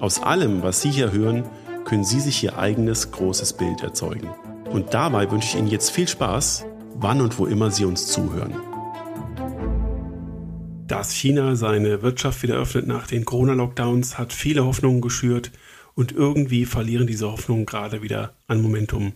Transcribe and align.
Aus 0.00 0.22
allem, 0.22 0.62
was 0.62 0.80
Sie 0.82 0.90
hier 0.90 1.12
hören, 1.12 1.44
können 1.84 2.04
Sie 2.04 2.20
sich 2.20 2.42
Ihr 2.42 2.58
eigenes 2.58 3.10
großes 3.10 3.52
Bild 3.54 3.82
erzeugen. 3.82 4.28
Und 4.70 4.94
dabei 4.94 5.30
wünsche 5.30 5.48
ich 5.48 5.56
Ihnen 5.56 5.68
jetzt 5.68 5.90
viel 5.90 6.08
Spaß 6.08 6.64
wann 7.00 7.20
und 7.20 7.38
wo 7.38 7.46
immer 7.46 7.70
Sie 7.70 7.84
uns 7.84 8.06
zuhören. 8.06 8.54
Dass 10.86 11.12
China 11.12 11.56
seine 11.56 12.02
Wirtschaft 12.02 12.42
wieder 12.42 12.56
öffnet 12.56 12.86
nach 12.86 13.06
den 13.06 13.24
Corona-Lockdowns, 13.24 14.18
hat 14.18 14.32
viele 14.32 14.64
Hoffnungen 14.64 15.00
geschürt 15.00 15.50
und 15.94 16.12
irgendwie 16.12 16.66
verlieren 16.66 17.06
diese 17.06 17.30
Hoffnungen 17.30 17.66
gerade 17.66 18.02
wieder 18.02 18.34
an 18.48 18.60
Momentum. 18.60 19.12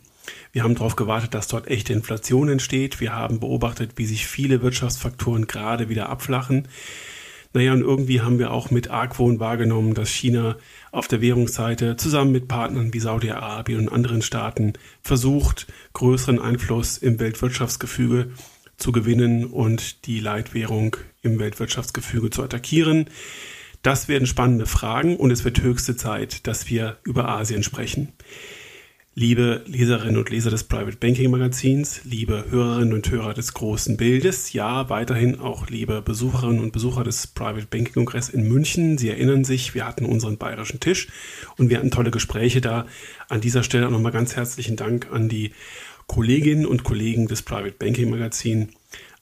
Wir 0.53 0.63
haben 0.63 0.75
darauf 0.75 0.97
gewartet, 0.97 1.35
dass 1.35 1.49
dort 1.49 1.69
echte 1.69 1.93
Inflation 1.93 2.49
entsteht. 2.49 3.01
Wir 3.01 3.15
haben 3.15 3.41
beobachtet, 3.41 3.93
wie 3.97 4.07
sich 4.07 4.27
viele 4.27 4.63
Wirtschaftsfaktoren 4.63 5.47
gerade 5.47 5.89
wieder 5.89 6.09
abflachen. 6.09 6.69
Naja, 7.57 7.73
und 7.73 7.83
irgendwie 7.83 8.21
haben 8.21 8.41
wir 8.41 8.51
auch 8.51 8.73
mit 8.73 8.91
Argwohn 8.91 9.39
wahrgenommen, 9.39 9.95
dass 9.95 10.11
China 10.11 10.57
auf 10.91 11.07
der 11.07 11.21
Währungsseite 11.21 11.97
zusammen 11.97 12.33
mit 12.33 12.49
Partnern 12.49 12.93
wie 12.93 12.99
Saudi-Arabien 12.99 13.83
und 13.83 13.95
anderen 13.95 14.23
Staaten 14.23 14.73
versucht, 15.03 15.69
größeren 15.93 16.41
Einfluss 16.41 16.99
im 16.99 17.21
Weltwirtschaftsgefüge 17.21 18.33
zu 18.77 18.91
gewinnen 18.91 19.45
und 19.45 20.05
die 20.07 20.19
Leitwährung 20.19 20.97
im 21.23 21.39
Weltwirtschaftsgefüge 21.39 22.31
zu 22.31 22.43
attackieren. 22.43 23.09
Das 23.83 24.09
werden 24.09 24.27
spannende 24.27 24.67
Fragen 24.67 25.17
und 25.17 25.31
es 25.31 25.45
wird 25.45 25.63
höchste 25.63 25.95
Zeit, 25.95 26.49
dass 26.49 26.69
wir 26.69 26.97
über 27.05 27.29
Asien 27.29 27.63
sprechen. 27.63 28.13
Liebe 29.17 29.63
Leserinnen 29.67 30.17
und 30.17 30.31
Leser 30.31 30.51
des 30.51 30.65
Private 30.65 30.97
Banking 30.97 31.31
Magazins, 31.31 32.01
liebe 32.03 32.47
Hörerinnen 32.51 32.93
und 32.93 33.09
Hörer 33.09 33.33
des 33.33 33.55
großen 33.55 33.97
Bildes, 33.97 34.53
ja, 34.53 34.89
weiterhin 34.91 35.39
auch 35.39 35.69
liebe 35.69 36.03
Besucherinnen 36.03 36.59
und 36.59 36.73
Besucher 36.73 37.05
des 37.05 37.29
Private 37.29 37.69
Banking 37.71 37.95
Kongress 37.95 38.29
in 38.29 38.49
München. 38.49 38.99
Sie 38.99 39.09
erinnern 39.09 39.45
sich, 39.45 39.73
wir 39.73 39.87
hatten 39.87 40.05
unseren 40.05 40.37
bayerischen 40.37 40.81
Tisch 40.81 41.07
und 41.59 41.71
wir 41.71 41.77
hatten 41.77 41.93
tolle 41.93 42.11
Gespräche 42.11 42.61
da. 42.61 42.87
An 43.29 43.41
dieser 43.41 43.63
Stelle 43.63 43.89
nochmal 43.89 44.11
ganz 44.11 44.35
herzlichen 44.35 44.75
Dank 44.75 45.07
an 45.13 45.29
die 45.29 45.53
Kolleginnen 46.09 46.67
und 46.67 46.83
Kollegen 46.83 47.29
des 47.29 47.43
Private 47.43 47.77
Banking 47.79 48.11
Magazin, 48.11 48.71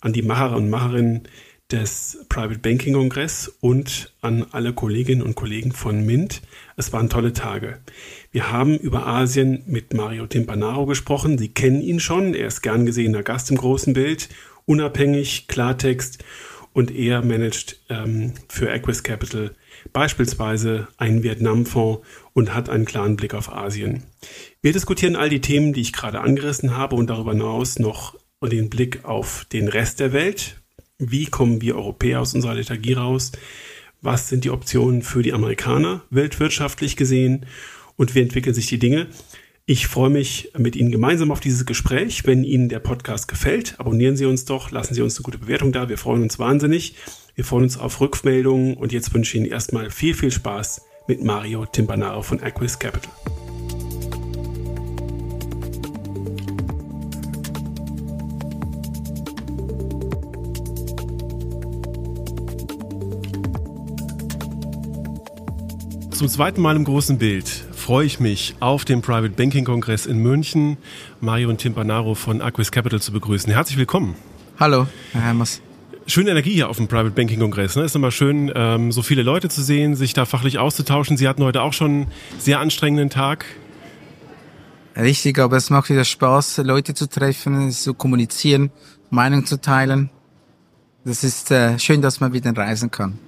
an 0.00 0.15
die 0.15 0.22
Macher 0.22 0.56
und 0.56 0.71
Macherinnen 0.71 1.28
des 1.72 2.25
Private 2.28 2.59
Banking 2.59 2.94
Kongress 2.94 3.49
und 3.60 4.12
an 4.21 4.47
alle 4.53 4.72
Kolleginnen 4.72 5.22
und 5.22 5.34
Kollegen 5.34 5.72
von 5.72 6.05
Mint. 6.05 6.43
Es 6.77 6.93
waren 6.93 7.09
tolle 7.09 7.33
Tage. 7.33 7.78
Wir 8.31 8.53
haben 8.53 8.78
über 8.78 9.06
Asien 9.06 9.62
mit 9.66 9.94
Mario 9.94 10.27
Timpanaro 10.27 10.87
gesprochen. 10.87 11.38
Sie 11.38 11.49
kennen 11.49 11.81
ihn 11.81 12.00
schon. 12.00 12.34
Er 12.34 12.47
ist 12.47 12.62
gern 12.62 12.87
gesehener 12.87 13.22
Gast 13.22 13.50
im 13.50 13.56
großen 13.56 13.94
Bild, 13.94 14.28
unabhängig, 14.66 15.49
Klartext 15.49 16.22
und 16.72 16.91
er 16.91 17.22
managt 17.22 17.81
ähm, 17.89 18.34
für 18.49 18.71
Equus 18.71 19.03
Capital 19.03 19.54
beispielsweise 19.93 20.89
einen 20.97 21.22
Vietnam-Fonds 21.22 22.06
und 22.33 22.54
hat 22.54 22.69
einen 22.69 22.84
klaren 22.84 23.16
Blick 23.16 23.34
auf 23.34 23.53
Asien. 23.53 24.04
Wir 24.60 24.72
diskutieren 24.72 25.16
all 25.16 25.28
die 25.28 25.41
Themen, 25.41 25.72
die 25.72 25.81
ich 25.81 25.93
gerade 25.93 26.21
angerissen 26.21 26.77
habe 26.77 26.97
und 26.97 27.09
darüber 27.09 27.33
hinaus 27.33 27.78
noch 27.78 28.16
den 28.43 28.71
Blick 28.71 29.04
auf 29.04 29.47
den 29.53 29.69
Rest 29.69 30.00
der 30.00 30.12
Welt, 30.12 30.62
wie 31.11 31.27
kommen 31.27 31.61
wir 31.61 31.77
Europäer 31.77 32.21
aus 32.21 32.35
unserer 32.35 32.55
Lethargie 32.55 32.93
raus? 32.93 33.33
Was 34.01 34.29
sind 34.29 34.45
die 34.45 34.51
Optionen 34.51 35.03
für 35.03 35.23
die 35.23 35.33
Amerikaner 35.33 36.03
weltwirtschaftlich 36.11 36.97
gesehen? 36.97 37.47
Und 37.97 38.15
wie 38.15 38.21
entwickeln 38.21 38.55
sich 38.55 38.67
die 38.67 38.79
Dinge? 38.79 39.09
Ich 39.65 39.87
freue 39.87 40.11
mich 40.11 40.51
mit 40.59 40.75
Ihnen 40.75 40.91
gemeinsam 40.91 41.31
auf 41.31 41.41
dieses 41.41 41.67
Gespräch. 41.67 42.27
Wenn 42.27 42.43
Ihnen 42.43 42.69
der 42.69 42.81
Podcast 42.81 43.29
gefällt, 43.29 43.79
abonnieren 43.79 44.17
Sie 44.17 44.27
uns 44.27 44.45
doch, 44.45 44.71
lassen 44.71 44.95
Sie 44.95 45.03
uns 45.03 45.17
eine 45.17 45.23
gute 45.23 45.39
Bewertung 45.39 45.73
da. 45.73 45.89
Wir 45.89 45.99
freuen 45.99 46.23
uns 46.23 46.39
wahnsinnig. 46.39 46.97
Wir 47.34 47.45
freuen 47.45 47.65
uns 47.65 47.79
auf 47.79 48.01
Rückmeldungen 48.01 48.75
und 48.75 48.93
jetzt 48.93 49.15
wünsche 49.15 49.37
ich 49.37 49.43
Ihnen 49.43 49.51
erstmal 49.51 49.91
viel, 49.91 50.15
viel 50.15 50.31
Spaß 50.31 50.83
mit 51.07 51.23
Mario 51.23 51.65
Timpanaro 51.67 52.23
von 52.23 52.41
Aquis 52.43 52.79
Capital. 52.79 53.13
Zum 66.22 66.28
zweiten 66.28 66.60
Mal 66.60 66.77
im 66.77 66.84
großen 66.84 67.19
Bild 67.19 67.49
freue 67.49 68.06
ich 68.06 68.21
mich, 68.21 68.55
auf 68.60 68.84
dem 68.84 69.03
Private 69.03 69.31
Banking 69.31 69.65
Kongress 69.65 70.06
in 70.06 70.19
München 70.19 70.77
Mario 71.21 71.53
Timpanaro 71.53 72.15
von 72.15 72.41
Aquis 72.41 72.71
Capital 72.71 73.03
zu 73.03 73.10
begrüßen. 73.10 73.53
Herzlich 73.53 73.77
willkommen. 73.77 74.15
Hallo, 74.60 74.87
Herr 75.10 75.21
Hermers. 75.22 75.60
Schöne 76.06 76.31
Energie 76.31 76.53
hier 76.53 76.69
auf 76.69 76.77
dem 76.77 76.87
Private 76.87 77.10
Banking 77.10 77.41
Kongress. 77.41 77.75
Ne? 77.75 77.83
Ist 77.83 77.97
immer 77.97 78.12
schön, 78.12 78.53
ähm, 78.55 78.93
so 78.93 79.03
viele 79.03 79.25
Leute 79.25 79.49
zu 79.49 79.65
sehen, 79.65 79.97
sich 79.97 80.15
da 80.15 80.25
fachlich 80.25 80.60
auszutauschen. 80.60 81.16
Sie 81.16 81.27
hatten 81.27 81.43
heute 81.43 81.60
auch 81.60 81.72
schon 81.72 81.91
einen 81.91 82.06
sehr 82.39 82.60
anstrengenden 82.60 83.10
Tag. 83.10 83.44
Richtig, 84.94 85.41
aber 85.41 85.56
es 85.56 85.71
macht 85.71 85.91
wieder 85.91 86.04
Spaß, 86.04 86.59
Leute 86.59 86.94
zu 86.94 87.09
treffen, 87.09 87.72
zu 87.72 87.94
kommunizieren, 87.94 88.71
Meinung 89.10 89.44
zu 89.44 89.60
teilen. 89.60 90.09
Das 91.04 91.25
ist 91.25 91.50
äh, 91.50 91.81
schön, 91.81 92.00
dass 92.00 92.21
man 92.21 92.33
wieder 92.33 92.56
reisen 92.56 92.93
kann. 92.93 93.19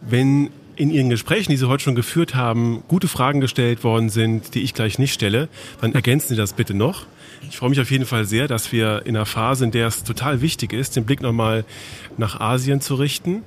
Wenn 0.00 0.48
in 0.78 0.90
Ihren 0.90 1.10
Gesprächen, 1.10 1.50
die 1.50 1.56
Sie 1.56 1.68
heute 1.68 1.82
schon 1.82 1.96
geführt 1.96 2.36
haben, 2.36 2.84
gute 2.86 3.08
Fragen 3.08 3.40
gestellt 3.40 3.82
worden 3.82 4.10
sind, 4.10 4.54
die 4.54 4.62
ich 4.62 4.74
gleich 4.74 4.98
nicht 4.98 5.12
stelle, 5.12 5.48
dann 5.80 5.92
ergänzen 5.92 6.28
Sie 6.28 6.36
das 6.36 6.52
bitte 6.52 6.72
noch. 6.72 7.06
Ich 7.50 7.56
freue 7.56 7.70
mich 7.70 7.80
auf 7.80 7.90
jeden 7.90 8.06
Fall 8.06 8.24
sehr, 8.24 8.46
dass 8.46 8.70
wir 8.70 9.02
in 9.04 9.16
einer 9.16 9.26
Phase, 9.26 9.64
in 9.64 9.72
der 9.72 9.88
es 9.88 10.04
total 10.04 10.40
wichtig 10.40 10.72
ist, 10.72 10.94
den 10.94 11.04
Blick 11.04 11.20
nochmal 11.20 11.64
nach 12.16 12.40
Asien 12.40 12.80
zu 12.80 12.94
richten, 12.94 13.42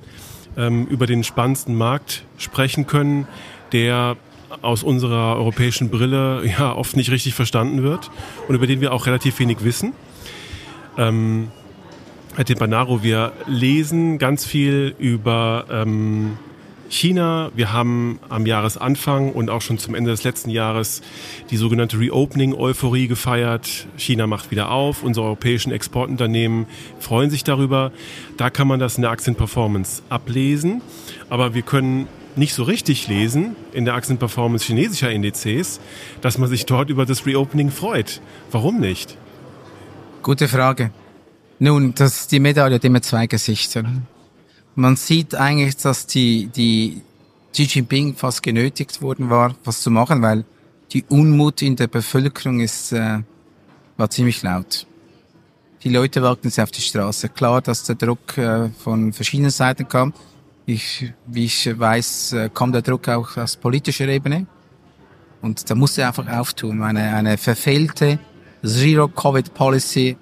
ähm, 0.58 0.86
über 0.86 1.06
den 1.06 1.24
spannendsten 1.24 1.74
Markt 1.74 2.24
sprechen 2.36 2.86
können, 2.86 3.26
der 3.72 4.16
aus 4.60 4.82
unserer 4.82 5.36
europäischen 5.36 5.88
Brille 5.88 6.42
ja 6.58 6.74
oft 6.74 6.96
nicht 6.96 7.10
richtig 7.10 7.32
verstanden 7.32 7.82
wird 7.82 8.10
und 8.46 8.54
über 8.54 8.66
den 8.66 8.82
wir 8.82 8.92
auch 8.92 9.06
relativ 9.06 9.38
wenig 9.38 9.64
wissen. 9.64 9.94
Ähm, 10.98 11.48
Herr 12.36 12.44
Timpanaro, 12.44 13.02
wir 13.02 13.32
lesen 13.46 14.18
ganz 14.18 14.44
viel 14.44 14.94
über 14.98 15.64
ähm, 15.70 16.36
China. 16.92 17.50
Wir 17.54 17.72
haben 17.72 18.20
am 18.28 18.44
Jahresanfang 18.44 19.32
und 19.32 19.48
auch 19.50 19.62
schon 19.62 19.78
zum 19.78 19.94
Ende 19.94 20.10
des 20.10 20.24
letzten 20.24 20.50
Jahres 20.50 21.00
die 21.50 21.56
sogenannte 21.56 21.98
Reopening-Euphorie 21.98 23.08
gefeiert. 23.08 23.86
China 23.96 24.26
macht 24.26 24.50
wieder 24.50 24.70
auf. 24.70 25.02
Unsere 25.02 25.26
europäischen 25.26 25.72
Exportunternehmen 25.72 26.66
freuen 27.00 27.30
sich 27.30 27.44
darüber. 27.44 27.92
Da 28.36 28.50
kann 28.50 28.68
man 28.68 28.78
das 28.78 28.96
in 28.96 29.02
der 29.02 29.10
Aktienperformance 29.10 30.02
ablesen. 30.10 30.82
Aber 31.30 31.54
wir 31.54 31.62
können 31.62 32.08
nicht 32.36 32.54
so 32.54 32.62
richtig 32.62 33.08
lesen 33.08 33.56
in 33.72 33.84
der 33.84 33.94
Aktienperformance 33.94 34.64
chinesischer 34.66 35.10
Indizes, 35.10 35.80
dass 36.20 36.38
man 36.38 36.48
sich 36.48 36.66
dort 36.66 36.90
über 36.90 37.06
das 37.06 37.26
Reopening 37.26 37.70
freut. 37.70 38.20
Warum 38.50 38.80
nicht? 38.80 39.16
Gute 40.22 40.46
Frage. 40.46 40.90
Nun, 41.58 41.94
das, 41.94 42.26
die 42.28 42.40
Medaille 42.40 42.74
hat 42.74 42.84
immer 42.84 43.02
zwei 43.02 43.26
Gesichter. 43.26 43.84
Man 44.74 44.96
sieht 44.96 45.34
eigentlich, 45.34 45.76
dass 45.76 46.06
die, 46.06 46.46
die 46.46 47.02
Xi 47.52 47.64
Jinping 47.64 48.14
fast 48.14 48.42
genötigt 48.42 49.02
worden 49.02 49.28
war, 49.28 49.54
was 49.64 49.82
zu 49.82 49.90
machen, 49.90 50.22
weil 50.22 50.44
die 50.92 51.04
Unmut 51.08 51.60
in 51.62 51.76
der 51.76 51.88
Bevölkerung 51.88 52.60
ist, 52.60 52.92
äh, 52.92 53.18
war 53.96 54.10
ziemlich 54.10 54.42
laut. 54.42 54.86
Die 55.84 55.90
Leute 55.90 56.22
wagten 56.22 56.48
es 56.48 56.58
auf 56.58 56.70
die 56.70 56.80
Straße. 56.80 57.28
Klar, 57.28 57.60
dass 57.60 57.84
der 57.84 57.96
Druck 57.96 58.38
äh, 58.38 58.68
von 58.70 59.12
verschiedenen 59.12 59.50
Seiten 59.50 59.88
kam. 59.88 60.14
Ich, 60.64 61.12
wie 61.26 61.44
ich 61.46 61.78
weiß, 61.78 62.32
äh, 62.34 62.50
kam 62.54 62.72
der 62.72 62.82
Druck 62.82 63.08
auch 63.08 63.36
aus 63.36 63.56
politischer 63.56 64.08
Ebene. 64.08 64.46
Und 65.42 65.68
da 65.68 65.74
musste 65.74 66.02
er 66.02 66.08
einfach 66.08 66.28
auftun. 66.28 66.82
Eine, 66.82 67.14
eine 67.14 67.36
verfehlte 67.36 68.20
Zero-Covid-Policy, 68.64 70.16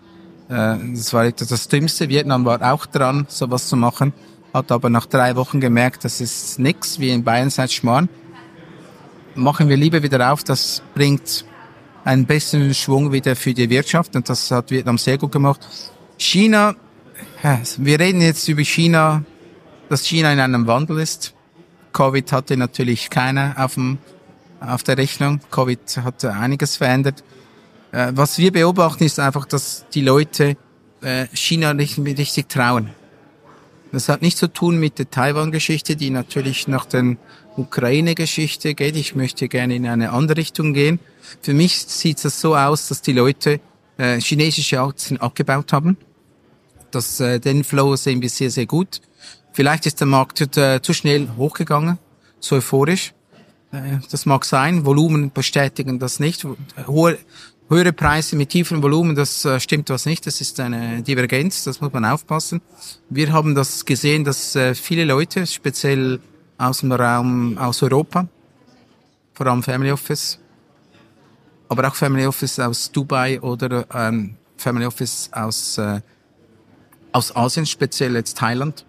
äh, 0.49 0.77
das 0.95 1.13
war 1.13 1.27
etwas 1.27 1.49
das 1.49 1.69
Dümmste. 1.69 2.09
Vietnam 2.09 2.45
war 2.45 2.61
auch 2.73 2.87
dran, 2.87 3.27
sowas 3.29 3.69
zu 3.69 3.77
machen, 3.77 4.15
hat 4.53 4.73
aber 4.73 4.91
nach 4.91 5.07
drei 5.07 5.37
Wochen 5.37 5.61
gemerkt, 5.61 6.05
das 6.05 6.21
ist 6.21 6.59
nix, 6.59 6.99
wie 6.99 7.11
in 7.11 7.25
Bayern 7.25 7.51
seit 7.51 7.73
Schmarrn. 7.73 8.09
Machen 9.35 9.69
wir 9.69 9.77
lieber 9.77 10.03
wieder 10.03 10.33
auf, 10.33 10.43
das 10.45 10.83
bringt 10.95 11.45
einen 12.05 12.27
besseren 12.27 12.75
Schwung 12.75 13.13
wieder 13.13 13.37
für 13.37 13.55
die 13.55 13.71
Wirtschaft 13.71 14.17
und 14.17 14.29
das 14.29 14.51
hat 14.51 14.71
Vietnam 14.71 14.99
sehr 14.99 15.19
gut 15.19 15.33
gemacht. 15.33 15.61
China, 16.19 16.75
wir 17.79 18.01
reden 18.01 18.21
jetzt 18.21 18.49
über 18.49 18.63
China, 18.63 19.25
dass 19.89 20.05
China 20.05 20.33
in 20.33 20.41
einem 20.41 20.67
Wandel 20.67 20.99
ist. 20.99 21.35
Covid 21.93 22.33
hatte 22.33 22.57
natürlich 22.57 23.11
keiner 23.11 23.55
auf, 23.57 23.75
dem, 23.75 23.99
auf 24.61 24.83
der 24.83 24.99
Rechnung. 24.99 25.41
Covid 25.51 25.99
hat 26.05 26.25
einiges 26.25 26.77
verändert. 26.77 27.25
Äh, 27.93 28.13
was 28.15 28.39
wir 28.39 28.53
beobachten, 28.53 29.05
ist 29.05 29.19
einfach, 29.19 29.47
dass 29.47 29.85
die 29.93 30.03
Leute 30.03 30.57
äh, 31.03 31.27
China 31.33 31.75
nicht 31.75 31.99
richtig 31.99 32.49
trauen. 32.49 32.91
Das 33.93 34.09
hat 34.09 34.23
nichts 34.23 34.39
zu 34.39 34.53
tun 34.53 34.79
mit 34.79 34.99
der 34.99 35.11
Taiwan-Geschichte, 35.11 35.97
die 35.97 36.11
natürlich 36.11 36.69
nach 36.69 36.87
der 36.87 37.17
Ukraine-Geschichte 37.57 38.75
geht. 38.75 38.97
Ich 38.97 39.15
möchte 39.15 39.49
gerne 39.49 39.75
in 39.75 39.87
eine 39.87 40.13
andere 40.13 40.39
Richtung 40.39 40.75
gehen. 40.75 41.01
Für 41.43 41.55
mich 41.55 41.79
sieht 41.79 42.25
es 42.25 42.41
so 42.41 42.57
aus, 42.57 42.89
dass 42.89 43.03
die 43.03 43.13
Leute 43.13 43.61
äh, 43.99 44.21
chinesische 44.21 44.81
Aktien 44.81 45.21
abgebaut 45.21 45.73
haben. 45.73 45.97
Das, 46.91 47.21
äh, 47.21 47.41
den 47.41 47.65
Flow 47.65 47.97
sehen 47.97 48.23
wir 48.23 48.31
sehr, 48.31 48.51
sehr 48.51 48.67
gut. 48.67 49.01
Vielleicht 49.53 49.87
ist 49.87 50.01
der 50.01 50.07
Markt 50.07 50.57
äh, 50.57 50.81
zu 50.81 50.93
schnell 50.93 51.29
hochgegangen, 51.37 51.99
so 52.39 52.57
euphorisch. 52.57 53.13
Äh, 53.73 53.99
das 54.11 54.27
mag 54.27 54.45
sein. 54.45 54.85
Volumen 54.85 55.33
bestätigen 55.33 55.99
das 55.99 56.21
nicht. 56.21 56.47
Hohe, 56.87 57.19
höhere 57.71 57.93
Preise 57.93 58.35
mit 58.37 58.51
tiefem 58.51 58.83
Volumen, 58.83 59.15
das 59.15 59.45
äh, 59.45 59.61
stimmt 59.61 59.89
was 59.91 60.05
nicht. 60.05 60.27
Das 60.27 60.41
ist 60.41 60.59
eine 60.59 61.03
Divergenz. 61.03 61.65
Das 61.65 61.81
muss 61.81 61.93
man 61.93 62.05
aufpassen. 62.05 62.61
Wir 63.09 63.33
haben 63.33 63.55
das 63.55 63.85
gesehen, 63.85 64.25
dass 64.25 64.57
äh, 64.57 64.75
viele 64.75 65.05
Leute, 65.05 65.47
speziell 65.47 66.21
aus 66.59 66.81
dem 66.81 66.93
Raum, 66.93 67.57
aus 67.57 67.83
Europa, 67.83 68.29
vor 69.33 69.47
allem 69.47 69.63
Family 69.63 69.93
Office, 69.93 70.39
aber 71.69 71.87
auch 71.89 71.95
Family 71.95 72.27
Office 72.27 72.59
aus 72.59 72.91
Dubai 72.91 73.41
oder 73.41 73.87
ähm, 73.95 74.35
Family 74.57 74.85
Office 74.85 75.31
aus, 75.33 75.79
äh, 75.79 76.01
aus 77.13 77.35
Asien, 77.35 77.65
speziell 77.65 78.17
jetzt 78.17 78.37
Thailand, 78.37 78.85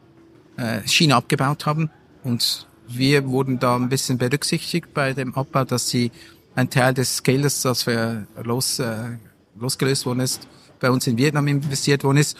äh, 0.58 0.82
China 0.88 1.18
abgebaut 1.18 1.68
haben. 1.68 1.92
Und 2.24 2.68
wir 2.88 3.28
wurden 3.28 3.60
da 3.60 3.76
ein 3.76 3.90
bisschen 3.90 4.18
berücksichtigt 4.18 4.94
bei 4.94 5.14
dem 5.14 5.36
Abbau, 5.36 5.66
dass 5.66 5.88
sie 5.88 6.12
ein 6.56 6.70
Teil 6.70 6.94
des 6.94 7.24
Geldes, 7.24 7.62
das 7.62 7.88
wir 7.88 8.28
los, 8.44 8.80
äh, 8.80 9.18
losgelöst 9.60 10.06
worden 10.06 10.22
ist, 10.22 10.48
bei 10.80 10.90
uns 10.90 11.08
in 11.08 11.18
Vietnam 11.18 11.48
investiert 11.48 12.04
worden 12.04 12.18
ist. 12.18 12.38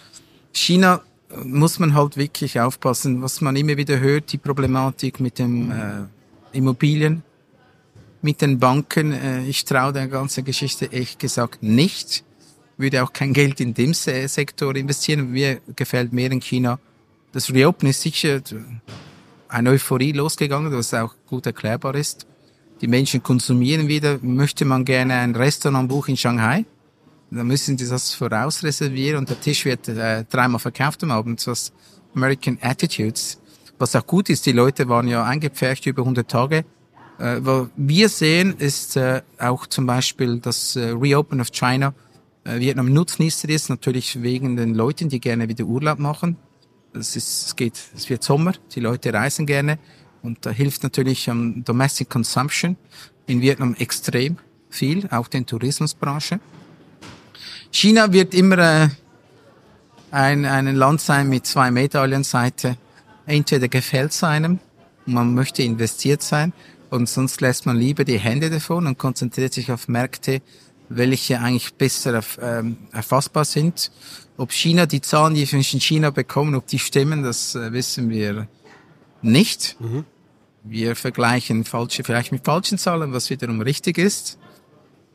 China 0.54 1.02
äh, 1.30 1.38
muss 1.44 1.80
man 1.80 1.94
halt 1.94 2.18
wirklich 2.18 2.60
aufpassen, 2.60 3.22
was 3.22 3.42
man 3.42 3.56
immer 3.56 3.78
wieder 3.78 4.00
hört, 4.00 4.32
die 4.32 4.38
Problematik 4.38 5.20
mit 5.20 5.40
dem 5.40 5.72
äh, 5.72 6.58
Immobilien, 6.58 7.24
mit 8.22 8.42
den 8.42 8.60
Banken. 8.60 9.14
Äh, 9.14 9.46
ich 9.46 9.66
traue 9.66 9.94
der 9.94 10.08
ganzen 10.08 10.44
Geschichte 10.44 10.92
echt 10.92 11.20
gesagt 11.20 11.64
nicht. 11.64 12.24
Würde 12.78 13.04
auch 13.04 13.14
kein 13.14 13.34
Geld 13.34 13.60
in 13.60 13.74
dem 13.74 13.94
Sektor 13.94 14.76
investieren. 14.76 15.32
Mir 15.32 15.62
gefällt 15.76 16.14
mehr 16.14 16.32
in 16.32 16.42
China. 16.42 16.80
Das 17.32 17.54
Reopen 17.54 17.88
ist 17.88 18.02
sicher 18.02 18.42
eine 19.48 19.70
Euphorie 19.70 20.14
losgegangen, 20.14 20.72
was 20.74 20.94
auch 20.94 21.14
gut 21.28 21.46
erklärbar 21.46 21.94
ist. 21.96 22.26
Die 22.82 22.88
Menschen 22.88 23.22
konsumieren 23.22 23.88
wieder. 23.88 24.20
Möchte 24.22 24.66
man 24.66 24.86
gerne 24.86 25.14
ein 25.16 25.36
Restaurant 25.36 25.88
buchen 25.88 26.12
in 26.12 26.18
Shanghai? 26.18 26.66
Dann 27.30 27.48
müssen 27.48 27.78
sie 27.78 27.88
das 27.88 28.14
vorausreservieren 28.14 29.20
und 29.20 29.30
der 29.30 29.40
Tisch 29.40 29.64
wird 29.66 29.88
äh, 29.88 30.26
dreimal 30.30 30.60
verkauft 30.60 31.04
am 31.04 31.12
Abend. 31.12 31.46
Das 31.46 31.72
American 32.14 32.58
Attitudes. 32.62 33.40
Was 33.78 33.96
auch 33.96 34.06
gut 34.06 34.30
ist, 34.30 34.46
die 34.46 34.52
Leute 34.52 34.90
waren 34.90 35.08
ja 35.08 35.24
eingepfercht 35.24 35.86
über 35.86 36.02
100 36.02 36.30
Tage 36.30 36.66
äh, 37.22 37.38
was 37.46 37.68
wir 37.76 38.10
sehen, 38.10 38.56
ist 38.58 38.98
äh, 38.98 39.22
auch 39.38 39.68
zum 39.68 39.86
Beispiel 39.86 40.40
das 40.40 40.76
äh, 40.76 40.90
Reopen 40.90 41.40
of 41.40 41.52
China. 41.52 41.94
Äh, 42.44 42.60
Vietnam 42.60 42.92
Nutznießer 42.92 43.48
ist 43.50 43.70
natürlich 43.70 44.22
wegen 44.24 44.56
den 44.56 44.74
Leuten, 44.74 45.08
die 45.08 45.20
gerne 45.20 45.48
wieder 45.48 45.66
Urlaub 45.66 46.00
machen. 46.00 46.38
Es, 46.94 47.16
ist, 47.16 47.48
es 47.48 47.56
geht, 47.56 47.80
es 47.96 48.10
wird 48.10 48.24
Sommer, 48.24 48.54
die 48.74 48.80
Leute 48.80 49.14
reisen 49.14 49.46
gerne 49.46 49.78
und 50.24 50.46
da 50.46 50.52
hilft 50.52 50.84
natürlich 50.84 51.30
um, 51.30 51.64
Domestic 51.64 52.10
Consumption 52.10 52.78
in 53.28 53.42
Vietnam 53.42 53.76
extrem 53.76 54.38
viel, 54.70 55.08
auch 55.12 55.28
den 55.28 55.46
Tourismusbranche. 55.46 56.40
China 57.72 58.12
wird 58.12 58.34
immer 58.34 58.58
äh, 58.58 58.90
ein, 60.12 60.46
ein 60.46 60.76
Land 60.76 61.02
sein 61.02 61.30
mit 61.30 61.46
zwei 61.46 61.72
Medaillenseite. 61.72 62.78
Entweder 63.26 63.68
gefällt 63.68 64.12
es 64.12 64.24
einem, 64.24 64.60
man 65.06 65.34
möchte 65.34 65.64
investiert 65.64 66.22
sein, 66.22 66.54
und 66.90 67.08
sonst 67.08 67.40
lässt 67.40 67.66
man 67.66 67.78
lieber 67.78 68.04
die 68.04 68.20
Hände 68.20 68.50
davon 68.50 68.86
und 68.86 68.98
konzentriert 68.98 69.54
sich 69.54 69.72
auf 69.72 69.88
Märkte, 69.88 70.42
welche 70.90 71.40
eigentlich 71.40 71.74
besser 71.76 72.22
ähm, 72.42 72.76
erfassbar 72.92 73.46
sind. 73.46 73.92
Ob 74.36 74.52
China, 74.52 74.86
die 74.86 75.00
Zahlen, 75.00 75.36
die 75.36 75.50
wir 75.50 75.58
in 75.58 75.64
China 75.64 76.10
bekommen, 76.10 76.54
ob 76.54 76.68
die 76.68 76.80
stimmen, 76.80 77.24
das 77.24 77.56
äh, 77.56 77.72
wissen 77.72 78.10
wir 78.10 78.48
nicht. 79.22 79.78
Mhm. 79.80 80.06
Wir 80.64 80.96
vergleichen 80.96 81.64
falsche, 81.64 82.04
vielleicht 82.04 82.32
mit 82.32 82.46
falschen 82.46 82.78
Zahlen, 82.78 83.14
was 83.14 83.30
wiederum 83.30 83.62
richtig 83.62 83.98
ist. 83.98 84.38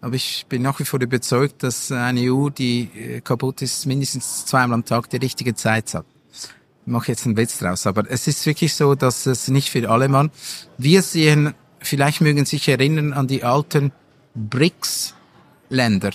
Aber 0.00 0.14
ich 0.14 0.46
bin 0.48 0.62
nach 0.62 0.78
wie 0.78 0.84
vor 0.84 1.00
überzeugt, 1.00 1.62
dass 1.62 1.90
eine 1.90 2.32
EU, 2.32 2.48
die 2.50 2.90
äh, 2.94 3.20
kaputt 3.20 3.62
ist, 3.62 3.86
mindestens 3.86 4.44
zweimal 4.46 4.74
am 4.74 4.84
Tag 4.84 5.08
die 5.10 5.16
richtige 5.16 5.54
Zeit 5.54 5.94
hat. 5.94 6.06
Ich 6.32 6.92
mache 6.92 7.10
jetzt 7.10 7.26
einen 7.26 7.36
Witz 7.36 7.58
draus, 7.58 7.86
aber 7.86 8.08
es 8.08 8.26
ist 8.26 8.44
wirklich 8.46 8.74
so, 8.74 8.94
dass 8.94 9.26
es 9.26 9.48
nicht 9.48 9.70
für 9.70 9.88
alle 9.88 10.08
Mann. 10.08 10.30
Wir 10.78 11.02
sehen 11.02 11.54
vielleicht 11.86 12.20
mögen 12.20 12.44
sich 12.44 12.68
erinnern 12.68 13.12
an 13.12 13.26
die 13.26 13.44
alten 13.44 13.92
BRICS-Länder. 14.34 16.10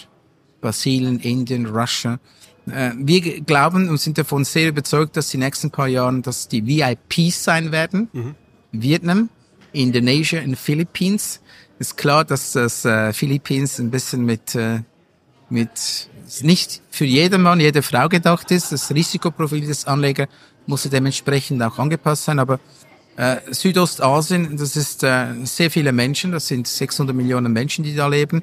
Brasilien, 0.60 1.20
Indien, 1.20 1.66
Russia. 1.66 2.20
Äh, 2.74 2.92
wir 2.98 3.42
glauben 3.42 3.90
und 3.90 4.00
sind 4.00 4.18
davon 4.18 4.44
sehr 4.46 4.70
überzeugt, 4.70 5.18
dass 5.18 5.30
die 5.30 5.38
nächsten 5.38 5.72
paar 5.72 5.88
Jahren, 5.88 6.22
dass 6.22 6.48
die 6.48 6.66
VIPs 6.66 7.44
sein 7.44 7.72
werden. 7.72 8.10
Mhm. 8.14 8.36
Vietnam, 8.72 9.30
Indonesia 9.74 10.42
und 10.42 10.56
Philippines. 10.56 11.42
Ist 11.80 11.98
klar, 11.98 12.24
dass 12.26 12.52
das 12.54 12.86
äh, 12.86 13.12
Philippines 13.14 13.80
ein 13.80 13.90
bisschen 13.90 14.24
mit, 14.24 14.56
äh, 14.56 14.82
mit 15.50 16.10
nicht 16.42 16.82
für 16.90 17.06
jedermann, 17.06 17.60
jede 17.60 17.82
Frau 17.82 18.08
gedacht 18.08 18.52
ist. 18.52 18.72
Das 18.72 18.94
Risikoprofil 18.94 19.66
des 19.66 19.86
Anlegers 19.86 20.30
muss 20.68 20.84
dementsprechend 20.84 21.62
auch 21.64 21.80
angepasst 21.80 22.26
sein, 22.26 22.40
aber 22.40 22.60
äh, 23.18 23.38
Südostasien, 23.52 24.58
das 24.58 24.76
ist 24.76 25.04
äh, 25.04 25.28
sehr 25.44 25.70
viele 25.70 25.92
Menschen, 25.92 26.32
das 26.32 26.48
sind 26.48 26.68
600 26.68 27.16
Millionen 27.16 27.52
Menschen, 27.52 27.84
die 27.84 27.96
da 27.96 28.08
leben. 28.08 28.42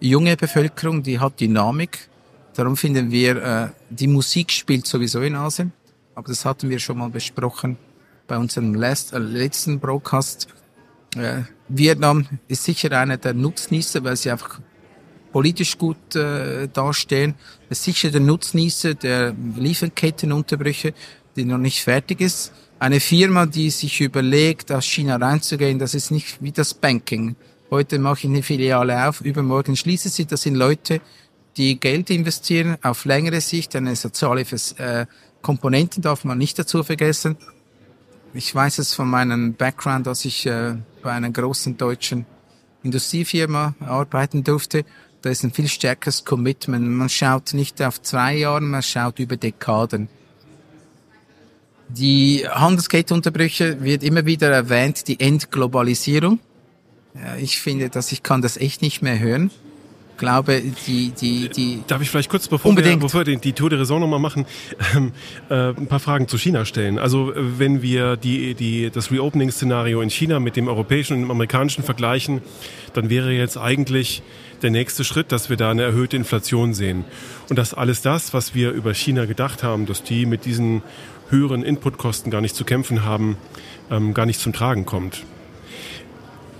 Junge 0.00 0.36
Bevölkerung, 0.36 1.02
die 1.02 1.18
hat 1.18 1.38
Dynamik. 1.40 2.08
Darum 2.56 2.76
finden 2.76 3.10
wir, 3.10 3.36
äh, 3.36 3.68
die 3.90 4.06
Musik 4.06 4.50
spielt 4.50 4.86
sowieso 4.86 5.20
in 5.20 5.34
Asien. 5.34 5.72
Aber 6.14 6.28
das 6.28 6.44
hatten 6.44 6.70
wir 6.70 6.78
schon 6.78 6.98
mal 6.98 7.10
besprochen 7.10 7.76
bei 8.26 8.36
unserem 8.38 8.74
last, 8.74 9.12
äh, 9.12 9.18
letzten 9.18 9.78
Broadcast. 9.78 10.48
Äh, 11.16 11.42
Vietnam 11.68 12.26
ist 12.48 12.64
sicher 12.64 12.90
einer 12.92 13.18
der 13.18 13.34
Nutznießer, 13.34 14.02
weil 14.02 14.16
sie 14.16 14.30
einfach 14.30 14.60
politisch 15.32 15.76
gut 15.76 16.16
äh, 16.16 16.68
dastehen. 16.68 17.34
Es 17.68 17.78
ist 17.78 17.84
sicher 17.84 18.10
der 18.10 18.20
Nutznießer 18.20 18.94
der 18.94 19.34
Lieferkettenunterbrüche, 19.56 20.94
die 21.36 21.44
noch 21.44 21.58
nicht 21.58 21.82
fertig 21.82 22.20
ist 22.20 22.52
eine 22.78 23.00
Firma, 23.00 23.46
die 23.46 23.70
sich 23.70 24.00
überlegt, 24.00 24.70
aus 24.70 24.84
China 24.84 25.16
reinzugehen, 25.16 25.78
das 25.78 25.94
ist 25.94 26.10
nicht 26.10 26.42
wie 26.42 26.52
das 26.52 26.74
Banking. 26.74 27.36
Heute 27.70 27.98
mache 27.98 28.20
ich 28.20 28.24
eine 28.26 28.42
Filiale 28.42 29.08
auf, 29.08 29.20
übermorgen 29.22 29.76
schließe 29.76 30.08
sie. 30.08 30.26
Das 30.26 30.42
sind 30.42 30.54
Leute, 30.54 31.00
die 31.56 31.80
Geld 31.80 32.10
investieren 32.10 32.76
auf 32.82 33.04
längere 33.04 33.40
Sicht. 33.40 33.74
Eine 33.76 33.96
soziale 33.96 34.42
äh, 34.42 35.06
Komponente 35.42 36.00
darf 36.00 36.24
man 36.24 36.38
nicht 36.38 36.58
dazu 36.58 36.82
vergessen. 36.82 37.36
Ich 38.34 38.54
weiß 38.54 38.78
es 38.78 38.94
von 38.94 39.08
meinem 39.08 39.54
Background, 39.54 40.06
dass 40.06 40.24
ich 40.24 40.46
äh, 40.46 40.74
bei 41.02 41.12
einer 41.12 41.30
großen 41.30 41.76
deutschen 41.76 42.26
Industriefirma 42.82 43.74
arbeiten 43.80 44.44
durfte. 44.44 44.84
Da 45.22 45.30
ist 45.30 45.42
ein 45.42 45.52
viel 45.52 45.68
stärkeres 45.68 46.24
Commitment. 46.24 46.86
Man 46.86 47.08
schaut 47.08 47.54
nicht 47.54 47.80
auf 47.82 48.02
zwei 48.02 48.36
Jahre, 48.36 48.60
man 48.60 48.82
schaut 48.82 49.18
über 49.18 49.36
Dekaden. 49.36 50.08
Die 51.88 52.46
Handelskettenunterbrüche 52.48 53.82
wird 53.82 54.02
immer 54.02 54.26
wieder 54.26 54.50
erwähnt, 54.50 55.08
die 55.08 55.20
Entglobalisierung. 55.20 56.40
Ich 57.38 57.60
finde, 57.60 57.88
dass 57.88 58.12
ich 58.12 58.22
kann 58.22 58.42
das 58.42 58.56
echt 58.56 58.82
nicht 58.82 59.02
mehr 59.02 59.18
hören. 59.18 59.50
Glaube, 60.16 60.62
die, 60.86 61.10
die, 61.10 61.48
die. 61.48 61.82
Darf 61.86 62.02
ich 62.02 62.10
vielleicht 62.10 62.30
kurz, 62.30 62.48
bevor 62.48 62.68
Unbedingt. 62.70 63.00
wir, 63.00 63.06
bevor 63.06 63.26
wir 63.26 63.36
die, 63.36 63.52
Tour 63.52 63.70
de 63.70 63.78
Raison 63.78 64.00
nochmal 64.00 64.18
machen, 64.18 64.46
ähm, 64.94 65.12
äh, 65.48 65.70
ein 65.70 65.86
paar 65.86 66.00
Fragen 66.00 66.28
zu 66.28 66.38
China 66.38 66.64
stellen. 66.64 66.98
Also 66.98 67.32
äh, 67.32 67.58
wenn 67.58 67.82
wir 67.82 68.16
die, 68.16 68.54
die, 68.54 68.90
das 68.90 69.10
Reopening-Szenario 69.10 70.00
in 70.00 70.10
China 70.10 70.40
mit 70.40 70.56
dem 70.56 70.68
europäischen 70.68 71.14
und 71.14 71.20
dem 71.22 71.30
amerikanischen 71.30 71.84
vergleichen, 71.84 72.40
dann 72.94 73.10
wäre 73.10 73.32
jetzt 73.32 73.56
eigentlich 73.56 74.22
der 74.62 74.70
nächste 74.70 75.04
Schritt, 75.04 75.32
dass 75.32 75.50
wir 75.50 75.56
da 75.56 75.70
eine 75.70 75.82
erhöhte 75.82 76.16
Inflation 76.16 76.74
sehen. 76.74 77.04
Und 77.48 77.58
dass 77.58 77.74
alles 77.74 78.02
das, 78.02 78.32
was 78.32 78.54
wir 78.54 78.70
über 78.70 78.94
China 78.94 79.26
gedacht 79.26 79.62
haben, 79.62 79.86
dass 79.86 80.02
die 80.02 80.26
mit 80.26 80.44
diesen 80.44 80.82
höheren 81.28 81.62
Inputkosten 81.62 82.30
gar 82.30 82.40
nicht 82.40 82.56
zu 82.56 82.64
kämpfen 82.64 83.04
haben, 83.04 83.36
ähm, 83.90 84.14
gar 84.14 84.26
nicht 84.26 84.40
zum 84.40 84.52
Tragen 84.52 84.86
kommt. 84.86 85.24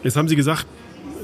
Jetzt 0.03 0.17
haben 0.17 0.29
Sie 0.29 0.37
gesagt, 0.37 0.67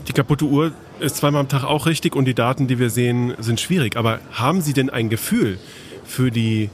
die 0.09 0.13
kaputte 0.13 0.45
Uhr 0.45 0.73
ist 1.01 1.17
zweimal 1.17 1.41
am 1.41 1.49
Tag 1.49 1.65
auch 1.65 1.87
richtig 1.87 2.15
und 2.17 2.25
die 2.25 2.35
Daten, 2.35 2.67
die 2.67 2.79
wir 2.79 2.91
sehen, 2.91 3.35
sind 3.39 3.61
schwierig. 3.61 3.97
Aber 3.97 4.21
haben 4.33 4.61
Sie 4.61 4.73
denn 4.73 4.91
ein 4.91 5.09
Gefühl 5.09 5.59
für 6.05 6.31
die 6.31 6.71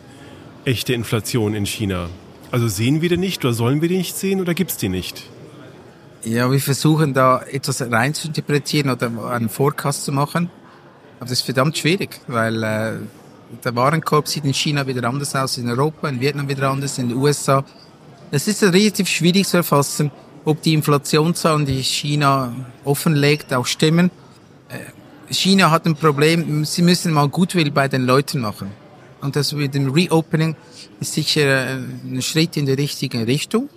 echte 0.64 0.92
Inflation 0.92 1.54
in 1.54 1.66
China? 1.66 2.08
Also 2.50 2.68
sehen 2.68 3.02
wir 3.02 3.08
die 3.08 3.16
nicht 3.16 3.44
oder 3.44 3.54
sollen 3.54 3.82
wir 3.82 3.88
die 3.88 3.99
nicht 3.99 4.16
sehen 4.16 4.40
oder 4.40 4.54
gibt 4.54 4.70
es 4.70 4.76
die 4.76 4.88
nicht? 4.88 5.25
Ja, 6.25 6.50
wir 6.50 6.61
versuchen 6.61 7.14
da 7.14 7.42
etwas 7.42 7.80
rein 7.82 8.14
zu 8.14 8.28
interpretieren 8.28 8.90
oder 8.90 9.30
einen 9.30 9.49
Forecast 9.49 10.04
zu 10.04 10.12
machen. 10.12 10.50
Aber 11.18 11.28
das 11.28 11.38
ist 11.38 11.42
verdammt 11.42 11.76
schwierig, 11.76 12.20
weil 12.26 12.62
äh, 12.62 12.92
der 13.64 13.76
Warenkorb 13.76 14.28
sieht 14.28 14.44
in 14.44 14.54
China 14.54 14.87
wieder 14.87 15.08
anders 15.08 15.35
aus, 15.35 15.58
in 15.58 15.68
Europa, 15.68 16.08
in 16.08 16.20
Vietnam 16.20 16.49
wieder 16.49 16.70
anders, 16.70 16.99
in 16.99 17.08
den 17.08 17.18
USA. 17.18 17.64
Es 18.30 18.47
ist 18.47 18.62
relativ 18.62 19.08
schwierig 19.08 19.47
zu 19.47 19.58
erfassen, 19.58 20.11
ob 20.49 20.62
die 20.62 20.73
Inflationszahlen, 20.73 21.67
die 21.67 21.83
China 21.83 22.55
offenlegt, 22.85 23.52
auch 23.52 23.67
stimmen. 23.67 24.11
Äh, 24.71 24.78
China 25.31 25.71
hat 25.71 25.85
ein 25.85 25.95
Problem, 25.95 26.64
sie 26.64 26.81
müssen 26.81 27.12
mal 27.12 27.28
Gutwill 27.28 27.71
bei 27.71 27.87
den 27.87 28.07
Leuten 28.07 28.40
machen. 28.40 28.71
Und 29.21 29.37
das 29.37 29.52
mit 29.52 29.75
dem 29.75 29.90
Reopening 29.90 30.57
ist 31.00 31.12
sicher 31.12 31.43
äh, 31.43 31.75
ein 31.75 32.23
Schritt 32.23 32.57
in 32.57 32.64
die 32.64 32.73
richtige 32.73 33.26
Richtung. 33.26 33.69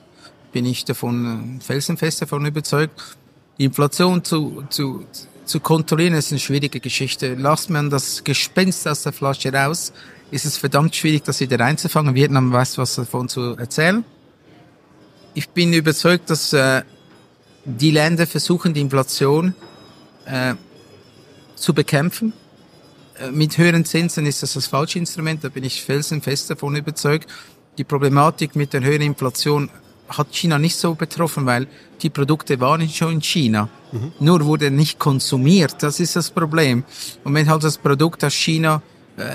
Bin 0.54 0.66
ich 0.66 0.86
davon 0.86 1.60
äh, 1.60 1.62
felsenfest 1.62 2.22
davon 2.22 2.46
überzeugt. 2.46 3.18
Die 3.58 3.66
Inflation 3.66 4.24
zu, 4.24 4.64
zu, 4.70 5.04
zu 5.44 5.60
kontrollieren 5.60 6.14
ist 6.14 6.32
eine 6.32 6.40
schwierige 6.40 6.80
Geschichte. 6.80 7.36
Lasst 7.36 7.70
man 7.70 7.90
das 7.90 8.24
Gespenst 8.24 8.88
aus 8.88 9.04
der 9.04 9.12
Flasche 9.12 9.52
raus, 9.52 9.92
ist 10.32 10.46
es 10.46 10.56
verdammt 10.56 10.96
schwierig, 10.96 11.24
das 11.26 11.42
wieder 11.42 11.60
reinzufangen. 11.60 12.16
Vietnam 12.16 12.54
weiß 12.54 12.78
was 12.78 12.96
davon 12.96 13.28
zu 13.28 13.58
erzählen. 13.58 14.06
Ich 15.34 15.50
bin 15.50 15.74
überzeugt, 15.74 16.30
dass 16.30 16.52
äh, 16.52 16.82
die 17.64 17.92
Länder 17.92 18.28
versuchen, 18.28 18.74
die 18.74 18.82
Inflation 18.82 19.56
äh, 20.26 20.56
zu 21.56 21.74
bekämpfen. 21.74 22.34
Äh, 23.18 23.32
mit 23.32 23.58
höheren 23.58 23.86
Zinsen 23.86 24.26
ist 24.26 24.44
das 24.44 24.54
das 24.54 24.68
falsche 24.68 25.00
Instrument, 25.00 25.44
da 25.44 25.50
bin 25.50 25.64
ich 25.64 25.84
felsenfest 25.84 26.50
davon 26.50 26.76
überzeugt. 26.76 27.30
Die 27.78 27.86
Problematik 27.86 28.56
mit 28.56 28.74
der 28.74 28.84
höheren 28.84 29.04
Inflation 29.04 29.70
hat 30.10 30.28
China 30.34 30.60
nicht 30.60 30.76
so 30.76 30.96
betroffen, 30.96 31.46
weil 31.46 31.68
die 32.02 32.10
Produkte 32.10 32.60
waren 32.60 32.88
schon 32.90 33.14
in 33.14 33.22
China. 33.22 33.70
Mhm. 33.94 34.12
Nur 34.20 34.46
wurde 34.46 34.70
nicht 34.70 35.00
konsumiert. 35.00 35.76
Das 35.80 36.02
ist 36.02 36.18
das 36.18 36.30
Problem. 36.30 36.84
Und 37.24 37.34
wenn 37.34 37.50
halt 37.50 37.64
das 37.64 37.78
Produkt 37.78 38.24
aus 38.26 38.34
China 38.34 38.82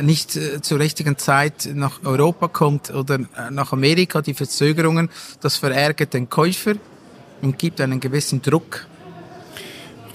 nicht 0.02 0.36
äh, 0.36 0.60
zur 0.60 0.78
richtigen 0.78 1.18
Zeit 1.18 1.68
nach 1.74 2.00
Europa 2.04 2.48
kommt 2.48 2.90
oder 2.90 3.16
äh, 3.16 3.50
nach 3.50 3.72
Amerika, 3.72 4.22
die 4.22 4.34
Verzögerungen, 4.34 5.10
das 5.40 5.56
verärgert 5.56 6.14
den 6.14 6.28
Käufer 6.28 6.74
und 7.42 7.58
gibt 7.58 7.80
einen 7.80 8.00
gewissen 8.00 8.42
Druck 8.42 8.86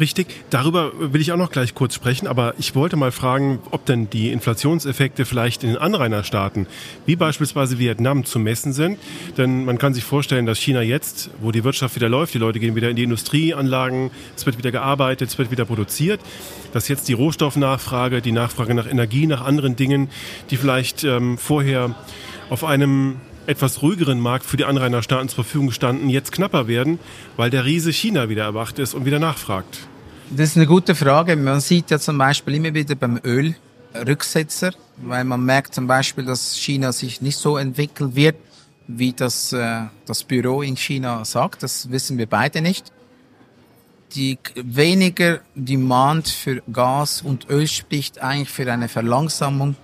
Richtig, 0.02 0.34
darüber 0.50 0.94
will 1.14 1.22
ich 1.22 1.32
auch 1.32 1.38
noch 1.38 1.52
gleich 1.52 1.76
kurz 1.76 1.94
sprechen, 1.94 2.26
aber 2.26 2.56
ich 2.58 2.74
wollte 2.74 2.96
mal 2.96 3.12
fragen, 3.12 3.60
ob 3.70 3.86
denn 3.86 4.10
die 4.10 4.32
Inflationseffekte 4.32 5.26
vielleicht 5.26 5.64
in 5.64 5.70
den 5.70 5.78
Anrainerstaaten, 5.78 6.66
wie 7.06 7.16
beispielsweise 7.16 7.78
Vietnam, 7.78 8.26
zu 8.26 8.40
messen 8.40 8.74
sind. 8.74 8.98
Denn 9.38 9.64
man 9.64 9.78
kann 9.78 9.94
sich 9.94 10.04
vorstellen, 10.04 10.48
dass 10.48 10.58
China 10.58 10.82
jetzt, 10.82 11.30
wo 11.40 11.52
die 11.52 11.64
Wirtschaft 11.64 11.96
wieder 11.96 12.10
läuft, 12.10 12.34
die 12.34 12.40
Leute 12.40 12.60
gehen 12.60 12.76
wieder 12.76 12.90
in 12.90 12.96
die 12.96 13.04
Industrieanlagen, 13.04 14.10
es 14.36 14.48
wird 14.48 14.58
wieder 14.58 14.72
gearbeitet, 14.72 15.30
es 15.30 15.38
wird 15.38 15.52
wieder 15.52 15.66
produziert, 15.66 16.20
dass 16.74 16.88
jetzt 16.88 17.08
die 17.08 17.14
Rohstoffnachfrage, 17.14 18.24
die 18.24 18.32
Nachfrage 18.32 18.74
nach 18.74 18.88
Energie, 18.90 19.28
nach 19.28 19.46
anderen 19.46 19.76
Dingen, 19.76 20.10
die 20.50 20.58
vielleicht 20.58 21.04
ähm, 21.04 21.38
vorher 21.38 21.94
auf 22.50 22.64
einem 22.64 23.18
etwas 23.46 23.84
ruhigeren 23.84 24.20
Markt 24.20 24.48
für 24.48 24.58
die 24.58 24.66
Anrainerstaaten 24.66 25.30
zur 25.30 25.44
Verfügung 25.44 25.72
standen, 25.72 26.10
jetzt 26.10 26.32
knapper 26.32 26.68
werden, 26.68 26.98
weil 27.38 27.52
der 27.52 27.66
Riese 27.66 27.94
China 27.94 28.30
wieder 28.30 28.46
erwacht 28.46 28.80
ist 28.80 28.96
und 28.96 29.06
wieder 29.06 29.20
nachfragt. 29.20 29.88
Das 30.34 30.52
ist 30.52 30.56
eine 30.56 30.66
gute 30.66 30.96
Frage. 30.96 31.36
Man 31.36 31.60
sieht 31.60 31.92
ja 31.92 32.00
zum 32.00 32.18
Beispiel 32.18 32.56
immer 32.56 32.74
wieder 32.74 32.96
beim 32.96 33.20
Öl 33.26 33.54
Rücksetzer, 33.94 34.72
weil 34.96 35.26
man 35.26 35.44
merkt 35.44 35.76
zum 35.76 35.88
Beispiel, 35.88 36.24
dass 36.24 36.56
China 36.56 36.94
sich 36.94 37.22
nicht 37.22 37.36
so 37.38 37.58
entwickeln 37.58 38.16
wird, 38.16 38.38
wie 38.88 39.12
das, 39.12 39.52
äh, 39.52 39.82
das 40.06 40.24
Büro 40.24 40.62
in 40.62 40.78
China 40.78 41.26
sagt. 41.26 41.64
Das 41.64 41.92
wissen 41.92 42.18
wir 42.18 42.28
beide 42.28 42.62
nicht. 42.62 42.94
Die 44.16 44.38
weniger 44.56 45.42
Demand 45.54 46.30
für 46.30 46.64
Gas 46.72 47.22
und 47.22 47.50
Öl 47.50 47.68
spricht 47.68 48.20
eigentlich 48.20 48.52
für 48.52 48.72
eine 48.72 48.88
Verlangsamung 48.88 49.76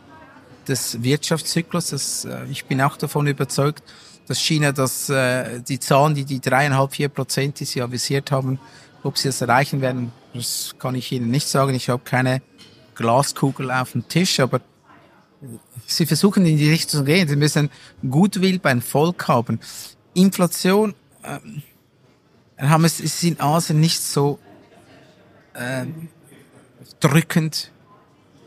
des 0.66 1.04
Wirtschaftszyklus. 1.04 1.90
Das, 1.90 2.24
äh, 2.24 2.46
ich 2.50 2.64
bin 2.64 2.82
auch 2.82 2.96
davon 2.96 3.28
überzeugt, 3.28 3.84
dass 4.30 4.40
China 4.40 4.72
das, 4.72 5.10
äh, 5.10 5.60
die 5.62 5.80
Zahlen, 5.80 6.16
die 6.16 6.24
die 6.24 6.40
dreieinhalb, 6.40 6.94
vier 6.94 7.10
Prozent, 7.10 7.60
die 7.60 7.66
sie 7.66 7.82
avisiert 7.82 8.32
haben, 8.32 8.60
ob 9.08 9.18
sie 9.18 9.30
das 9.30 9.42
erreichen 9.42 9.82
werden, 9.82 10.12
das 10.34 10.76
kann 10.78 10.96
ich 10.96 11.12
Ihnen 11.12 11.32
nicht 11.32 11.48
sagen. 11.48 11.74
Ich 11.74 11.90
habe 11.90 12.04
keine 12.04 12.42
Glaskugel 12.96 13.72
auf 13.72 13.94
dem 13.94 14.08
Tisch, 14.08 14.40
aber 14.40 14.62
Sie 15.86 16.06
versuchen 16.06 16.46
in 16.46 16.58
die 16.58 16.70
Richtung 16.70 17.00
zu 17.00 17.04
gehen. 17.04 17.28
Sie 17.28 17.36
müssen 17.36 17.70
Gutwill 18.10 18.60
beim 18.60 18.82
Volk 18.82 19.28
haben. 19.28 19.60
Inflation 20.14 20.96
ähm, 21.24 21.62
haben 22.58 22.86
es 22.86 23.00
ist 23.00 23.24
in 23.24 23.40
Asien 23.40 23.80
nicht 23.80 24.02
so 24.02 24.40
ähm, 25.56 26.10
drückend 27.00 27.72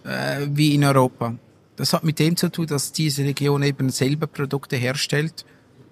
äh, 0.05 0.47
wie 0.51 0.75
in 0.75 0.85
Europa. 0.85 1.35
Das 1.77 1.93
hat 1.93 2.05
mit 2.05 2.19
dem 2.19 2.37
zu 2.37 2.51
tun, 2.51 2.67
dass 2.67 2.93
diese 2.93 3.25
Region 3.25 3.63
eben 3.63 3.91
selber 3.91 4.27
Produkte 4.27 4.77
herstellt. 4.77 5.45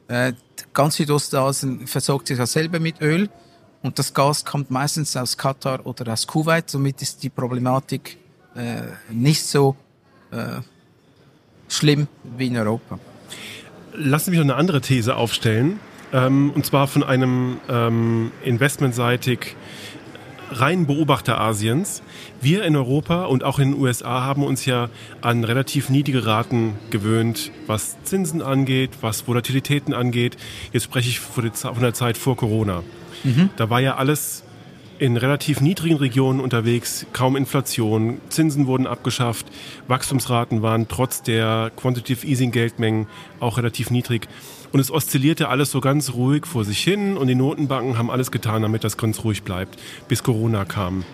Äh, 0.08 0.32
ganz 0.74 0.96
Südostasien 0.96 1.86
versorgt 1.86 2.26
sich 2.26 2.38
ja 2.38 2.46
selber 2.46 2.80
mit 2.80 3.00
Öl. 3.00 3.30
Und 3.82 3.98
das 3.98 4.12
Gas 4.12 4.44
kommt 4.44 4.70
meistens 4.70 5.16
aus 5.16 5.36
Katar 5.36 5.86
oder 5.86 6.12
aus 6.12 6.26
Kuwait. 6.26 6.68
Somit 6.68 7.00
ist 7.00 7.22
die 7.22 7.28
Problematik 7.28 8.18
äh, 8.56 8.82
nicht 9.10 9.44
so 9.44 9.76
äh, 10.30 10.60
schlimm 11.68 12.08
wie 12.36 12.48
in 12.48 12.56
Europa. 12.56 12.98
Lassen 13.94 14.26
Sie 14.26 14.30
mich 14.32 14.40
noch 14.40 14.46
eine 14.46 14.56
andere 14.56 14.80
These 14.80 15.16
aufstellen. 15.16 15.78
Ähm, 16.12 16.50
und 16.54 16.64
zwar 16.66 16.88
von 16.88 17.02
einem 17.02 17.58
ähm, 17.68 18.32
investmentseitig 18.42 19.56
reinen 20.50 20.86
Beobachter 20.86 21.40
Asiens. 21.40 22.02
Wir 22.40 22.64
in 22.64 22.76
Europa 22.76 23.24
und 23.24 23.44
auch 23.44 23.58
in 23.58 23.72
den 23.72 23.80
USA 23.80 24.22
haben 24.22 24.42
uns 24.42 24.64
ja 24.64 24.88
an 25.20 25.44
relativ 25.44 25.90
niedrige 25.90 26.24
Raten 26.24 26.74
gewöhnt, 26.90 27.50
was 27.66 28.02
Zinsen 28.04 28.40
angeht, 28.40 28.90
was 29.02 29.26
Volatilitäten 29.28 29.92
angeht. 29.92 30.36
Jetzt 30.72 30.84
spreche 30.84 31.08
ich 31.08 31.20
von 31.20 31.52
der 31.80 31.94
Zeit 31.94 32.16
vor 32.16 32.36
Corona. 32.36 32.82
Mhm. 33.24 33.50
Da 33.56 33.70
war 33.70 33.80
ja 33.80 33.96
alles 33.96 34.44
in 34.98 35.16
relativ 35.16 35.60
niedrigen 35.60 35.96
Regionen 35.96 36.40
unterwegs, 36.40 37.06
kaum 37.12 37.36
Inflation, 37.36 38.20
Zinsen 38.30 38.66
wurden 38.66 38.86
abgeschafft, 38.86 39.46
Wachstumsraten 39.86 40.62
waren 40.62 40.88
trotz 40.88 41.22
der 41.22 41.70
Quantitative 41.76 42.26
Easing 42.26 42.50
Geldmengen 42.50 43.06
auch 43.38 43.58
relativ 43.58 43.90
niedrig. 43.90 44.28
Und 44.72 44.80
es 44.80 44.90
oszillierte 44.90 45.48
alles 45.48 45.70
so 45.70 45.80
ganz 45.80 46.12
ruhig 46.12 46.46
vor 46.46 46.64
sich 46.64 46.82
hin 46.82 47.16
und 47.16 47.28
die 47.28 47.34
Notenbanken 47.34 47.96
haben 47.96 48.10
alles 48.10 48.30
getan, 48.30 48.62
damit 48.62 48.84
das 48.84 48.96
ganz 48.96 49.24
ruhig 49.24 49.42
bleibt, 49.42 49.78
bis 50.08 50.22
Corona 50.22 50.64
kam. 50.64 51.04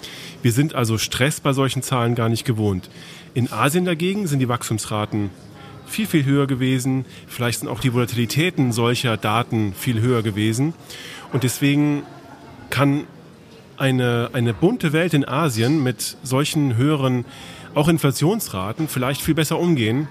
Wir 0.43 0.53
sind 0.53 0.75
also 0.75 0.99
Stress 0.99 1.41
bei 1.41 1.53
solchen 1.53 1.83
Zahlen 1.83 2.15
gar 2.15 2.29
nicht 2.29 2.45
gewohnt. 2.45 2.91
In 3.35 3.53
Asien 3.53 3.85
dagegen 3.85 4.27
sind 4.27 4.41
die 4.41 4.49
Wachstumsraten 4.49 5.31
viel, 5.87 6.07
viel 6.07 6.25
höher 6.25 6.47
gewesen. 6.47 7.05
Vielleicht 7.27 7.61
sind 7.61 7.69
auch 7.69 7.81
die 7.81 7.93
Volatilitäten 7.93 8.73
solcher 8.73 9.17
Daten 9.17 9.75
viel 9.75 10.01
höher 10.01 10.23
gewesen. 10.23 10.75
Und 11.35 11.43
deswegen 11.43 12.05
kann 12.71 13.09
eine, 13.77 14.31
eine 14.35 14.55
bunte 14.55 14.93
Welt 14.93 15.15
in 15.15 15.27
Asien 15.27 15.83
mit 15.83 16.17
solchen 16.23 16.77
höheren, 16.77 17.25
auch 17.75 17.89
Inflationsraten, 17.89 18.87
vielleicht 18.87 19.21
viel 19.21 19.35
besser 19.35 19.59
umgehen, 19.59 20.07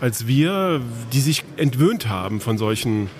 als 0.00 0.26
wir, 0.26 0.80
die 1.12 1.20
sich 1.20 1.44
entwöhnt 1.58 2.08
haben 2.08 2.40
von 2.40 2.56
solchen 2.56 3.10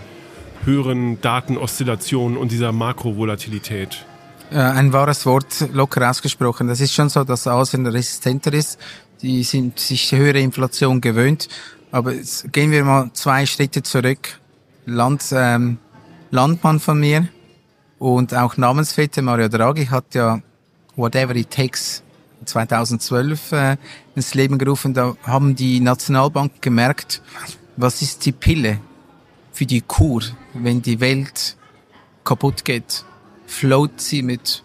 höheren 0.64 1.20
Datenoszillationen 1.20 2.38
und 2.38 2.52
dieser 2.52 2.72
Makrovolatilität. 2.72 4.06
Ein 4.50 4.94
wahres 4.94 5.26
Wort, 5.26 5.68
locker 5.74 6.08
ausgesprochen. 6.08 6.68
Das 6.68 6.80
ist 6.80 6.94
schon 6.94 7.10
so, 7.10 7.22
dass 7.22 7.46
Asien 7.46 7.86
resistenter 7.86 8.54
ist. 8.54 8.80
Die 9.20 9.42
sind 9.42 9.78
sich 9.78 10.10
höhere 10.10 10.40
Inflation 10.40 11.02
gewöhnt. 11.02 11.48
Aber 11.90 12.14
jetzt 12.14 12.50
gehen 12.50 12.70
wir 12.70 12.82
mal 12.82 13.10
zwei 13.12 13.44
Schritte 13.44 13.82
zurück. 13.82 14.40
Land, 14.86 15.24
ähm, 15.32 15.78
Landmann 16.36 16.80
von 16.80 17.00
mir 17.00 17.28
und 17.98 18.34
auch 18.34 18.58
Namensvetter 18.58 19.22
Mario 19.22 19.48
Draghi 19.48 19.86
hat 19.86 20.14
ja 20.14 20.42
whatever 20.94 21.34
it 21.34 21.50
takes 21.50 22.02
2012 22.44 23.52
äh, 23.52 23.76
ins 24.14 24.34
Leben 24.34 24.58
gerufen. 24.58 24.92
Da 24.92 25.16
haben 25.22 25.56
die 25.56 25.80
Nationalbanken 25.80 26.60
gemerkt, 26.60 27.22
was 27.78 28.02
ist 28.02 28.26
die 28.26 28.32
Pille 28.32 28.80
für 29.50 29.64
die 29.64 29.80
Kur, 29.80 30.20
wenn 30.52 30.82
die 30.82 31.00
Welt 31.00 31.56
kaputt 32.22 32.66
geht. 32.66 33.06
Float 33.46 33.98
sie 34.02 34.20
mit 34.20 34.62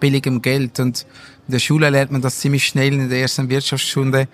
billigem 0.00 0.42
Geld. 0.42 0.80
Und 0.80 1.06
in 1.46 1.52
der 1.52 1.60
Schule 1.60 1.88
lernt 1.88 2.10
man 2.10 2.20
das 2.20 2.40
ziemlich 2.40 2.66
schnell 2.66 2.94
in 2.94 3.08
der 3.08 3.20
ersten 3.20 3.48
Wirtschaftsstunde. 3.48 4.26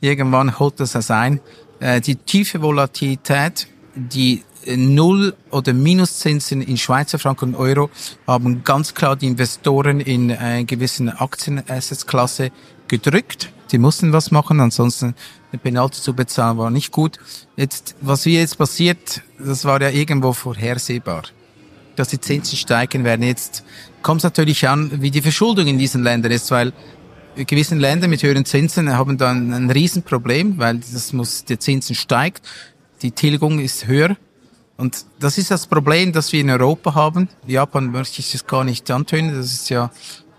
Irgendwann 0.00 0.58
holt 0.58 0.80
das 0.80 0.90
das 0.90 1.08
ein. 1.12 1.40
Äh, 1.78 2.00
die 2.00 2.16
tiefe 2.16 2.60
Volatilität, 2.60 3.68
die 3.94 4.42
Null- 4.66 5.34
oder 5.50 5.72
Minuszinsen 5.72 6.62
in 6.62 6.76
Schweizer 6.76 7.18
Franken 7.18 7.50
und 7.50 7.54
Euro 7.56 7.90
haben 8.26 8.64
ganz 8.64 8.94
klar 8.94 9.16
die 9.16 9.26
Investoren 9.26 10.00
in 10.00 10.30
einer 10.30 10.64
gewissen 10.64 11.08
Aktienassetklasse 11.08 12.50
gedrückt. 12.88 13.50
Die 13.72 13.78
mussten 13.78 14.12
was 14.12 14.30
machen, 14.30 14.60
ansonsten 14.60 15.14
eine 15.50 15.58
Penalty 15.58 16.00
zu 16.00 16.14
bezahlen 16.14 16.58
war 16.58 16.70
nicht 16.70 16.92
gut. 16.92 17.18
Jetzt, 17.56 17.94
was 18.00 18.24
hier 18.24 18.40
jetzt 18.40 18.58
passiert, 18.58 19.22
das 19.38 19.64
war 19.64 19.80
ja 19.80 19.88
irgendwo 19.88 20.32
vorhersehbar. 20.32 21.22
Dass 21.96 22.08
die 22.08 22.20
Zinsen 22.20 22.56
steigen 22.56 23.04
werden. 23.04 23.22
Jetzt 23.22 23.64
kommt 24.02 24.20
es 24.20 24.24
natürlich 24.24 24.68
an, 24.68 25.02
wie 25.02 25.10
die 25.10 25.22
Verschuldung 25.22 25.66
in 25.66 25.78
diesen 25.78 26.02
Ländern 26.02 26.32
ist, 26.32 26.50
weil 26.50 26.72
gewissen 27.36 27.80
Länder 27.80 28.08
mit 28.08 28.22
höheren 28.22 28.44
Zinsen 28.44 28.92
haben 28.92 29.16
dann 29.16 29.52
ein 29.52 29.70
Riesenproblem, 29.70 30.58
weil 30.58 30.78
das 30.78 31.12
muss, 31.12 31.44
der 31.44 31.58
Zinsen 31.58 31.94
steigt, 31.94 32.46
die 33.00 33.10
Tilgung 33.10 33.58
ist 33.58 33.86
höher 33.86 34.16
und 34.82 35.06
das 35.20 35.38
ist 35.38 35.52
das 35.52 35.68
Problem, 35.68 36.12
das 36.12 36.32
wir 36.32 36.40
in 36.40 36.50
Europa 36.50 36.96
haben. 36.96 37.28
Japan 37.46 37.92
möchte 37.92 38.18
ich 38.18 38.32
das 38.32 38.48
gar 38.48 38.64
nicht 38.64 38.90
antönen, 38.90 39.32
das 39.32 39.46
ist 39.52 39.70
ja 39.70 39.92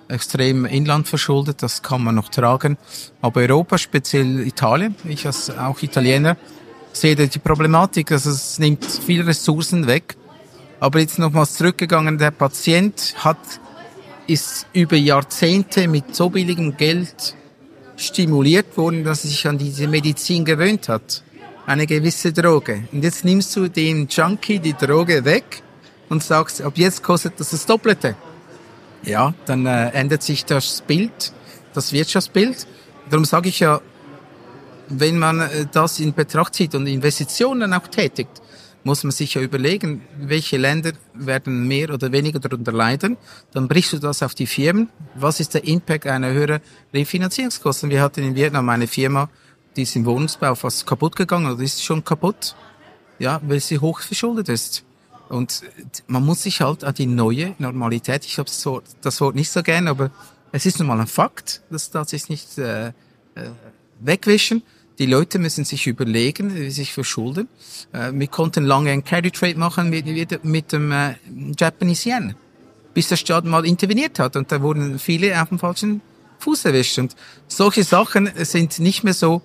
extrem 0.10 0.66
inlandverschuldet, 0.66 1.64
das 1.64 1.82
kann 1.82 2.04
man 2.04 2.16
noch 2.16 2.28
tragen. 2.28 2.78
Aber 3.22 3.40
Europa, 3.40 3.78
speziell 3.78 4.46
Italien, 4.46 4.96
ich 5.06 5.26
als 5.26 5.50
auch 5.50 5.82
Italiener, 5.82 6.36
sehe 6.92 7.16
die 7.16 7.40
Problematik, 7.40 8.08
dass 8.08 8.26
es 8.26 8.60
nimmt 8.60 8.84
viele 8.84 9.28
Ressourcen 9.28 9.88
weg. 9.88 10.18
Aber 10.82 11.00
jetzt 11.00 11.20
nochmals 11.20 11.54
zurückgegangen, 11.54 12.18
der 12.18 12.32
Patient 12.32 13.16
hat, 13.20 13.62
ist 14.28 14.68
über 14.74 14.98
Jahrzehnte 14.98 15.88
mit 15.88 16.14
so 16.14 16.30
billigem 16.30 16.76
Geld 16.76 17.34
stimuliert 17.96 18.76
worden, 18.76 19.06
dass 19.06 19.24
er 19.24 19.30
sich 19.30 19.48
an 19.48 19.58
diese 19.58 19.88
Medizin 19.88 20.44
gewöhnt 20.44 20.90
hat 20.90 21.24
eine 21.65 21.88
gewisse 21.88 22.34
Droge. 22.34 22.88
Und 22.91 23.03
jetzt 23.03 23.25
nimmst 23.25 23.55
du 23.55 23.67
dem 23.67 24.08
Junkie 24.08 24.60
die 24.60 24.74
Droge 24.74 25.24
weg 25.25 25.62
und 26.10 26.24
sagst, 26.24 26.62
ab 26.62 26.74
jetzt 26.75 27.03
kostet 27.03 27.39
das 27.39 27.51
das 27.51 27.65
Doppelte. 27.65 28.15
Ja, 29.03 29.34
dann 29.46 29.65
äh, 29.65 29.89
ändert 29.89 30.24
sich 30.24 30.46
das 30.46 30.82
Bild, 30.82 31.34
das 31.74 31.91
Wirtschaftsbild. 31.91 32.67
Darum 33.10 33.25
sage 33.25 33.50
ich 33.50 33.60
ja, 33.60 33.82
wenn 34.88 35.20
man 35.20 35.41
äh, 35.41 35.65
das 35.72 36.00
in 36.00 36.13
Betracht 36.13 36.55
zieht 36.55 36.75
und 36.75 36.88
Investitionen 36.88 37.74
auch 37.74 37.88
tätigt, 37.88 38.41
muss 38.86 39.03
man 39.03 39.12
sich 39.12 39.34
ja 39.36 39.41
überlegen, 39.41 40.01
welche 40.17 40.58
Länder 40.58 40.91
werden 41.13 41.67
mehr 41.67 41.89
oder 41.89 42.12
weniger 42.12 42.39
darunter 42.39 42.74
leiden. 42.74 43.17
Dann 43.53 43.67
brichst 43.67 43.93
du 43.93 43.98
das 43.98 44.22
auf 44.22 44.36
die 44.36 44.48
Firmen. 44.48 44.89
Was 45.15 45.39
ist 45.39 45.53
der 45.53 45.63
Impact 45.63 46.05
einer 46.05 46.32
höheren 46.32 46.60
Refinanzierungskosten? 46.93 47.89
Wir 47.89 48.01
hatten 48.01 48.24
in 48.24 48.36
Vietnam 48.36 48.67
eine 48.70 48.88
Firma, 48.88 49.29
die 49.75 49.84
ist 49.84 49.96
im 49.96 50.06
Wohnungsbau 50.06 50.56
fast 50.56 50.86
kaputt 50.86 51.15
gegangen 51.15 51.51
oder 51.51 51.62
ist 51.62 51.84
schon 51.84 52.03
kaputt, 52.03 52.56
ja, 53.20 53.42
weil 53.44 53.60
sie 53.60 53.80
hoch 53.80 54.00
verschuldet 54.01 54.50
ist. 54.50 54.84
Und 55.30 55.63
man 56.08 56.25
muss 56.25 56.44
sich 56.44 56.62
halt 56.62 56.84
an 56.84 56.94
die 56.94 57.06
neue 57.06 57.56
Normalität, 57.58 58.25
ich 58.25 58.38
habe 58.38 58.50
das 58.50 59.22
Wort, 59.22 59.36
nicht 59.36 59.50
so 59.50 59.63
gern, 59.63 59.88
aber 59.88 60.12
es 60.51 60.65
ist 60.65 60.80
nun 60.80 60.88
mal 60.88 61.00
ein 61.00 61.08
Fakt, 61.08 61.62
das 61.70 61.89
darf 61.89 62.10
sich 62.10 62.30
nicht 62.30 62.58
äh, 62.58 62.89
äh, 62.89 62.92
wegwischen. 64.00 64.62
Die 65.00 65.08
Leute 65.08 65.39
müssen 65.39 65.65
sich 65.65 65.88
überlegen, 65.88 66.53
wie 66.53 66.65
sie 66.65 66.70
sich 66.70 66.94
verschulden. 66.94 67.48
Äh, 67.93 68.12
wir 68.13 68.28
konnten 68.28 68.63
lange 68.63 68.91
ein 68.91 69.04
Carry 69.04 69.32
Trade 69.32 69.58
machen 69.58 69.89
mit, 69.89 70.06
mit, 70.06 70.45
mit 70.45 70.71
dem 70.71 70.91
äh, 70.91 71.15
Japanese 71.58 72.10
Yen, 72.10 72.36
bis 72.93 73.08
der 73.08 73.15
Staat 73.15 73.45
mal 73.45 73.65
interveniert 73.65 74.19
hat 74.19 74.36
und 74.36 74.52
da 74.52 74.62
wurden 74.62 75.00
viele 75.00 75.41
auf 75.41 75.50
dem 75.50 75.58
falschen 75.58 76.02
Fuß 76.39 76.65
erwischt. 76.65 77.00
Und 77.00 77.15
solche 77.48 77.84
Sachen 77.84 78.30
sind 78.36 78.78
nicht 78.78 79.04
mehr 79.04 79.15
so 79.15 79.41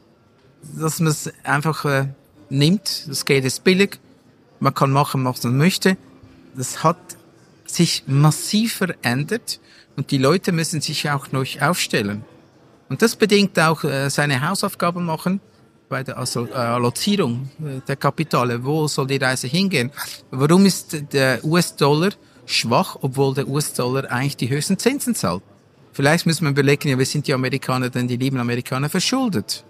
dass 0.63 1.01
man 1.01 1.13
es 1.13 1.31
einfach 1.45 1.85
äh, 1.85 2.09
nimmt. 2.51 3.09
Das 3.09 3.25
Geld 3.25 3.45
ist 3.45 3.65
billig. 3.65 3.99
Man 4.61 4.75
kann 4.75 4.91
machen, 4.91 5.25
was 5.25 5.43
man 5.45 5.57
möchte. 5.57 5.97
Das 6.57 6.83
hat 6.83 6.99
sich 7.67 8.05
massiv 8.07 8.75
verändert 8.75 9.61
und 9.97 10.11
die 10.11 10.19
Leute 10.19 10.53
müssen 10.53 10.81
sich 10.81 11.11
auch 11.11 11.33
noch 11.33 11.47
aufstellen. 11.61 12.25
Und 12.89 13.03
das 13.03 13.17
bedingt 13.17 13.59
auch 13.59 13.85
äh, 13.85 14.09
seine 14.09 14.49
Hausaufgaben 14.49 15.05
machen 15.05 15.41
bei 15.89 16.03
der 16.03 16.17
äh, 16.17 16.55
Allozierung 16.55 17.51
äh, 17.61 17.81
der 17.87 17.97
Kapitale. 17.97 18.65
Wo 18.65 18.89
soll 18.89 19.07
die 19.07 19.17
Reise 19.17 19.47
hingehen? 19.47 19.91
Warum 20.31 20.67
ist 20.67 21.13
der 21.13 21.45
US-Dollar 21.45 22.11
schwach, 22.47 22.97
obwohl 23.03 23.35
der 23.35 23.49
US-Dollar 23.49 24.11
eigentlich 24.11 24.37
die 24.37 24.49
höchsten 24.49 24.79
Zinsen 24.79 25.15
zahlt? 25.15 25.43
Vielleicht 25.93 26.27
müssen 26.27 26.45
wir 26.45 26.51
überlegen, 26.51 26.89
ja, 26.89 26.99
wir 26.99 27.07
sind 27.07 27.27
die 27.27 27.35
Amerikaner, 27.35 27.91
denn 27.91 28.09
die 28.09 28.17
lieben 28.17 28.39
Amerikaner 28.39 28.89
verschuldet. 28.89 29.65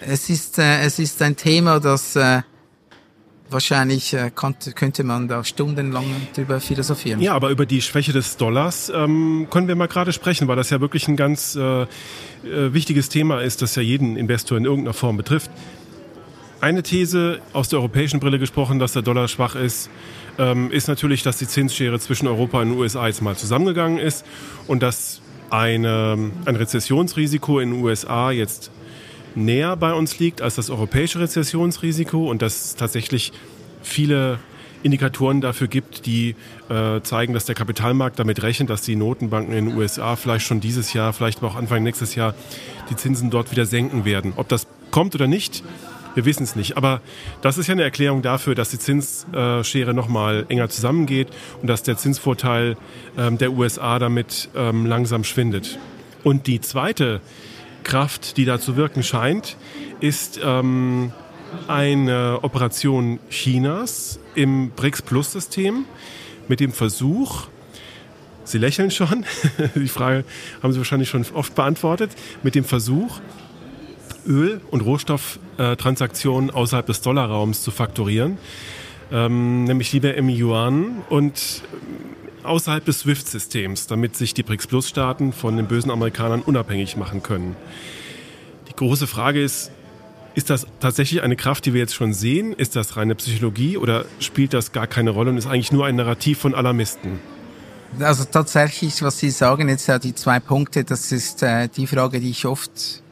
Es 0.00 0.28
ist, 0.28 0.58
äh, 0.58 0.80
es 0.80 0.98
ist 0.98 1.20
ein 1.22 1.36
Thema, 1.36 1.80
das 1.80 2.16
äh, 2.16 2.42
wahrscheinlich 3.50 4.12
äh, 4.12 4.30
konnte, 4.34 4.72
könnte 4.72 5.04
man 5.04 5.28
da 5.28 5.44
stundenlang 5.44 6.04
drüber 6.34 6.60
philosophieren. 6.60 7.20
Ja, 7.20 7.34
aber 7.34 7.50
über 7.50 7.66
die 7.66 7.80
Schwäche 7.80 8.12
des 8.12 8.36
Dollars 8.36 8.92
ähm, 8.94 9.46
können 9.50 9.68
wir 9.68 9.76
mal 9.76 9.88
gerade 9.88 10.12
sprechen, 10.12 10.48
weil 10.48 10.56
das 10.56 10.70
ja 10.70 10.80
wirklich 10.80 11.08
ein 11.08 11.16
ganz 11.16 11.56
äh, 11.56 11.82
äh, 11.82 11.86
wichtiges 12.44 13.08
Thema 13.08 13.40
ist, 13.40 13.62
das 13.62 13.74
ja 13.76 13.82
jeden 13.82 14.16
Investor 14.16 14.58
in 14.58 14.64
irgendeiner 14.64 14.94
Form 14.94 15.16
betrifft. 15.16 15.50
Eine 16.60 16.82
These 16.82 17.40
aus 17.52 17.68
der 17.68 17.78
europäischen 17.78 18.18
Brille 18.18 18.38
gesprochen, 18.38 18.78
dass 18.78 18.92
der 18.92 19.02
Dollar 19.02 19.28
schwach 19.28 19.54
ist, 19.54 19.90
ähm, 20.38 20.70
ist 20.70 20.88
natürlich, 20.88 21.22
dass 21.22 21.38
die 21.38 21.46
Zinsschere 21.46 21.98
zwischen 22.00 22.26
Europa 22.26 22.60
und 22.60 22.70
den 22.70 22.78
USA 22.78 23.06
jetzt 23.06 23.22
mal 23.22 23.36
zusammengegangen 23.36 23.98
ist 23.98 24.24
und 24.66 24.82
dass 24.82 25.20
eine, 25.50 26.32
ein 26.44 26.56
Rezessionsrisiko 26.56 27.60
in 27.60 27.72
den 27.72 27.84
USA 27.84 28.30
jetzt 28.30 28.70
näher 29.36 29.76
bei 29.76 29.92
uns 29.92 30.18
liegt 30.18 30.42
als 30.42 30.56
das 30.56 30.70
europäische 30.70 31.20
Rezessionsrisiko 31.20 32.30
und 32.30 32.42
dass 32.42 32.64
es 32.64 32.76
tatsächlich 32.76 33.32
viele 33.82 34.38
Indikatoren 34.82 35.40
dafür 35.40 35.68
gibt, 35.68 36.06
die 36.06 36.36
äh, 36.68 37.00
zeigen, 37.02 37.34
dass 37.34 37.44
der 37.44 37.54
Kapitalmarkt 37.54 38.18
damit 38.18 38.42
rechnet, 38.42 38.70
dass 38.70 38.82
die 38.82 38.96
Notenbanken 38.96 39.54
in 39.54 39.66
den 39.66 39.76
USA 39.76 40.16
vielleicht 40.16 40.46
schon 40.46 40.60
dieses 40.60 40.92
Jahr, 40.92 41.12
vielleicht 41.12 41.38
aber 41.38 41.48
auch 41.48 41.56
Anfang 41.56 41.82
nächstes 41.82 42.14
Jahr 42.14 42.34
die 42.90 42.96
Zinsen 42.96 43.30
dort 43.30 43.50
wieder 43.50 43.66
senken 43.66 44.04
werden. 44.04 44.32
Ob 44.36 44.48
das 44.48 44.66
kommt 44.90 45.14
oder 45.14 45.26
nicht, 45.26 45.64
wir 46.14 46.24
wissen 46.24 46.44
es 46.44 46.56
nicht. 46.56 46.76
Aber 46.76 47.00
das 47.42 47.58
ist 47.58 47.66
ja 47.66 47.72
eine 47.72 47.82
Erklärung 47.82 48.22
dafür, 48.22 48.54
dass 48.54 48.70
die 48.70 48.78
Zinsschere 48.78 49.92
nochmal 49.92 50.46
enger 50.48 50.68
zusammengeht 50.68 51.28
und 51.60 51.68
dass 51.68 51.82
der 51.82 51.96
Zinsvorteil 51.96 52.76
ähm, 53.18 53.38
der 53.38 53.52
USA 53.52 53.98
damit 53.98 54.48
ähm, 54.56 54.86
langsam 54.86 55.24
schwindet. 55.24 55.78
Und 56.24 56.46
die 56.46 56.60
zweite 56.60 57.20
Kraft, 57.86 58.36
die 58.36 58.44
da 58.44 58.58
zu 58.58 58.76
wirken 58.76 59.04
scheint, 59.04 59.56
ist 60.00 60.40
ähm, 60.42 61.12
eine 61.68 62.40
Operation 62.42 63.20
Chinas 63.30 64.18
im 64.34 64.70
BRICS-Plus-System 64.70 65.84
mit 66.48 66.58
dem 66.58 66.72
Versuch, 66.72 67.46
Sie 68.42 68.58
lächeln 68.58 68.90
schon, 68.90 69.24
die 69.76 69.86
Frage 69.86 70.24
haben 70.62 70.72
Sie 70.72 70.78
wahrscheinlich 70.78 71.08
schon 71.08 71.24
oft 71.32 71.54
beantwortet, 71.54 72.10
mit 72.42 72.56
dem 72.56 72.64
Versuch, 72.64 73.20
Öl- 74.26 74.60
und 74.72 74.80
Rohstofftransaktionen 74.80 76.50
außerhalb 76.50 76.86
des 76.86 77.02
Dollarraums 77.02 77.62
zu 77.62 77.70
faktorieren, 77.70 78.38
ähm, 79.12 79.62
nämlich 79.62 79.92
lieber 79.92 80.14
im 80.14 80.28
Yuan. 80.28 81.04
Und 81.08 81.62
außerhalb 82.46 82.84
des 82.84 83.00
SWIFT-Systems, 83.00 83.86
damit 83.86 84.16
sich 84.16 84.34
die 84.34 84.42
BRICS-Plus-Staaten 84.42 85.32
von 85.32 85.56
den 85.56 85.66
bösen 85.66 85.90
Amerikanern 85.90 86.42
unabhängig 86.42 86.96
machen 86.96 87.22
können. 87.22 87.56
Die 88.68 88.74
große 88.74 89.06
Frage 89.06 89.42
ist, 89.42 89.70
ist 90.34 90.50
das 90.50 90.66
tatsächlich 90.80 91.22
eine 91.22 91.34
Kraft, 91.36 91.64
die 91.64 91.72
wir 91.72 91.80
jetzt 91.80 91.94
schon 91.94 92.12
sehen? 92.12 92.52
Ist 92.52 92.76
das 92.76 92.96
reine 92.96 93.14
Psychologie 93.14 93.78
oder 93.78 94.04
spielt 94.20 94.52
das 94.52 94.72
gar 94.72 94.86
keine 94.86 95.10
Rolle 95.10 95.30
und 95.30 95.38
ist 95.38 95.46
eigentlich 95.46 95.72
nur 95.72 95.86
ein 95.86 95.96
Narrativ 95.96 96.38
von 96.38 96.54
Alarmisten? 96.54 97.18
Also 97.98 98.24
tatsächlich, 98.24 99.00
was 99.02 99.18
Sie 99.18 99.30
sagen, 99.30 99.68
jetzt 99.68 99.86
ja 99.86 99.98
die 99.98 100.14
zwei 100.14 100.40
Punkte, 100.40 100.84
das 100.84 101.12
ist 101.12 101.42
äh, 101.42 101.68
die 101.68 101.86
Frage, 101.86 102.20
die 102.20 102.30
ich 102.30 102.44
oft 102.44 103.02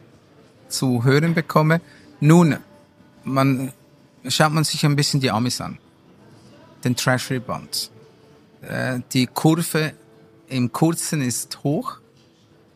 zu 0.67 1.03
hören 1.03 1.33
bekomme. 1.33 1.81
Nun, 2.19 2.57
man 3.23 3.71
schaut 4.27 4.51
man 4.51 4.63
sich 4.63 4.85
ein 4.85 4.95
bisschen 4.95 5.19
die 5.19 5.31
Amis 5.31 5.61
an, 5.61 5.79
den 6.83 6.95
Treasury 6.95 7.39
Bonds. 7.39 7.91
Äh, 8.67 8.99
die 9.13 9.27
Kurve 9.27 9.93
im 10.47 10.71
Kurzen 10.71 11.21
ist 11.21 11.63
hoch 11.63 11.97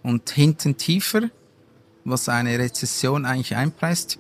und 0.04 0.30
hinten 0.30 0.78
tiefer, 0.78 1.30
was 2.06 2.30
eine 2.30 2.58
Rezession 2.58 3.26
eigentlich 3.26 3.56
einpreist. 3.56 4.20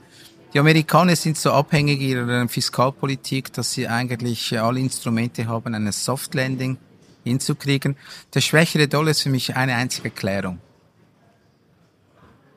Die 0.53 0.59
Amerikaner 0.59 1.15
sind 1.15 1.37
so 1.37 1.51
abhängig 1.51 2.01
ihrer 2.01 2.47
Fiskalpolitik, 2.47 3.53
dass 3.53 3.73
sie 3.73 3.87
eigentlich 3.87 4.59
alle 4.59 4.79
Instrumente 4.79 5.47
haben, 5.47 5.75
eine 5.75 5.91
Soft 5.91 6.33
Landing 6.33 6.77
hinzukriegen. 7.23 7.95
Der 8.33 8.41
schwächere 8.41 8.87
Dollar 8.87 9.11
ist 9.11 9.21
für 9.21 9.29
mich 9.29 9.55
eine 9.55 9.75
einzige 9.75 10.09
Erklärung. 10.09 10.59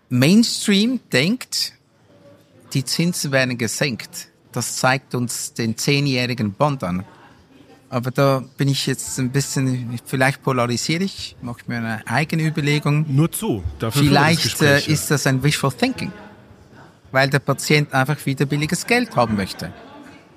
Mainstream 0.08 1.00
denkt, 1.12 1.74
die 2.72 2.84
Zinsen 2.84 3.32
werden 3.32 3.58
gesenkt. 3.58 4.28
Das 4.52 4.76
zeigt 4.76 5.14
uns 5.14 5.52
den 5.52 5.76
zehnjährigen 5.76 6.52
Bond 6.52 6.84
an. 6.84 7.04
Aber 7.92 8.10
da 8.10 8.42
bin 8.56 8.68
ich 8.68 8.86
jetzt 8.86 9.18
ein 9.18 9.28
bisschen, 9.28 10.00
vielleicht 10.06 10.42
polarisiere 10.42 11.04
ich, 11.04 11.36
mache 11.42 11.58
mir 11.66 11.76
eine 11.76 12.06
eigene 12.06 12.46
Überlegung. 12.46 13.04
Nur 13.06 13.30
zu. 13.30 13.62
Dafür 13.78 14.04
vielleicht 14.04 14.62
äh, 14.62 14.80
ist 14.86 15.10
das 15.10 15.26
ein 15.26 15.42
Wishful 15.42 15.70
Thinking, 15.70 16.10
weil 17.10 17.28
der 17.28 17.40
Patient 17.40 17.92
einfach 17.92 18.24
wieder 18.24 18.46
billiges 18.46 18.86
Geld 18.86 19.14
haben 19.14 19.36
möchte. 19.36 19.74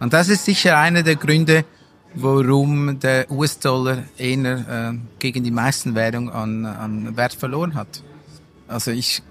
Und 0.02 0.12
das 0.12 0.28
ist 0.28 0.44
sicher 0.44 0.78
einer 0.78 1.02
der 1.02 1.16
Gründe, 1.16 1.64
warum 2.14 3.00
der 3.00 3.32
US-Dollar 3.32 4.04
eher 4.18 4.92
äh, 4.92 4.98
gegen 5.20 5.46
die 5.46 5.52
meisten 5.52 5.96
Währungen 5.96 6.32
an, 6.32 6.66
an 6.66 7.16
Wert 7.16 7.36
verloren 7.36 7.76
hat. 7.76 8.04
Also 8.68 8.92
ich, 8.92 9.24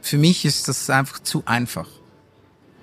für 0.00 0.16
mich 0.16 0.46
ist 0.46 0.66
das 0.68 0.88
einfach 0.88 1.18
zu 1.18 1.42
einfach. 1.44 1.88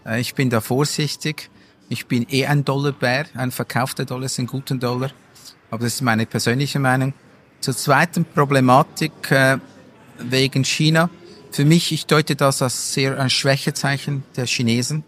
Äh, 0.06 0.22
ich 0.22 0.36
bin 0.36 0.52
da 0.52 0.62
vorsichtig. 0.62 1.50
Ich 1.90 2.08
bin 2.08 2.26
eh 2.30 2.46
ein 2.46 2.66
Dollarbär. 2.66 3.26
Ein 3.36 3.52
verkaufter 3.52 4.06
Dollar 4.06 4.26
ist 4.26 4.40
ein 4.40 4.48
guter 4.48 4.76
Dollar. 4.76 5.12
Aber 5.70 5.84
das 5.84 5.96
ist 5.96 6.02
meine 6.02 6.26
persönliche 6.26 6.80
Meinung. 6.80 7.14
Zur 7.60 7.76
zweiten 7.76 8.26
Problematik 8.26 9.32
äh, 9.32 9.58
wegen 10.20 10.64
China. 10.64 11.10
Für 11.52 11.66
mich, 11.66 11.92
ich 11.92 12.06
deute 12.06 12.36
das 12.36 12.62
als 12.62 12.94
sehr 12.94 13.20
ein 13.20 13.30
Schwächezeichen 13.30 14.24
der 14.36 14.46
Chinesen. 14.46 15.04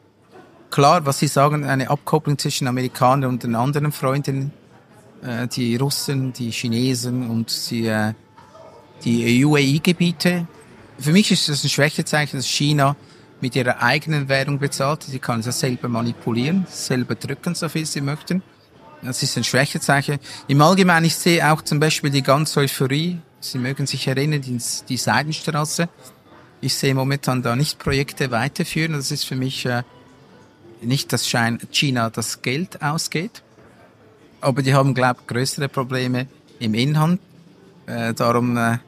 Klar, 0.69 1.05
was 1.05 1.19
Sie 1.19 1.27
sagen, 1.27 1.63
eine 1.63 1.89
Abkopplung 1.89 2.37
zwischen 2.37 2.67
Amerikanern 2.67 3.29
und 3.29 3.43
den 3.43 3.55
anderen 3.55 3.91
Freunden, 3.91 4.51
äh, 5.23 5.47
die 5.47 5.75
Russen, 5.75 6.33
die 6.33 6.51
Chinesen 6.51 7.29
und 7.29 7.71
die, 7.71 7.87
äh, 7.87 8.13
die 9.03 9.43
UAE-Gebiete. 9.45 10.47
Für 10.99 11.11
mich 11.11 11.31
ist 11.31 11.49
das 11.49 11.63
ein 11.63 11.69
Schwächezeichen, 11.69 12.37
dass 12.37 12.47
China 12.47 12.95
mit 13.41 13.55
ihrer 13.55 13.81
eigenen 13.81 14.29
Währung 14.29 14.59
bezahlt. 14.59 15.03
Sie 15.03 15.19
kann 15.19 15.41
es 15.41 15.59
selber 15.59 15.87
manipulieren, 15.87 16.65
selber 16.69 17.15
drücken, 17.15 17.55
so 17.55 17.69
viel 17.69 17.85
sie 17.85 18.01
möchten. 18.01 18.41
Das 19.01 19.21
ist 19.21 19.37
ein 19.37 19.43
Schwächezeichen. 19.43 20.19
Im 20.47 20.61
Allgemeinen, 20.61 21.05
ich 21.05 21.15
sehe 21.15 21.51
auch 21.51 21.61
zum 21.61 21.79
Beispiel 21.79 22.09
die 22.09 22.23
ganze 22.23 22.61
Euphorie. 22.61 23.19
Sie 23.39 23.59
mögen 23.59 23.85
sich 23.85 24.07
erinnern, 24.07 24.41
die, 24.41 24.57
die 24.89 24.97
Seidenstraße. 24.97 25.89
Ich 26.61 26.73
sehe 26.75 26.95
momentan 26.95 27.43
da 27.43 27.55
nicht 27.55 27.77
Projekte 27.77 28.31
weiterführen. 28.31 28.93
Das 28.93 29.11
ist 29.11 29.25
für 29.25 29.35
mich 29.35 29.65
äh, 29.65 29.83
nicht, 30.81 31.13
dass 31.13 31.27
China 31.71 32.09
das 32.09 32.41
Geld 32.41 32.81
ausgeht. 32.81 33.43
Aber 34.41 34.63
die 34.63 34.73
haben, 34.73 34.93
glaube 34.93 35.19
ich, 35.21 35.27
größere 35.27 35.69
Probleme 35.69 36.27
im 36.59 36.73
Inhalt. 36.73 37.19
Äh, 37.85 38.13
darum 38.13 38.57
äh, 38.57 38.79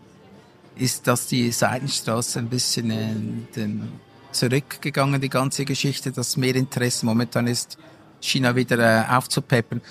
ist 0.76 1.06
das 1.08 1.28
die 1.28 1.52
Seidenstraße 1.52 2.40
ein 2.40 2.50
bisschen 2.50 2.90
äh, 2.90 3.14
den 3.56 3.92
zurückgegangen, 4.38 5.20
die 5.20 5.30
ganze 5.30 5.66
Geschichte, 5.66 6.12
dass 6.12 6.38
mehr 6.38 6.56
Interesse 6.56 7.06
momentan 7.06 7.48
ist, 7.48 7.78
China 8.22 8.56
wieder 8.56 8.80
äh, 8.80 9.06
aufzupeppen. 9.16 9.82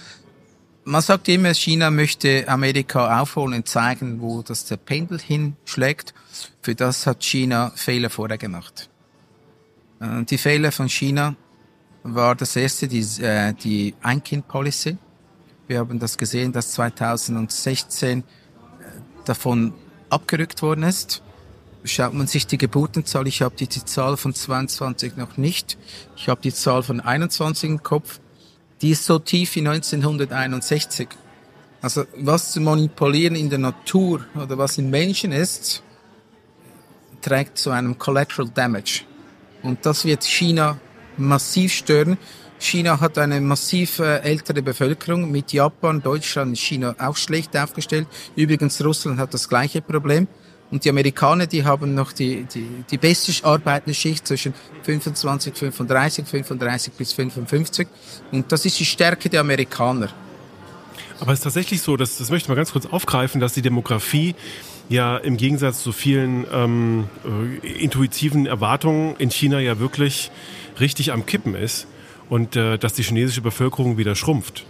Man 0.85 1.03
sagt 1.03 1.29
immer, 1.29 1.53
China 1.53 1.91
möchte 1.91 2.49
Amerika 2.49 3.21
aufholen 3.21 3.55
und 3.55 3.69
zeigen, 3.69 4.21
wo 4.21 4.43
das 4.43 4.65
der 4.67 4.77
Pendel 4.77 5.19
hinschlägt. 5.19 6.15
Für 6.63 6.75
das 6.75 7.07
hat 7.07 7.25
China 7.25 7.73
Fehler 7.75 8.09
vorher 8.09 8.39
gemacht. 8.39 8.89
Äh, 10.01 10.25
die 10.25 10.39
Fehler 10.39 10.73
von 10.73 10.89
China 10.89 11.35
war 12.05 12.37
das 12.37 12.55
erste, 12.55 12.87
die, 12.87 13.05
äh, 13.21 13.53
die 13.53 13.95
Ein-Kind-Policy. 14.01 14.97
Wir 15.67 15.81
haben 15.81 15.99
das 15.99 16.17
gesehen, 16.17 16.53
dass 16.53 16.73
2016 16.73 18.21
äh, 18.21 18.23
davon 19.25 19.75
abgerückt 20.09 20.63
worden 20.63 20.85
ist 20.85 21.23
schaut 21.85 22.15
man 22.15 22.27
sich 22.27 22.47
die 22.47 22.59
Geburtenzahl, 22.59 23.27
ich 23.27 23.43
habe 23.43 23.57
die, 23.57 23.69
die 23.69 23.85
Zahl 23.85 24.17
von 24.17 24.35
22 24.35 25.17
noch 25.17 25.37
nicht, 25.37 25.79
ich 26.17 26.29
habe 26.29 26.41
die 26.41 26.53
Zahl 26.53 26.83
von 26.83 27.01
21 27.01 27.71
im 27.71 27.83
Kopf, 27.83 28.21
die 28.83 28.91
ist 28.91 29.05
so 29.05 29.19
tief 29.19 29.55
wie 29.57 29.61
1961. 29.61 31.09
Also 31.81 32.05
was 32.17 32.53
zu 32.53 32.61
manipulieren 32.61 33.37
in 33.37 33.51
der 33.51 33.59
Natur 33.59 34.25
oder 34.35 34.59
was 34.59 34.79
in 34.79 34.91
Menschen 34.91 35.33
ist, 35.33 35.83
trägt 37.23 37.59
zu 37.59 37.71
einem 37.71 37.99
Collateral 37.99 38.49
Damage. 38.49 39.03
Und 39.63 39.85
das 39.85 40.05
wird 40.05 40.25
China 40.25 40.79
massiv 41.17 41.73
stören. 41.73 42.19
China 42.59 43.01
hat 43.01 43.19
eine 43.19 43.41
massiv 43.41 43.99
äh, 43.99 44.19
ältere 44.21 44.63
Bevölkerung 44.63 45.31
mit 45.31 45.53
Japan, 45.53 46.03
Deutschland, 46.03 46.57
China 46.57 46.95
auch 46.99 47.17
schlecht 47.17 47.57
aufgestellt. 47.57 48.07
Übrigens 48.35 48.83
Russland 48.83 49.19
hat 49.19 49.35
das 49.35 49.49
gleiche 49.49 49.83
Problem. 49.83 50.27
Und 50.71 50.85
die 50.85 50.91
Amerikaner, 50.91 51.47
die 51.47 51.65
haben 51.65 51.95
noch 51.95 52.13
die, 52.13 52.45
die, 52.45 52.69
die 52.91 52.99
beste 52.99 53.33
arbeitende 53.45 53.95
Schicht 53.95 54.27
zwischen 54.27 54.53
25, 54.83 55.55
35, 55.55 56.27
35 56.27 56.93
bis 56.95 57.13
55. 57.13 57.87
Und 58.33 58.51
das 58.51 58.65
ist 58.65 58.79
die 58.81 58.85
Stärke 58.85 59.29
der 59.29 59.41
Amerikaner. 59.41 60.09
Aber 61.21 61.33
es 61.33 61.39
ist 61.39 61.45
tatsächlich 61.45 61.83
so, 61.83 61.97
dass, 61.97 62.19
das 62.19 62.31
möchte 62.31 62.47
ich 62.47 62.49
mal 62.49 62.57
ganz 62.57 62.73
kurz 62.73 62.87
aufgreifen, 62.87 63.41
dass 63.41 63.53
die 63.53 63.63
Demografie 63.63 64.35
ja 64.89 65.17
im 65.17 65.37
Gegensatz 65.37 65.83
zu 65.83 65.93
vielen 65.93 66.47
ähm, 66.53 67.09
äh, 67.63 67.83
intuitiven 67.83 68.47
Erwartungen 68.47 69.17
in 69.17 69.31
China 69.31 69.61
ja 69.61 69.79
wirklich 69.79 70.31
richtig 70.79 71.13
am 71.13 71.27
Kippen 71.27 71.55
ist 71.55 71.87
und 72.29 72.57
äh, 72.57 72.77
dass 72.79 72.93
die 72.93 73.03
chinesische 73.03 73.41
Bevölkerung 73.41 73.99
wieder 73.99 74.15
schrumpft. 74.15 74.65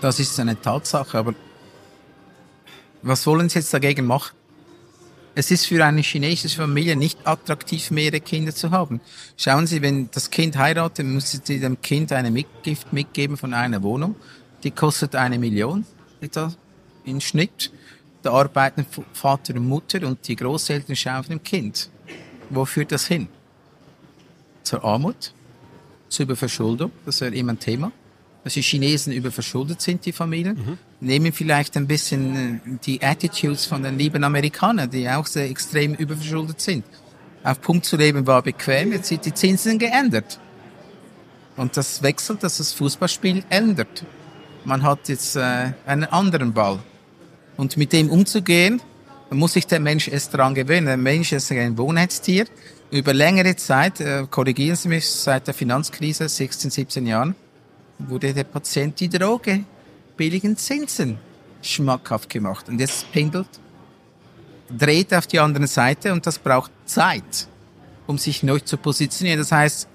Das 0.00 0.18
ist 0.18 0.38
eine 0.40 0.60
Tatsache, 0.60 1.18
aber 1.18 1.34
was 3.02 3.26
wollen 3.26 3.48
Sie 3.48 3.58
jetzt 3.58 3.72
dagegen 3.72 4.06
machen? 4.06 4.34
Es 5.34 5.50
ist 5.50 5.66
für 5.66 5.84
eine 5.84 6.00
chinesische 6.00 6.56
Familie 6.56 6.96
nicht 6.96 7.26
attraktiv, 7.26 7.90
mehrere 7.90 8.20
Kinder 8.20 8.54
zu 8.54 8.70
haben. 8.70 9.00
Schauen 9.36 9.66
Sie, 9.66 9.80
wenn 9.80 10.10
das 10.10 10.30
Kind 10.30 10.56
heiratet, 10.56 11.06
müssen 11.06 11.40
Sie 11.44 11.60
dem 11.60 11.80
Kind 11.80 12.12
eine 12.12 12.30
Mitgift 12.30 12.92
mitgeben 12.92 13.36
von 13.36 13.54
einer 13.54 13.82
Wohnung. 13.82 14.16
Die 14.64 14.70
kostet 14.70 15.14
eine 15.14 15.38
Million 15.38 15.86
etwa 16.20 16.52
im 17.04 17.20
Schnitt. 17.20 17.72
Da 18.22 18.32
arbeiten 18.32 18.84
Vater 19.12 19.54
und 19.54 19.66
Mutter 19.66 20.06
und 20.06 20.26
die 20.26 20.36
Großeltern 20.36 20.96
schauen 20.96 21.24
dem 21.28 21.42
Kind. 21.42 21.88
Wo 22.50 22.64
führt 22.64 22.92
das 22.92 23.06
hin? 23.06 23.28
Zur 24.62 24.84
Armut, 24.84 25.32
zur 26.08 26.24
Überverschuldung, 26.24 26.90
das 27.06 27.20
wäre 27.20 27.34
immer 27.34 27.52
ein 27.52 27.58
Thema 27.58 27.92
dass 28.44 28.54
die 28.54 28.62
Chinesen 28.62 29.12
überverschuldet 29.12 29.80
sind, 29.80 30.04
die 30.06 30.12
Familien, 30.12 30.56
mhm. 30.56 30.78
Nehmen 31.00 31.32
vielleicht 31.32 31.76
ein 31.76 31.86
bisschen 31.86 32.36
äh, 32.36 32.78
die 32.84 33.02
Attitudes 33.02 33.66
von 33.66 33.82
den 33.82 33.98
lieben 33.98 34.22
Amerikanern, 34.22 34.90
die 34.90 35.08
auch 35.08 35.26
sehr 35.26 35.48
extrem 35.48 35.94
überverschuldet 35.94 36.60
sind. 36.60 36.84
Auf 37.42 37.60
Punkt 37.60 37.86
zu 37.86 37.96
leben 37.96 38.26
war 38.26 38.42
bequem, 38.42 38.92
jetzt 38.92 39.08
sind 39.08 39.24
die 39.24 39.32
Zinsen 39.32 39.78
geändert. 39.78 40.38
Und 41.56 41.76
das 41.76 42.02
wechselt, 42.02 42.42
dass 42.42 42.58
das 42.58 42.72
Fußballspiel 42.72 43.44
ändert. 43.48 44.04
Man 44.64 44.82
hat 44.82 45.08
jetzt 45.08 45.36
äh, 45.36 45.72
einen 45.86 46.04
anderen 46.04 46.52
Ball. 46.52 46.78
Und 47.56 47.76
mit 47.76 47.92
dem 47.92 48.10
umzugehen, 48.10 48.80
muss 49.30 49.54
sich 49.54 49.66
der 49.66 49.80
Mensch 49.80 50.08
erst 50.08 50.34
daran 50.34 50.54
gewöhnen. 50.54 50.86
Der 50.86 50.96
Mensch 50.96 51.32
ist 51.32 51.50
ein 51.52 51.78
Wohnheitstier. 51.78 52.46
Über 52.90 53.14
längere 53.14 53.56
Zeit, 53.56 54.00
äh, 54.00 54.26
korrigieren 54.30 54.76
Sie 54.76 54.88
mich, 54.88 55.08
seit 55.08 55.46
der 55.46 55.54
Finanzkrise, 55.54 56.28
16, 56.28 56.70
17 56.70 57.06
Jahren, 57.06 57.34
wurde 57.98 58.34
der 58.34 58.44
Patient 58.44 58.98
die 58.98 59.08
Droge 59.08 59.64
billigen 60.20 60.54
Zinsen 60.58 61.16
schmackhaft 61.62 62.28
gemacht. 62.28 62.68
Und 62.68 62.78
jetzt 62.78 63.10
pendelt, 63.10 63.48
dreht 64.68 65.14
auf 65.14 65.26
die 65.26 65.38
andere 65.40 65.66
Seite 65.66 66.12
und 66.12 66.26
das 66.26 66.38
braucht 66.38 66.70
Zeit, 66.84 67.48
um 68.06 68.18
sich 68.18 68.42
neu 68.42 68.60
zu 68.60 68.76
positionieren. 68.76 69.38
Das 69.38 69.50
heißt, 69.50 69.88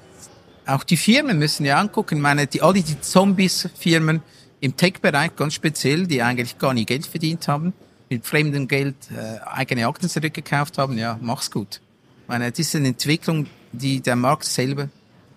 auch 0.66 0.84
die 0.84 0.98
Firmen 0.98 1.38
müssen 1.38 1.64
ja 1.64 1.80
angucken, 1.80 2.20
meine, 2.20 2.48
die, 2.48 2.64
alle 2.64 2.82
die 2.82 3.00
Zombies-Firmen 3.00 4.24
im 4.62 4.76
Tech-Bereich 4.76 5.36
ganz 5.36 5.54
speziell, 5.54 6.08
die 6.08 6.24
eigentlich 6.24 6.58
gar 6.58 6.74
nie 6.74 6.86
Geld 6.86 7.06
verdient 7.06 7.48
haben, 7.48 7.74
mit 8.10 8.26
fremdem 8.26 8.68
Geld 8.68 8.96
äh, 9.16 9.40
eigene 9.46 9.86
Aktien 9.86 10.10
zurückgekauft 10.10 10.80
haben, 10.80 10.98
ja, 10.98 11.20
mach's 11.22 11.52
gut. 11.52 11.82
Ich 12.24 12.30
meine, 12.30 12.50
das 12.50 12.58
ist 12.58 12.76
eine 12.76 12.88
Entwicklung, 12.88 13.46
die 13.72 14.02
der 14.02 14.16
Markt 14.16 14.46
selber 14.46 14.90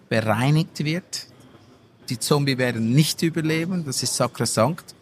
bereinigt 0.09 0.83
wird, 0.83 1.27
die 2.09 2.19
Zombie 2.19 2.59
werden 2.59 2.93
nicht 2.93 3.23
überleben, 3.23 3.85
das 3.85 4.03
ist 4.03 4.17
sakrosankt. 4.17 4.95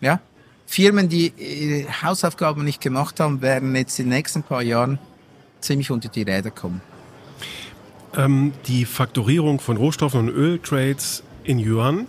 Ja? 0.00 0.20
Firmen, 0.66 1.08
die 1.08 1.32
ihre 1.36 2.02
Hausaufgaben 2.02 2.64
nicht 2.64 2.80
gemacht 2.80 3.20
haben, 3.20 3.42
werden 3.42 3.74
jetzt 3.76 3.98
in 3.98 4.06
den 4.06 4.16
nächsten 4.16 4.42
paar 4.42 4.62
Jahren 4.62 4.98
ziemlich 5.60 5.90
unter 5.90 6.08
die 6.08 6.22
Räder 6.22 6.50
kommen. 6.50 6.80
Ähm, 8.16 8.52
die 8.66 8.84
Faktorierung 8.84 9.60
von 9.60 9.76
Rohstoffen 9.76 10.20
und 10.20 10.28
Öltrades 10.28 11.22
in 11.42 11.58
Yuan 11.58 12.06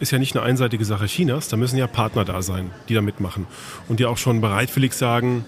ist 0.00 0.12
ja 0.12 0.18
nicht 0.18 0.36
eine 0.36 0.44
einseitige 0.44 0.84
Sache 0.84 1.06
Chinas, 1.06 1.48
da 1.48 1.56
müssen 1.56 1.76
ja 1.76 1.86
Partner 1.86 2.24
da 2.24 2.42
sein, 2.42 2.70
die 2.88 2.94
da 2.94 3.02
mitmachen 3.02 3.46
und 3.88 3.98
die 3.98 4.06
auch 4.06 4.16
schon 4.16 4.40
bereitwillig 4.40 4.92
sagen, 4.92 5.44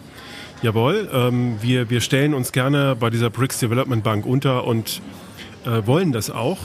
jawohl, 0.63 1.09
ähm, 1.13 1.59
wir, 1.63 1.89
wir 1.91 2.01
stellen 2.01 2.35
uns 2.35 2.51
gerne 2.51 2.97
bei 2.97 3.11
dieser 3.11 3.31
BRICS 3.31 3.61
Development 3.61 4.03
Bank 4.03 4.27
unter 4.27 4.65
und 4.65 5.01
äh, 5.65 5.87
wollen 5.87 6.13
das 6.13 6.31
auch. 6.31 6.59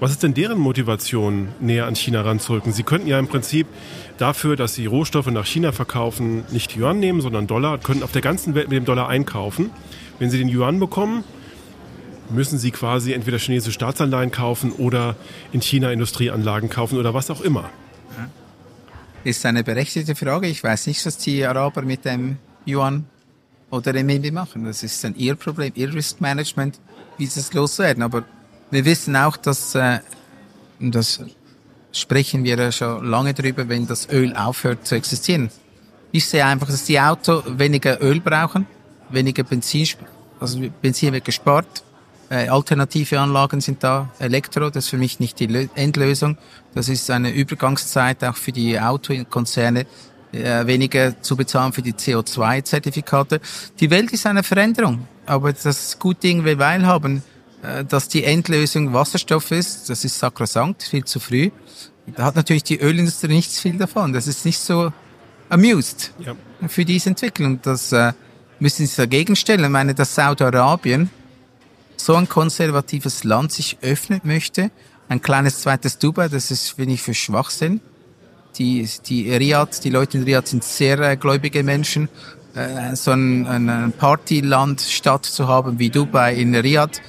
Was 0.00 0.10
ist 0.10 0.22
denn 0.22 0.34
deren 0.34 0.58
Motivation, 0.58 1.48
näher 1.60 1.86
an 1.86 1.94
China 1.94 2.22
ranzurücken? 2.22 2.72
Sie 2.72 2.82
könnten 2.82 3.06
ja 3.06 3.18
im 3.18 3.28
Prinzip 3.28 3.66
dafür, 4.18 4.56
dass 4.56 4.74
sie 4.74 4.86
Rohstoffe 4.86 5.28
nach 5.28 5.46
China 5.46 5.72
verkaufen, 5.72 6.44
nicht 6.50 6.76
Yuan 6.76 6.98
nehmen, 6.98 7.20
sondern 7.20 7.46
Dollar, 7.46 7.78
könnten 7.78 8.02
auf 8.02 8.12
der 8.12 8.22
ganzen 8.22 8.54
Welt 8.54 8.68
mit 8.68 8.76
dem 8.76 8.84
Dollar 8.84 9.08
einkaufen. 9.08 9.70
Wenn 10.18 10.30
sie 10.30 10.38
den 10.38 10.48
Yuan 10.48 10.80
bekommen, 10.80 11.24
müssen 12.30 12.58
sie 12.58 12.70
quasi 12.70 13.12
entweder 13.12 13.38
chinesische 13.38 13.72
Staatsanleihen 13.72 14.30
kaufen 14.30 14.72
oder 14.72 15.16
in 15.52 15.60
China 15.60 15.90
Industrieanlagen 15.92 16.70
kaufen 16.70 16.98
oder 16.98 17.14
was 17.14 17.30
auch 17.30 17.40
immer. 17.40 17.70
Ist 19.22 19.46
eine 19.46 19.64
berechtigte 19.64 20.14
Frage. 20.14 20.48
Ich 20.48 20.62
weiß 20.62 20.86
nicht, 20.86 21.04
was 21.06 21.16
die 21.16 21.44
Araber 21.46 21.82
mit 21.82 22.04
dem 22.04 22.36
Yuan 22.66 23.06
oder 23.70 23.94
Renminbi 23.94 24.30
machen. 24.30 24.64
Das 24.64 24.82
ist 24.82 25.02
dann 25.02 25.14
ihr 25.16 25.34
Problem, 25.34 25.72
ihr 25.76 25.94
Risk 25.94 26.20
Management, 26.20 26.78
wie 27.16 27.26
sie 27.26 27.40
es 27.40 27.52
loswerden. 27.54 28.02
Aber 28.02 28.24
wir 28.70 28.84
wissen 28.84 29.16
auch, 29.16 29.36
dass, 29.36 29.74
äh, 29.74 30.00
das 30.80 31.20
sprechen 31.92 32.44
wir 32.44 32.56
ja 32.56 32.72
schon 32.72 33.04
lange 33.04 33.34
drüber, 33.34 33.68
wenn 33.68 33.86
das 33.86 34.08
Öl 34.10 34.34
aufhört 34.36 34.86
zu 34.86 34.94
existieren. 34.94 35.50
Ich 36.12 36.26
sehe 36.26 36.44
einfach, 36.44 36.66
dass 36.68 36.84
die 36.84 37.00
Autos 37.00 37.44
weniger 37.46 38.02
Öl 38.02 38.20
brauchen, 38.20 38.66
weniger 39.10 39.42
Benzin, 39.44 39.88
also 40.40 40.60
Benzin 40.80 41.12
wird 41.12 41.24
gespart, 41.24 41.84
äh, 42.30 42.48
alternative 42.48 43.20
Anlagen 43.20 43.60
sind 43.60 43.82
da, 43.84 44.10
Elektro, 44.18 44.70
das 44.70 44.84
ist 44.84 44.90
für 44.90 44.96
mich 44.96 45.20
nicht 45.20 45.38
die 45.40 45.68
Endlösung. 45.74 46.38
Das 46.74 46.88
ist 46.88 47.10
eine 47.10 47.30
Übergangszeit 47.30 48.24
auch 48.24 48.36
für 48.36 48.52
die 48.52 48.80
Autokonzerne, 48.80 49.86
äh, 50.32 50.66
weniger 50.66 51.20
zu 51.22 51.36
bezahlen 51.36 51.72
für 51.72 51.82
die 51.82 51.92
CO2-Zertifikate. 51.92 53.40
Die 53.78 53.90
Welt 53.90 54.12
ist 54.12 54.26
eine 54.26 54.42
Veränderung, 54.42 55.06
aber 55.26 55.52
das 55.52 55.98
gute 55.98 56.44
wir 56.44 56.58
weil 56.58 56.86
haben, 56.86 57.22
dass 57.88 58.08
die 58.08 58.24
Endlösung 58.24 58.92
Wasserstoff 58.92 59.50
ist, 59.50 59.88
das 59.88 60.04
ist 60.04 60.18
sakrosankt, 60.18 60.82
viel 60.82 61.04
zu 61.04 61.20
früh. 61.20 61.50
Da 62.06 62.24
hat 62.24 62.36
natürlich 62.36 62.64
die 62.64 62.78
Ölindustrie 62.78 63.28
nichts 63.28 63.60
viel 63.60 63.78
davon. 63.78 64.12
Das 64.12 64.26
ist 64.26 64.44
nicht 64.44 64.58
so 64.58 64.92
amused 65.48 66.12
ja. 66.18 66.34
für 66.68 66.84
diese 66.84 67.10
Entwicklung. 67.10 67.60
Das 67.62 67.92
äh, 67.92 68.12
müssen 68.58 68.86
sie 68.86 68.96
dagegen 68.96 69.36
stellen. 69.36 69.64
Ich 69.64 69.70
meine, 69.70 69.94
dass 69.94 70.14
Saudi-Arabien 70.14 71.10
so 71.96 72.14
ein 72.14 72.28
konservatives 72.28 73.24
Land 73.24 73.52
sich 73.52 73.78
öffnen 73.80 74.20
möchte, 74.24 74.70
ein 75.08 75.22
kleines 75.22 75.60
zweites 75.60 75.98
Dubai, 75.98 76.28
das 76.28 76.50
ist, 76.50 76.70
finde 76.70 76.94
ich, 76.94 77.02
für 77.02 77.14
Schwachsinn. 77.14 77.80
Die, 78.56 78.88
die 79.06 79.32
Riyadh, 79.32 79.80
die 79.82 79.90
Leute 79.90 80.18
in 80.18 80.24
Riyadh 80.24 80.48
sind 80.48 80.64
sehr 80.64 80.98
äh, 81.00 81.16
gläubige 81.16 81.62
Menschen. 81.62 82.08
Äh, 82.54 82.94
so 82.94 83.10
ein, 83.10 83.46
ein 83.46 83.92
Partyland, 83.92 84.80
Stadt 84.80 85.24
zu 85.24 85.48
haben 85.48 85.78
wie 85.78 85.90
Dubai 85.90 86.34
in 86.34 86.54
Riyadh, 86.54 87.00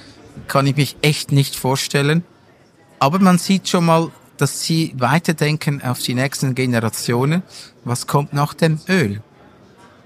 kann 0.47 0.67
ich 0.67 0.75
mich 0.75 0.97
echt 1.01 1.31
nicht 1.31 1.55
vorstellen. 1.55 2.23
Aber 2.99 3.19
man 3.19 3.37
sieht 3.37 3.67
schon 3.67 3.85
mal, 3.85 4.11
dass 4.37 4.63
sie 4.63 4.93
weiterdenken 4.97 5.81
auf 5.81 5.99
die 5.99 6.13
nächsten 6.13 6.55
Generationen. 6.55 7.43
Was 7.83 8.07
kommt 8.07 8.33
nach 8.33 8.53
dem 8.53 8.79
Öl? 8.87 9.21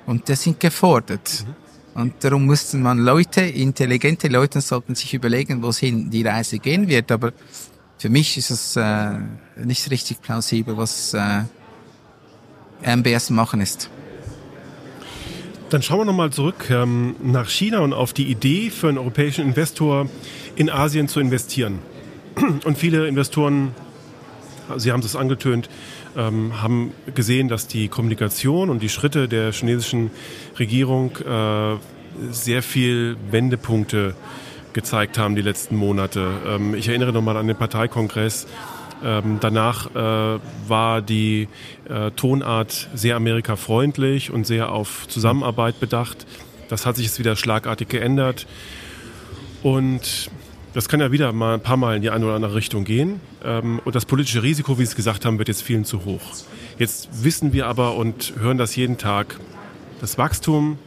Und 0.06 0.30
das 0.30 0.44
sind 0.44 0.60
gefordert. 0.60 1.46
Mhm. 1.46 2.02
Und 2.02 2.24
darum 2.24 2.46
mussten 2.46 2.82
man 2.82 3.00
Leute, 3.00 3.42
intelligente 3.42 4.28
Leute 4.28 4.62
sollten 4.62 4.96
sich 4.96 5.14
überlegen, 5.14 5.62
wohin 5.62 6.10
die 6.10 6.24
Reise 6.26 6.60
gehen 6.60 6.88
wird. 6.88 7.12
Aber 7.12 7.34
für 7.98 8.10
mich 8.10 8.38
ist 8.38 8.52
es 8.52 8.76
äh, 8.76 9.18
nicht 9.58 9.90
richtig 9.92 10.22
plausibel, 10.22 10.78
was 10.78 11.14
äh, 11.14 11.44
MBS 12.82 13.30
machen 13.32 13.62
ist. 13.62 13.90
Dann 15.70 15.84
schauen 15.84 16.00
wir 16.00 16.06
nochmal 16.06 16.32
zurück 16.32 16.72
ähm, 16.72 17.16
nach 17.22 17.48
China 17.48 17.80
und 17.80 17.94
auf 17.94 18.12
die 18.12 18.26
Idee 18.26 18.72
für 18.72 18.90
einen 18.90 18.98
europäischen 18.98 19.46
Investor 19.46 20.10
in 20.56 20.70
Asien 20.70 21.08
zu 21.08 21.20
investieren. 21.20 21.78
Und 22.66 22.78
viele 22.78 23.08
Investoren, 23.08 23.76
Sie 24.78 24.92
haben 24.92 25.02
es 25.02 25.16
angetönt, 25.16 25.70
ähm, 26.18 26.60
haben 26.62 26.92
gesehen, 27.14 27.50
dass 27.50 27.68
die 27.68 27.88
Kommunikation 27.88 28.72
und 28.72 28.82
die 28.82 28.90
Schritte 28.90 29.28
der 29.28 29.52
chinesischen 29.52 30.10
Regierung 30.58 31.16
äh, 31.18 31.76
sehr 32.32 32.64
viel 32.64 33.16
Wendepunkte 33.30 34.16
gezeigt 34.74 35.18
haben 35.20 35.36
die 35.36 35.42
letzten 35.44 35.76
Monate. 35.76 36.32
Ähm, 36.48 36.74
ich 36.74 36.88
erinnere 36.88 37.14
nochmal 37.14 37.38
an 37.38 37.48
den 37.48 37.58
Parteikongress. 37.58 38.48
Ähm, 39.04 39.38
danach 39.40 39.96
äh, 39.96 40.40
war 40.68 41.02
die 41.02 41.48
äh, 41.88 42.12
Tonart 42.12 42.90
sehr 42.94 43.16
amerikafreundlich 43.16 44.32
und 44.32 44.46
sehr 44.46 44.72
auf 44.72 45.08
Zusammenarbeit 45.08 45.80
bedacht. 45.80 46.26
Das 46.68 46.86
hat 46.86 46.98
sich 46.98 47.06
jetzt 47.06 47.20
wieder 47.20 47.36
schlagartig 47.36 47.90
geändert. 47.90 48.46
Und 49.64 50.30
das 50.74 50.88
kann 50.88 51.00
ja 51.00 51.12
wieder 51.12 51.32
mal 51.34 51.56
ein 51.56 51.62
paar 51.62 51.78
Mal 51.78 51.96
in 51.96 52.02
die 52.02 52.10
eine 52.10 52.26
oder 52.26 52.36
andere 52.36 52.56
Richtung 52.56 52.84
gehen. 52.84 53.22
Ähm, 53.44 53.82
und 53.86 53.96
das 53.96 54.06
politische 54.06 54.44
Risiko, 54.44 54.78
wie 54.78 54.84
Sie 54.84 54.92
es 54.92 54.96
gesagt 54.96 55.26
haben, 55.26 55.38
wird 55.38 55.48
jetzt 55.48 55.64
vielen 55.64 55.86
zu 55.86 56.06
hoch. 56.06 56.22
Jetzt 56.78 57.24
wissen 57.24 57.54
wir 57.54 57.68
aber 57.68 57.96
und 57.96 58.34
hören 58.40 58.58
das 58.58 58.76
jeden 58.76 58.98
Tag, 58.98 59.40
das 60.00 60.18
Wachstum, 60.18 60.78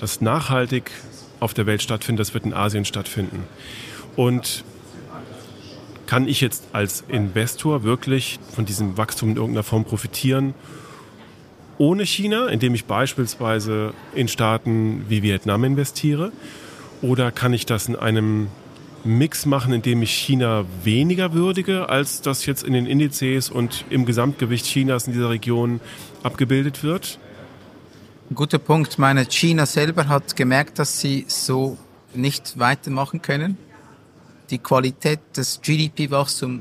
das 0.00 0.20
nachhaltig 0.20 0.90
auf 1.40 1.54
der 1.54 1.66
Welt 1.66 1.82
stattfindet, 1.82 2.20
das 2.20 2.34
wird 2.34 2.44
in 2.44 2.54
Asien 2.54 2.84
stattfinden. 2.84 3.44
Und 4.16 4.64
kann 6.12 6.28
ich 6.28 6.42
jetzt 6.42 6.64
als 6.74 7.04
Investor 7.08 7.84
wirklich 7.84 8.38
von 8.54 8.66
diesem 8.66 8.98
Wachstum 8.98 9.30
in 9.30 9.36
irgendeiner 9.36 9.62
Form 9.62 9.86
profitieren, 9.86 10.52
ohne 11.78 12.04
China, 12.04 12.48
indem 12.48 12.74
ich 12.74 12.84
beispielsweise 12.84 13.94
in 14.14 14.28
Staaten 14.28 15.06
wie 15.08 15.22
Vietnam 15.22 15.64
investiere? 15.64 16.30
Oder 17.00 17.30
kann 17.30 17.54
ich 17.54 17.64
das 17.64 17.88
in 17.88 17.96
einem 17.96 18.48
Mix 19.04 19.46
machen, 19.46 19.72
in 19.72 19.80
dem 19.80 20.02
ich 20.02 20.12
China 20.12 20.66
weniger 20.84 21.32
würdige, 21.32 21.88
als 21.88 22.20
das 22.20 22.44
jetzt 22.44 22.62
in 22.62 22.74
den 22.74 22.84
Indizes 22.84 23.48
und 23.48 23.86
im 23.88 24.04
Gesamtgewicht 24.04 24.66
Chinas 24.66 25.06
in 25.06 25.14
dieser 25.14 25.30
Region 25.30 25.80
abgebildet 26.22 26.84
wird? 26.84 27.18
guter 28.34 28.58
Punkt. 28.58 28.98
Meine 28.98 29.24
China 29.24 29.64
selber 29.64 30.08
hat 30.08 30.36
gemerkt, 30.36 30.78
dass 30.78 31.00
sie 31.00 31.24
so 31.28 31.78
nicht 32.12 32.58
weitermachen 32.58 33.22
können. 33.22 33.56
Die 34.52 34.58
Qualität 34.58 35.20
des 35.34 35.62
GDP-Wachstums, 35.62 36.60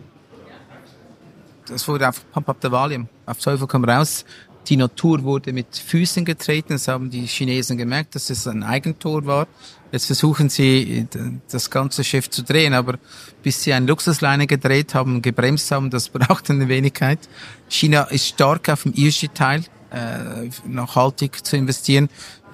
das 1.67 1.85
wurde 1.89 2.07
auf 2.07 2.23
Pump 2.31 2.47
Up 2.47 2.57
the 2.61 2.71
Volume, 2.71 3.09
auf 3.25 3.37
Teufel 3.39 3.67
komm 3.67 3.83
raus. 3.83 4.23
Die 4.69 4.77
Natur 4.77 5.23
wurde 5.23 5.51
mit 5.51 5.75
Füßen 5.75 6.23
getreten. 6.23 6.69
Das 6.69 6.87
haben 6.87 7.09
die 7.09 7.25
Chinesen 7.25 7.77
gemerkt, 7.77 8.15
dass 8.15 8.29
es 8.29 8.47
ein 8.47 8.63
Eigentor 8.63 9.25
war. 9.25 9.47
Jetzt 9.91 10.05
versuchen 10.05 10.47
sie, 10.47 11.05
das 11.51 11.69
ganze 11.69 12.05
Schiff 12.05 12.29
zu 12.29 12.43
drehen, 12.43 12.73
aber 12.73 12.97
bis 13.43 13.61
sie 13.61 13.73
ein 13.73 13.87
Luxusleine 13.87 14.47
gedreht 14.47 14.95
haben, 14.95 15.21
gebremst 15.21 15.69
haben, 15.71 15.89
das 15.89 16.07
braucht 16.17 16.49
eine 16.49 16.69
Wenigkeit. 16.69 17.19
China 17.67 18.03
ist 18.03 18.25
stark 18.25 18.69
auf 18.69 18.83
dem 18.83 18.93
ESG-Teil, 18.93 19.65
äh, 19.91 20.49
nachhaltig 20.65 21.45
zu 21.45 21.57
investieren. 21.57 22.07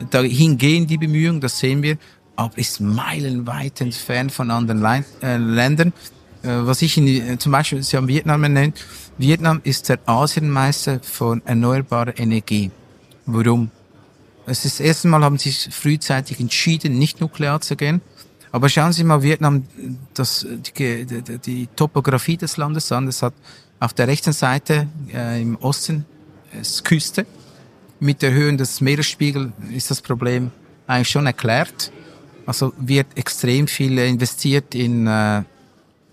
Dahin 0.09 0.57
gehen 0.57 0.87
die 0.87 0.97
Bemühungen, 0.97 1.41
das 1.41 1.59
sehen 1.59 1.83
wir, 1.83 1.99
aber 2.37 2.57
ist 2.57 2.79
meilenweit 2.79 3.81
entfernt 3.81 4.31
von 4.31 4.49
anderen 4.49 4.79
Lein 4.79 5.03
äh, 5.21 5.35
Ländern. 5.35 5.91
Äh, 6.43 6.49
was 6.49 6.81
ich 6.81 6.97
in, 6.97 7.07
äh, 7.07 7.37
zum 7.37 7.51
Beispiel, 7.51 7.83
Sie 7.83 7.97
haben 7.97 8.07
Vietnam 8.07 8.41
genannt. 8.41 8.85
Vietnam 9.17 9.59
ist 9.63 9.89
der 9.89 9.99
Asienmeister 10.05 11.01
von 11.01 11.41
erneuerbarer 11.45 12.17
Energie. 12.17 12.71
Warum? 13.25 13.71
Es 14.45 14.63
ist 14.63 14.79
das 14.79 14.85
erste 14.85 15.07
Mal 15.09 15.23
haben 15.23 15.37
sie 15.37 15.49
sich 15.49 15.73
frühzeitig 15.73 16.39
entschieden, 16.39 16.97
nicht 16.97 17.19
nuklear 17.19 17.59
zu 17.59 17.75
gehen. 17.75 17.99
Aber 18.51 18.69
schauen 18.69 18.93
Sie 18.93 19.03
mal 19.03 19.21
Vietnam, 19.21 19.65
das, 20.13 20.47
die, 20.49 21.05
die, 21.05 21.37
die 21.39 21.67
Topografie 21.75 22.37
des 22.37 22.55
Landes 22.55 22.91
an. 22.93 23.07
Es 23.07 23.21
hat 23.21 23.33
auf 23.79 23.93
der 23.93 24.07
rechten 24.07 24.31
Seite 24.31 24.87
äh, 25.13 25.41
im 25.41 25.57
Osten 25.57 26.05
es 26.59 26.83
Küste. 26.83 27.25
Mit 27.99 28.21
der 28.21 28.31
Höhe 28.31 28.55
des 28.55 28.79
Meeresspiegels 28.79 29.51
ist 29.73 29.91
das 29.91 30.01
Problem 30.01 30.51
eigentlich 30.85 31.09
schon 31.09 31.25
erklärt. 31.25 31.91
Also 32.47 32.73
wird 32.79 33.07
extrem 33.15 33.67
viel 33.67 33.99
investiert 33.99 34.73
in 34.73 35.05
äh, 35.05 35.43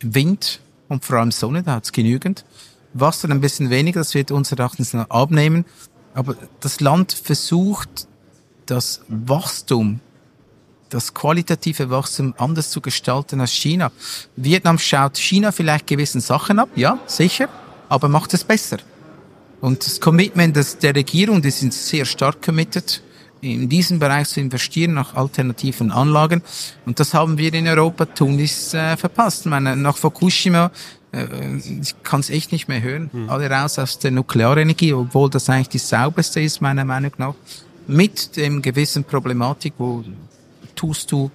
Wind 0.03 0.61
und 0.89 1.05
vor 1.05 1.19
allem 1.19 1.31
Sonne, 1.31 1.63
da 1.63 1.77
hat 1.77 1.85
es 1.85 1.93
genügend. 1.93 2.45
Wasser 2.93 3.31
ein 3.31 3.41
bisschen 3.41 3.71
weniger, 3.71 4.01
das 4.01 4.15
wird 4.15 4.33
unseres 4.33 4.59
Erachtens 4.59 4.95
abnehmen. 4.95 5.65
Aber 6.13 6.37
das 6.61 6.81
Land 6.81 7.13
versucht 7.13 8.09
das 8.67 9.03
Wachstum, 9.09 10.01
das 10.89 11.15
qualitative 11.15 11.91
Wachstum 11.91 12.35
anders 12.37 12.71
zu 12.71 12.81
gestalten 12.81 13.41
als 13.41 13.53
China. 13.53 13.93
Vietnam 14.37 14.79
schaut 14.79 15.17
China 15.17 15.53
vielleicht 15.53 15.87
gewissen 15.87 16.21
Sachen 16.21 16.59
ab, 16.59 16.69
ja, 16.75 16.99
sicher, 17.07 17.49
aber 17.89 18.09
macht 18.09 18.35
es 18.35 18.43
besser. 18.43 18.79
Und 19.61 19.87
das 19.87 20.01
Commitment 20.01 20.57
der 20.83 20.95
Regierung, 20.95 21.43
die 21.43 21.51
sind 21.51 21.73
sehr 21.73 22.05
stark 22.05 22.43
committed, 22.43 23.03
in 23.45 23.69
diesem 23.69 23.99
Bereich 23.99 24.29
zu 24.29 24.41
investieren 24.41 24.95
nach 24.95 25.15
alternativen 25.15 25.91
Anlagen. 25.91 26.43
Und 26.87 26.99
das 27.01 27.15
haben 27.15 27.39
wir 27.39 27.53
in 27.53 27.69
Europa 27.69 28.07
tunlichst 28.07 28.75
äh, 28.75 28.97
verpasst. 28.97 29.43
Ich 29.47 29.51
meine, 29.51 29.77
nach 29.77 29.97
Fukushima 29.97 30.71
äh, 31.13 31.57
ich 31.81 31.95
kann 32.03 32.21
es 32.21 32.31
echt 32.31 32.53
nicht 32.53 32.69
mehr 32.69 32.83
hören. 32.83 33.11
Mhm. 33.13 33.31
Alle 33.31 33.51
raus 33.51 33.79
aus 33.79 33.99
der 33.99 34.11
Nuklearenergie, 34.11 34.93
obwohl 34.93 35.31
das 35.31 35.49
eigentlich 35.49 35.69
die 35.69 35.79
sauberste 35.79 36.41
ist, 36.41 36.61
meiner 36.61 36.85
Meinung 36.85 37.13
nach 37.19 37.35
mit 37.87 38.37
dem 38.37 38.63
gewissen 38.63 39.05
Problematik, 39.05 39.75
wo 39.79 40.03
tust 40.75 41.13
du 41.13 41.31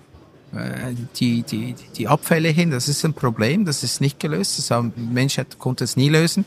äh, 0.54 0.94
die, 1.16 1.44
die, 1.44 1.76
die 1.96 2.08
Abfälle 2.08 2.50
hin. 2.50 2.72
Das 2.72 2.88
ist 2.88 3.06
ein 3.06 3.14
Problem, 3.14 3.66
das 3.66 3.84
ist 3.84 4.02
nicht 4.02 4.20
gelöst. 4.20 4.58
Das 4.58 4.72
haben, 4.72 4.94
die 4.96 5.02
Menschheit 5.02 5.60
konnte 5.60 5.84
es 5.84 5.96
nie 5.96 6.10
lösen. 6.10 6.46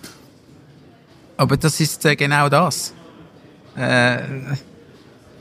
Aber 1.36 1.56
das 1.56 1.80
ist 1.80 2.04
äh, 2.04 2.16
genau 2.16 2.48
das. 2.48 2.92
Äh, 3.76 4.18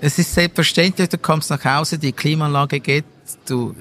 es 0.02 0.18
ist 0.18 0.34
selbstverständlich, 0.34 1.10
du 1.10 1.18
kommst 1.20 1.52
nach 1.52 1.64
Hause, 1.64 2.00
die 2.00 2.12
Klimaanlage 2.12 2.80
geht, 2.80 3.06
du 3.46 3.76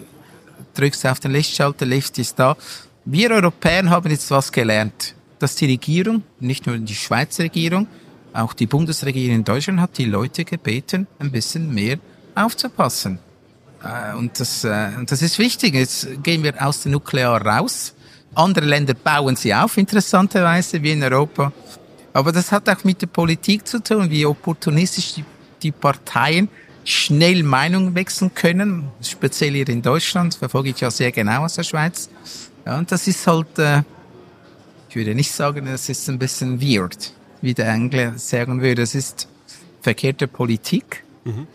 drückst 0.74 1.06
auf 1.06 1.18
den 1.18 1.32
Lichtschalter, 1.32 1.86
Licht 1.86 2.18
ist 2.18 2.38
da. 2.38 2.56
Wir 3.06 3.30
Europäer 3.30 3.88
haben 3.88 4.10
jetzt 4.10 4.30
was 4.30 4.52
gelernt, 4.52 5.14
dass 5.38 5.56
die 5.56 5.64
Regierung, 5.66 6.22
nicht 6.38 6.66
nur 6.66 6.76
die 6.76 6.94
Schweizer 6.94 7.44
Regierung, 7.44 7.88
auch 8.34 8.52
die 8.52 8.66
Bundesregierung 8.66 9.36
in 9.36 9.44
Deutschland 9.44 9.80
hat 9.80 9.96
die 9.96 10.04
Leute 10.04 10.44
gebeten, 10.44 11.06
ein 11.18 11.32
bisschen 11.32 11.74
mehr 11.74 11.98
aufzupassen. 12.34 13.18
Äh, 13.82 14.14
und 14.14 14.38
das, 14.38 14.62
äh, 14.62 14.90
das 15.06 15.22
ist 15.22 15.38
wichtig. 15.38 15.74
Jetzt 15.74 16.22
gehen 16.22 16.42
wir 16.42 16.54
aus 16.64 16.82
dem 16.82 16.92
Nuklear 16.92 17.44
raus. 17.44 17.94
Andere 18.34 18.66
Länder 18.66 18.94
bauen 18.94 19.36
sie 19.36 19.54
auf, 19.54 19.78
interessanterweise, 19.78 20.82
wie 20.82 20.92
in 20.92 21.02
Europa. 21.02 21.50
Aber 22.12 22.30
das 22.30 22.52
hat 22.52 22.68
auch 22.68 22.84
mit 22.84 23.02
der 23.02 23.06
Politik 23.06 23.66
zu 23.66 23.82
tun, 23.82 24.10
wie 24.10 24.26
opportunistisch 24.26 25.14
die, 25.14 25.24
die 25.62 25.72
Parteien 25.72 26.48
schnell 26.84 27.42
Meinung 27.42 27.94
wechseln 27.94 28.34
können. 28.34 28.88
Speziell 29.02 29.52
hier 29.52 29.68
in 29.68 29.82
Deutschland 29.82 30.34
verfolge 30.34 30.70
ich 30.70 30.80
ja 30.80 30.90
sehr 30.90 31.12
genau 31.12 31.44
aus 31.44 31.54
der 31.54 31.64
Schweiz. 31.64 32.08
Ja, 32.66 32.78
und 32.78 32.90
das 32.90 33.06
ist 33.06 33.26
halt, 33.26 33.58
äh, 33.58 33.82
ich 34.88 34.96
würde 34.96 35.14
nicht 35.14 35.32
sagen, 35.32 35.66
es 35.66 35.88
ist 35.88 36.08
ein 36.08 36.18
bisschen 36.18 36.60
weird, 36.60 37.12
wie 37.40 37.54
der 37.54 37.68
Engländer 37.68 38.18
sagen 38.18 38.60
würde. 38.60 38.82
Es 38.82 38.94
ist 38.94 39.28
verkehrte 39.80 40.26
Politik. 40.26 41.04
Mhm 41.24 41.46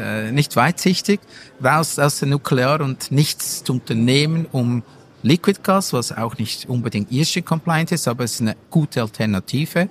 äh, 0.00 0.32
nicht 0.32 0.56
weitsichtig, 0.56 1.20
raus 1.62 1.98
aus 1.98 2.18
der 2.18 2.28
Nuklear 2.28 2.80
und 2.80 3.10
nichts 3.12 3.62
zu 3.64 3.74
unternehmen, 3.74 4.46
um 4.50 4.82
Liquid 5.22 5.60
Gas, 5.62 5.92
was 5.92 6.16
auch 6.16 6.38
nicht 6.38 6.68
unbedingt 6.68 7.12
ESG 7.12 7.42
compliant 7.42 7.92
ist, 7.92 8.08
aber 8.08 8.24
es 8.24 8.34
ist 8.34 8.40
eine 8.40 8.56
gute 8.70 9.02
Alternative, 9.02 9.88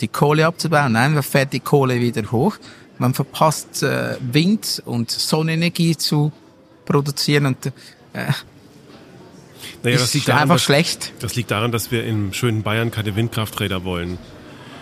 die 0.00 0.08
Kohle 0.08 0.46
abzubauen. 0.46 0.92
Nein, 0.92 1.14
man 1.14 1.22
fährt 1.22 1.52
die 1.54 1.60
Kohle 1.60 1.98
wieder 2.00 2.30
hoch. 2.30 2.58
Man 2.98 3.14
verpasst 3.14 3.82
äh, 3.82 4.16
Wind- 4.20 4.82
und 4.84 5.10
Sonnenenergie 5.10 5.96
zu 5.96 6.32
produzieren 6.84 7.46
und 7.46 7.66
äh, 7.66 7.70
naja, 9.82 9.98
das 9.98 10.14
liegt 10.14 10.28
daran, 10.28 10.42
einfach 10.42 10.56
dass, 10.56 10.62
schlecht. 10.62 11.12
Das 11.20 11.36
liegt 11.36 11.50
daran, 11.50 11.72
dass 11.72 11.90
wir 11.90 12.04
im 12.04 12.32
schönen 12.32 12.62
Bayern 12.62 12.90
keine 12.90 13.16
Windkrafträder 13.16 13.84
wollen. 13.84 14.18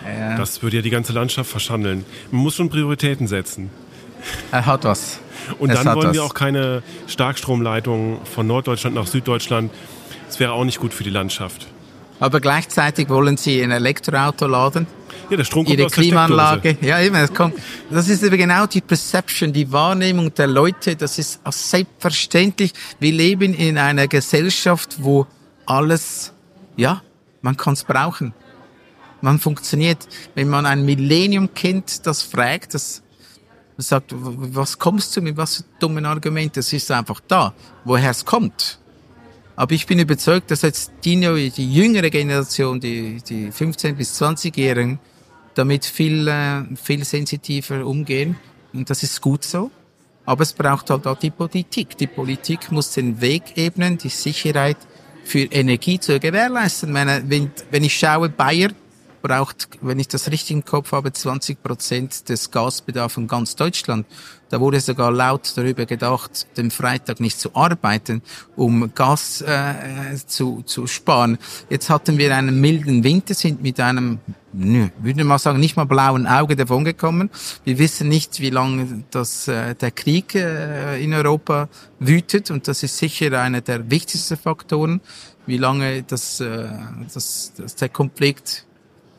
Ja. 0.05 0.37
Das 0.37 0.61
würde 0.61 0.77
ja 0.77 0.81
die 0.81 0.89
ganze 0.89 1.13
Landschaft 1.13 1.49
verschandeln. 1.49 2.05
Man 2.31 2.41
muss 2.41 2.55
schon 2.55 2.69
Prioritäten 2.69 3.27
setzen. 3.27 3.69
Er 4.51 4.65
hat 4.65 4.83
was. 4.83 5.19
Und 5.59 5.69
es 5.69 5.83
dann 5.83 5.95
wollen 5.95 6.13
wir 6.13 6.23
auch 6.23 6.33
keine 6.33 6.83
Starkstromleitungen 7.07 8.19
von 8.25 8.47
Norddeutschland 8.47 8.95
nach 8.95 9.07
Süddeutschland. 9.07 9.71
Das 10.27 10.39
wäre 10.39 10.53
auch 10.53 10.63
nicht 10.63 10.79
gut 10.79 10.93
für 10.93 11.03
die 11.03 11.09
Landschaft. 11.09 11.67
Aber 12.19 12.39
gleichzeitig 12.39 13.09
wollen 13.09 13.37
Sie 13.37 13.61
ein 13.61 13.71
Elektroauto 13.71 14.47
laden. 14.47 14.87
Ja, 15.29 15.37
der 15.37 15.43
Strom 15.43 15.65
kommt 15.65 15.77
Ihre 15.77 15.87
aus 15.87 15.91
Klimaanlage. 15.91 16.77
ja, 16.81 17.01
eben, 17.01 17.15
das 17.15 17.33
kommt. 17.33 17.55
Das 17.89 18.07
ist 18.07 18.23
aber 18.23 18.37
genau 18.37 18.65
die 18.67 18.81
Perception, 18.81 19.51
die 19.51 19.71
Wahrnehmung 19.71 20.33
der 20.33 20.47
Leute. 20.47 20.95
Das 20.95 21.17
ist 21.17 21.39
selbstverständlich. 21.47 22.73
Wir 22.99 23.11
leben 23.11 23.53
in 23.53 23.77
einer 23.77 24.07
Gesellschaft, 24.07 24.97
wo 24.99 25.25
alles, 25.65 26.31
ja, 26.77 27.01
man 27.41 27.57
kann 27.57 27.73
es 27.73 27.83
brauchen. 27.83 28.33
Man 29.21 29.39
funktioniert. 29.39 30.07
Wenn 30.35 30.47
man 30.49 30.65
ein 30.65 30.85
Millennium-Kind 30.85 32.05
das 32.05 32.21
fragt, 32.21 32.75
das 32.75 33.01
sagt, 33.77 34.13
was 34.15 34.77
kommst 34.77 35.15
du 35.17 35.21
mit 35.21 35.35
was 35.37 35.57
für 35.57 35.63
dummen 35.79 36.05
Argumenten? 36.05 36.53
Das 36.55 36.71
ist 36.71 36.89
einfach 36.91 37.19
da, 37.27 37.53
woher 37.83 38.11
es 38.11 38.23
kommt. 38.23 38.79
Aber 39.55 39.73
ich 39.73 39.85
bin 39.87 39.99
überzeugt, 39.99 40.51
dass 40.51 40.63
jetzt 40.63 40.91
die, 41.03 41.15
die 41.51 41.73
jüngere 41.73 42.09
Generation, 42.09 42.79
die, 42.79 43.21
die 43.27 43.51
15- 43.51 43.93
bis 43.93 44.21
20-Jährigen, 44.21 44.99
damit 45.53 45.85
viel, 45.85 46.27
äh, 46.27 46.63
viel 46.75 47.05
sensitiver 47.05 47.85
umgehen. 47.85 48.35
Und 48.73 48.89
das 48.89 49.03
ist 49.03 49.21
gut 49.21 49.43
so. 49.43 49.71
Aber 50.25 50.43
es 50.43 50.53
braucht 50.53 50.89
halt 50.89 51.07
auch 51.07 51.17
die 51.17 51.29
Politik. 51.29 51.97
Die 51.97 52.07
Politik 52.07 52.71
muss 52.71 52.91
den 52.91 53.21
Weg 53.21 53.55
ebnen, 53.55 53.97
die 53.97 54.09
Sicherheit 54.09 54.77
für 55.23 55.43
Energie 55.43 55.99
zu 55.99 56.19
gewährleisten. 56.19 56.93
Wenn, 56.93 57.51
wenn 57.71 57.83
ich 57.83 57.95
schaue, 57.97 58.29
Bayer 58.29 58.69
braucht, 59.25 59.69
wenn 59.81 59.97
ich 59.97 60.07
das 60.07 60.29
richtig 60.29 60.51
im 60.51 60.65
Kopf 60.65 60.91
habe, 60.91 61.11
20 61.11 61.63
Prozent 61.63 62.29
des 62.29 62.51
Gasbedarfs 62.51 63.17
in 63.17 63.27
ganz 63.27 63.55
Deutschland. 63.55 64.05
Da 64.49 64.59
wurde 64.61 64.79
sogar 64.79 65.11
laut 65.11 65.51
darüber 65.55 65.87
gedacht, 65.87 66.45
den 66.57 66.69
Freitag 66.69 67.19
nicht 67.19 67.39
zu 67.39 67.55
arbeiten, 67.55 68.21
um 68.55 68.93
Gas 68.93 69.41
äh, 69.41 70.15
zu, 70.27 70.61
zu 70.61 70.85
sparen. 70.85 71.39
Jetzt 71.71 71.89
hatten 71.89 72.19
wir 72.19 72.35
einen 72.35 72.61
milden 72.61 73.03
Winter, 73.03 73.33
sind 73.33 73.63
mit 73.63 73.79
einem, 73.79 74.19
nö, 74.53 74.89
würde 74.99 75.23
mal 75.23 75.39
sagen, 75.39 75.59
nicht 75.59 75.75
mal 75.75 75.85
blauen 75.85 76.27
Auge 76.27 76.55
davongekommen. 76.55 77.31
Wir 77.63 77.79
wissen 77.79 78.07
nicht, 78.07 78.39
wie 78.39 78.51
lange 78.51 79.05
das, 79.09 79.47
äh, 79.47 79.73
der 79.73 79.89
Krieg 79.89 80.35
äh, 80.35 81.03
in 81.03 81.15
Europa 81.15 81.67
wütet 81.97 82.51
und 82.51 82.67
das 82.67 82.83
ist 82.83 82.99
sicher 82.99 83.41
einer 83.41 83.61
der 83.61 83.89
wichtigsten 83.89 84.37
Faktoren, 84.37 85.01
wie 85.47 85.57
lange 85.57 86.03
das, 86.03 86.39
äh, 86.39 86.67
das, 87.11 87.53
das 87.57 87.75
der 87.75 87.89
Konflikt 87.89 88.64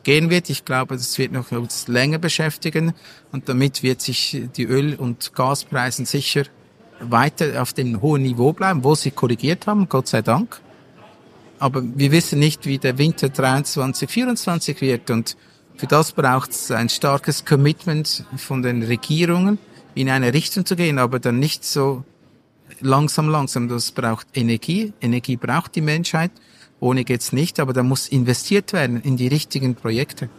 gehen 0.07 0.29
wird. 0.29 0.49
Ich 0.49 0.63
glaube, 0.63 0.95
das 0.95 1.17
wird 1.17 1.33
noch 1.33 1.51
uns 1.51 1.89
länger 1.89 2.17
beschäftigen 2.17 2.93
und 3.33 3.49
damit 3.49 3.83
wird 3.83 3.99
sich 4.01 4.41
die 4.55 4.63
Öl- 4.63 4.95
und 4.95 5.33
Gaspreise 5.33 6.05
sicher 6.05 6.43
weiter 7.01 7.61
auf 7.61 7.73
dem 7.73 8.01
hohen 8.01 8.21
Niveau 8.21 8.53
bleiben, 8.53 8.85
wo 8.85 8.95
sie 8.95 9.11
korrigiert 9.11 9.67
haben, 9.67 9.89
Gott 9.89 10.07
sei 10.07 10.21
Dank. 10.21 10.61
Aber 11.59 11.83
wir 11.83 12.11
wissen 12.13 12.39
nicht, 12.39 12.65
wie 12.65 12.77
der 12.77 12.97
Winter 12.97 13.27
23, 13.27 14.09
24 14.09 14.79
wird 14.79 15.09
und 15.09 15.35
für 15.75 15.87
das 15.87 16.13
braucht 16.13 16.51
es 16.51 16.71
ein 16.71 16.87
starkes 16.87 17.43
Commitment 17.43 18.23
von 18.37 18.61
den 18.61 18.83
Regierungen, 18.83 19.59
in 19.93 20.09
eine 20.09 20.33
Richtung 20.33 20.65
zu 20.65 20.77
gehen, 20.77 20.99
aber 20.99 21.19
dann 21.19 21.37
nicht 21.37 21.65
so 21.65 22.05
langsam, 22.79 23.27
langsam. 23.27 23.67
Das 23.67 23.91
braucht 23.91 24.27
Energie. 24.33 24.93
Energie 25.01 25.35
braucht 25.35 25.75
die 25.75 25.81
Menschheit. 25.81 26.31
Ohne 26.79 27.03
geht's 27.03 27.33
nicht, 27.33 27.59
aber 27.59 27.73
da 27.73 27.83
muss 27.83 28.07
investiert 28.07 28.73
werden 28.73 29.01
in 29.01 29.17
die 29.17 29.27
richtigen 29.27 29.75
Projekte. 29.75 30.29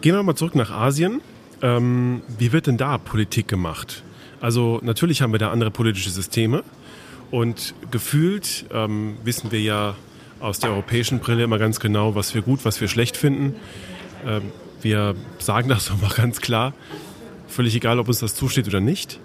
Gehen 0.00 0.16
wir 0.16 0.22
mal 0.22 0.34
zurück 0.34 0.56
nach 0.56 0.70
Asien. 0.70 1.20
Ähm, 1.62 2.22
wie 2.38 2.52
wird 2.52 2.66
denn 2.66 2.76
da 2.76 2.98
Politik 2.98 3.46
gemacht? 3.46 4.02
Also 4.40 4.80
natürlich 4.82 5.22
haben 5.22 5.30
wir 5.30 5.38
da 5.38 5.52
andere 5.52 5.70
politische 5.70 6.10
Systeme 6.10 6.64
und 7.30 7.74
gefühlt 7.92 8.66
ähm, 8.72 9.16
wissen 9.22 9.52
wir 9.52 9.60
ja 9.60 9.94
aus 10.40 10.58
der 10.58 10.70
europäischen 10.70 11.20
Brille 11.20 11.44
immer 11.44 11.58
ganz 11.58 11.78
genau, 11.78 12.16
was 12.16 12.34
wir 12.34 12.42
gut, 12.42 12.64
was 12.64 12.80
wir 12.80 12.88
schlecht 12.88 13.16
finden. 13.16 13.54
Ähm, 14.26 14.42
wir 14.82 15.14
sagen 15.38 15.68
das 15.68 15.86
doch 15.88 16.00
mal 16.00 16.10
ganz 16.10 16.40
klar. 16.40 16.74
Völlig 17.46 17.76
egal, 17.76 18.00
ob 18.00 18.08
uns 18.08 18.18
das 18.18 18.34
zusteht 18.34 18.66
oder 18.66 18.80
nicht. 18.80 19.20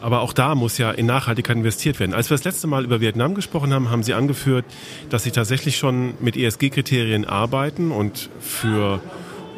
Aber 0.00 0.20
auch 0.20 0.32
da 0.32 0.54
muss 0.54 0.78
ja 0.78 0.90
in 0.90 1.06
Nachhaltigkeit 1.06 1.56
investiert 1.56 1.98
werden. 2.00 2.14
Als 2.14 2.30
wir 2.30 2.36
das 2.36 2.44
letzte 2.44 2.66
Mal 2.66 2.84
über 2.84 3.00
Vietnam 3.00 3.34
gesprochen 3.34 3.72
haben, 3.72 3.90
haben 3.90 4.02
Sie 4.02 4.14
angeführt, 4.14 4.64
dass 5.10 5.24
Sie 5.24 5.30
tatsächlich 5.30 5.76
schon 5.76 6.14
mit 6.20 6.36
ESG-Kriterien 6.36 7.24
arbeiten 7.24 7.90
und 7.90 8.28
für 8.40 9.00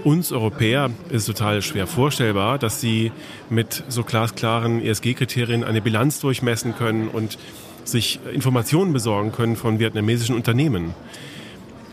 uns 0.05 0.33
Europäer 0.33 0.91
ist 1.11 1.23
es 1.23 1.27
total 1.27 1.63
schwer 1.63 1.87
vorstellbar, 1.87 2.59
dass 2.59 2.81
sie 2.81 3.13
mit 3.51 3.83
so 3.89 4.05
glasklaren 4.05 4.81
ESG-Kriterien 4.81 5.65
eine 5.65 5.83
Bilanz 5.83 6.21
durchmessen 6.21 6.77
können 6.77 7.09
und 7.09 7.39
sich 7.85 8.21
Informationen 8.33 8.93
besorgen 8.93 9.33
können 9.33 9.57
von 9.57 9.79
vietnamesischen 9.79 10.35
Unternehmen. 10.37 10.95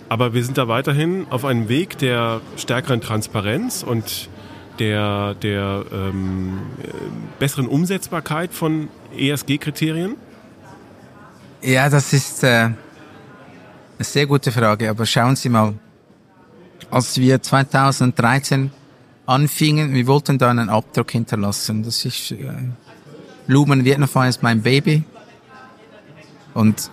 Aber 0.07 0.33
wir 0.33 0.43
sind 0.43 0.57
da 0.57 0.67
weiterhin 0.67 1.25
auf 1.29 1.45
einem 1.45 1.67
Weg 1.67 1.97
der 1.97 2.41
stärkeren 2.57 3.01
Transparenz 3.01 3.81
und 3.81 4.29
der, 4.79 5.33
der 5.35 5.85
ähm, 5.91 6.59
besseren 7.39 7.67
Umsetzbarkeit 7.67 8.53
von 8.53 8.89
ESG-Kriterien? 9.17 10.15
Ja, 11.61 11.89
das 11.89 12.13
ist 12.13 12.43
äh, 12.43 12.47
eine 12.47 12.75
sehr 13.99 14.27
gute 14.27 14.51
Frage. 14.51 14.89
Aber 14.89 15.05
schauen 15.05 15.35
Sie 15.35 15.49
mal, 15.49 15.73
als 16.91 17.17
wir 17.17 17.41
2013 17.41 18.71
anfingen, 19.25 19.93
wir 19.93 20.07
wollten 20.07 20.37
da 20.37 20.49
einen 20.49 20.69
Abdruck 20.69 21.11
hinterlassen. 21.11 21.83
Das 21.83 22.05
ist 22.05 22.31
äh, 22.31 22.53
Lumen 23.47 23.85
Vietnam 23.85 24.27
ist 24.27 24.43
mein 24.43 24.61
Baby. 24.61 25.03
Und 26.53 26.89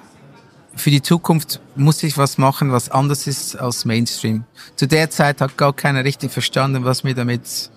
für 0.74 0.90
die 0.90 1.02
Zukunft 1.02 1.60
muss 1.76 2.02
ich 2.02 2.16
was 2.16 2.38
machen, 2.38 2.72
was 2.72 2.90
anders 2.90 3.26
ist 3.26 3.56
als 3.56 3.84
Mainstream. 3.84 4.44
Zu 4.76 4.86
der 4.86 5.10
Zeit 5.10 5.40
hat 5.40 5.56
gar 5.56 5.72
keiner 5.72 6.04
richtig 6.04 6.32
verstanden, 6.32 6.84
was 6.84 7.04
wir 7.04 7.14
damit 7.14 7.70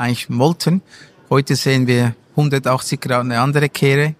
eigentlich 0.00 0.26
wollten. 0.30 0.82
Heute 1.28 1.54
sehen 1.54 1.86
wir 1.86 2.14
180 2.30 3.00
Grad 3.00 3.20
eine 3.20 3.40
andere 3.40 3.68
Kehre. 3.68 4.14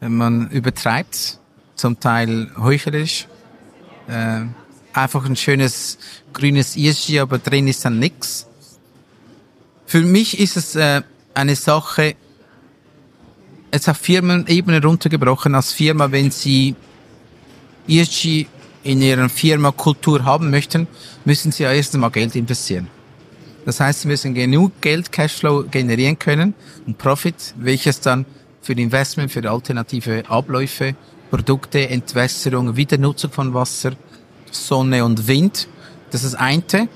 Man 0.00 0.50
übertreibt, 0.50 1.38
zum 1.74 1.98
Teil 1.98 2.50
heuchlerisch. 2.56 3.26
Äh, 4.06 4.42
einfach 4.92 5.24
ein 5.24 5.36
schönes 5.36 5.98
grünes 6.32 6.76
ESG, 6.76 7.20
aber 7.20 7.38
drin 7.38 7.66
ist 7.66 7.84
dann 7.84 7.98
nix. 7.98 8.46
Für 9.86 10.02
mich 10.02 10.38
ist 10.38 10.56
es 10.56 10.76
äh, 10.76 11.02
eine 11.34 11.56
Sache, 11.56 12.14
jetzt 13.72 13.88
auf 13.88 13.96
Firmenebene 13.96 14.80
runtergebrochen, 14.82 15.54
als 15.54 15.72
Firma, 15.72 16.12
wenn 16.12 16.30
Sie 16.30 16.76
ESG 17.88 18.46
in 18.84 19.02
Ihrer 19.02 19.28
Firma 19.28 19.72
Kultur 19.72 20.24
haben 20.24 20.50
möchten, 20.50 20.86
müssen 21.24 21.50
Sie 21.50 21.64
ja 21.64 21.72
erst 21.72 21.94
einmal 21.94 22.10
Geld 22.10 22.36
investieren. 22.36 22.88
Das 23.64 23.80
heißt, 23.80 24.02
Sie 24.02 24.08
müssen 24.08 24.34
genug 24.34 24.80
Geld, 24.80 25.10
Cashflow 25.10 25.64
generieren 25.70 26.18
können 26.18 26.54
und 26.86 26.98
Profit, 26.98 27.54
welches 27.56 28.00
dann 28.00 28.26
für 28.60 28.72
Investment, 28.74 29.30
für 29.30 29.48
alternative 29.48 30.24
Abläufe, 30.28 30.94
Produkte, 31.30 31.88
Entwässerung, 31.88 32.76
Wiedernutzung 32.76 33.30
von 33.30 33.54
Wasser, 33.54 33.92
Sonne 34.50 35.04
und 35.04 35.26
Wind, 35.26 35.68
das 36.10 36.22
ist 36.22 36.34
das 36.34 36.40
eine. 36.40 36.88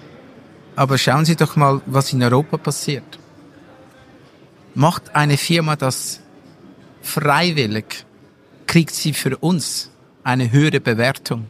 Aber 0.77 0.97
schauen 0.97 1.25
Sie 1.25 1.35
doch 1.35 1.57
mal, 1.57 1.81
was 1.87 2.13
in 2.13 2.23
Europa 2.23 2.57
passiert. 2.57 3.19
Macht 4.75 5.15
eine 5.15 5.37
Firma 5.37 5.75
das 5.75 6.21
freiwillig, 7.03 8.05
kriegt 8.67 8.95
sie 8.95 9.13
für 9.13 9.37
uns 9.39 9.91
eine 10.23 10.53
höhere 10.53 10.79
Bewertung, 10.79 11.47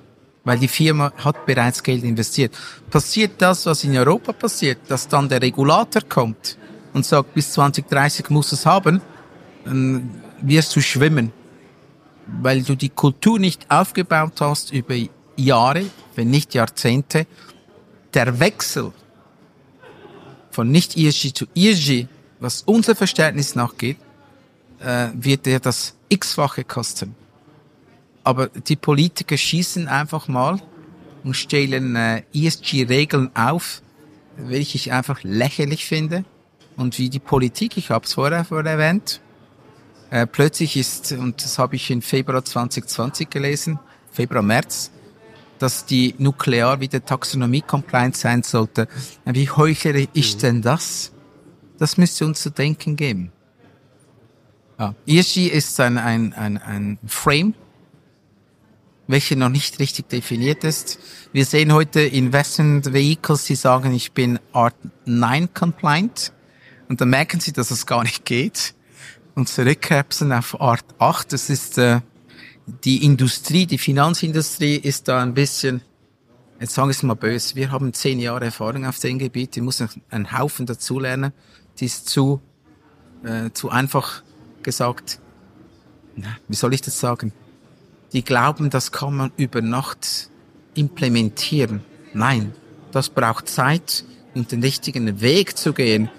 weil 0.49 0.59
die 0.59 0.68
Firma 0.68 1.12
hat 1.18 1.44
bereits 1.44 1.82
Geld 1.82 2.05
investiert. 2.05 2.57
Passiert 2.88 3.32
das, 3.36 3.66
was 3.66 3.84
in 3.84 3.94
Europa 3.94 4.32
passiert, 4.32 4.78
dass 4.88 5.07
dann 5.07 5.28
der 5.28 5.42
Regulator 5.42 6.01
kommt 6.01 6.57
und 6.94 7.05
sagt, 7.05 7.34
bis 7.34 7.53
2030 7.53 8.30
muss 8.30 8.51
es 8.53 8.64
haben, 8.64 9.03
dann 9.66 10.22
wirst 10.40 10.74
du 10.74 10.80
schwimmen, 10.80 11.32
weil 12.40 12.62
du 12.62 12.76
die 12.76 12.88
Kultur 12.88 13.38
nicht 13.38 13.70
aufgebaut 13.70 14.40
hast 14.40 14.72
über 14.72 14.94
Jahre, 15.36 15.84
wenn 16.14 16.30
nicht 16.30 16.55
Jahrzehnte. 16.55 17.26
Der 18.14 18.40
Wechsel 18.40 18.92
von 20.51 20.70
nicht 20.70 20.96
ESG 20.96 21.34
zu 21.34 21.44
ESG, 21.55 22.07
was 22.40 22.62
unser 22.62 22.96
Verständnis 22.96 23.55
nachgeht, 23.55 23.99
äh, 24.80 25.09
wird 25.12 25.44
dir 25.44 25.61
das 25.61 25.94
x-fache 26.09 26.64
kosten. 26.64 27.14
Aber 28.29 28.49
die 28.49 28.76
Politiker 28.76 29.39
schießen 29.39 29.89
einfach 29.89 30.29
mal 30.29 30.61
und 31.24 31.33
stellen 31.33 31.97
äh, 31.97 32.24
ESG-Regeln 32.35 33.31
auf, 33.35 33.81
welche 34.37 34.76
ich 34.76 34.93
einfach 34.93 35.22
lächerlich 35.22 35.87
finde. 35.87 36.26
Und 36.76 36.99
wie 36.99 37.09
die 37.09 37.20
Politik, 37.20 37.79
ich 37.79 37.89
habe 37.89 38.05
es 38.05 38.12
vorher 38.12 38.45
erwähnt, 38.51 39.22
äh, 40.11 40.26
plötzlich 40.26 40.76
ist, 40.76 41.11
und 41.12 41.43
das 41.43 41.59
habe 41.59 41.76
ich 41.76 41.91
in 41.91 42.03
Februar 42.03 42.45
2020 42.45 43.31
gelesen, 43.31 43.79
Februar, 44.12 44.43
März, 44.43 44.91
dass 45.59 45.87
die 45.87 46.14
Nuklear 46.18 46.81
wieder 46.81 47.03
Taxonomie-compliant 47.03 48.14
sein 48.14 48.43
sollte. 48.43 48.89
Wie 49.24 49.49
heuchlerisch 49.49 50.09
ist 50.12 50.37
mhm. 50.37 50.41
denn 50.41 50.61
das? 50.61 51.12
Das 51.79 51.97
müsste 51.97 52.26
uns 52.26 52.43
zu 52.43 52.51
denken 52.51 52.95
geben. 52.95 53.33
Ja. 54.79 54.95
ESG 55.07 55.47
ist 55.47 55.81
ein, 55.81 55.97
ein, 55.97 56.35
ein, 56.35 56.59
ein 56.59 56.99
Frame, 57.07 57.55
welcher 59.09 59.36
noch 59.36 59.48
nicht 59.48 59.80
richtig 59.80 60.09
definiert 60.11 60.62
ist. 60.62 61.00
Wir 61.32 61.46
sehen 61.46 61.72
heute 61.72 62.00
Investment 62.00 62.92
Vehicles, 62.92 63.44
die 63.44 63.54
sagen, 63.54 63.92
ich 63.94 64.12
bin 64.12 64.38
Art 64.52 64.76
9 65.06 65.52
compliant. 65.54 66.32
Und 66.88 67.00
dann 67.00 67.11
merken 67.11 67.40
sie, 67.40 67.52
dass 67.52 67.70
es 67.70 67.86
gar 67.86 68.04
nicht 68.04 68.24
geht. 68.24 68.74
Und 69.34 69.48
zurückkrebsen 69.48 70.32
auf 70.32 70.61
Art 70.61 70.84
8. 70.98 71.32
Das 71.32 71.48
ist 71.48 71.78
äh, 71.78 72.00
die 72.84 73.04
Industrie, 73.04 73.66
die 73.66 73.78
Finanzindustrie 73.78 74.76
ist 74.76 75.09
da 75.09 75.22
ein 75.22 75.32
bisschen, 75.32 75.80
jetzt 76.61 76.74
sagen 76.74 76.88
wir 76.88 76.92
es 76.92 77.02
mal 77.02 77.14
böse, 77.14 77.54
wir 77.56 77.70
haben 77.70 77.94
zehn 77.94 78.20
Jahre 78.20 78.46
Erfahrung 78.46 78.84
auf 78.84 78.98
dem 78.98 79.18
Gebiet, 79.18 79.56
die 79.56 79.62
muss 79.62 79.82
einen 80.11 80.38
Haufen 80.38 80.66
dazulernen. 80.66 81.32
Die 81.80 81.86
ist 81.86 82.09
zu, 82.09 82.42
äh, 83.24 83.50
zu 83.52 83.70
einfach 83.70 84.22
gesagt, 84.62 85.20
wie 86.48 86.56
soll 86.56 86.74
ich 86.74 86.82
das 86.82 86.98
sagen? 86.98 87.32
Die 88.12 88.22
glauben, 88.22 88.70
das 88.70 88.92
kann 88.92 89.16
man 89.16 89.32
über 89.36 89.61
Nacht 89.61 90.30
implementieren. 90.74 91.82
Nein, 92.14 92.54
das 92.92 93.11
braucht 93.11 93.48
Zeit, 93.48 94.04
um 94.34 94.46
den 94.46 94.62
richtigen 94.62 95.20
Weg 95.20 95.59
zu 95.59 95.72
gehen. 95.72 96.11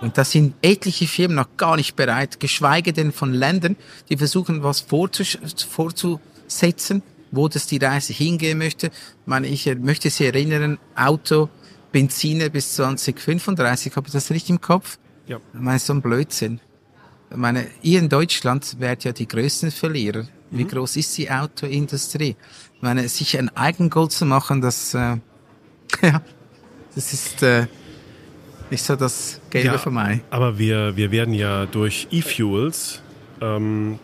Und 0.00 0.18
da 0.18 0.24
sind 0.24 0.54
etliche 0.62 1.06
Firmen 1.06 1.36
noch 1.36 1.56
gar 1.56 1.76
nicht 1.76 1.96
bereit, 1.96 2.40
geschweige 2.40 2.92
denn 2.92 3.12
von 3.12 3.32
Ländern, 3.32 3.76
die 4.08 4.16
versuchen, 4.16 4.62
was 4.62 4.80
vorzusetzen, 4.80 7.02
wo 7.30 7.48
das 7.48 7.66
die 7.66 7.78
Reise 7.78 8.12
hingehen 8.12 8.58
möchte. 8.58 8.88
Ich 8.88 9.26
meine, 9.26 9.46
ich 9.46 9.66
möchte 9.76 10.10
Sie 10.10 10.26
erinnern, 10.26 10.78
Auto, 10.94 11.48
Benziner 11.92 12.48
bis 12.48 12.74
2035, 12.74 13.94
habe 13.96 14.08
ich 14.08 14.12
das 14.12 14.30
richtig 14.30 14.50
im 14.50 14.60
Kopf? 14.60 14.98
Ja. 15.26 15.38
Ich 15.54 15.60
meine, 15.60 15.78
so 15.78 15.92
ein 15.92 16.02
Blödsinn. 16.02 16.60
Ich 17.30 17.36
meine, 17.36 17.66
ihr 17.82 17.98
in 17.98 18.08
Deutschland 18.08 18.78
werdet 18.80 19.04
ja 19.04 19.12
die 19.12 19.26
größten 19.26 19.70
Verlierer. 19.70 20.26
Wie 20.54 20.64
mhm. 20.64 20.68
groß 20.68 20.96
ist 20.96 21.18
die 21.18 21.30
Autoindustrie? 21.30 22.36
Ich 22.76 22.82
meine, 22.82 23.08
sich 23.08 23.36
ein 23.38 23.54
Eigengold 23.56 24.12
zu 24.12 24.24
machen, 24.24 24.60
das, 24.60 24.94
äh, 24.94 24.98
ja, 26.02 26.22
das 26.94 27.12
ist 27.12 27.42
äh, 27.42 27.66
nicht 28.70 28.84
so 28.84 28.94
das 28.94 29.40
Gelbe 29.50 29.68
ja, 29.68 29.78
für 29.78 29.90
mich. 29.90 30.20
Aber 30.30 30.58
wir, 30.58 30.96
wir 30.96 31.10
werden 31.10 31.34
ja 31.34 31.66
durch 31.66 32.06
E-Fuels, 32.12 33.02
ähm, 33.40 33.98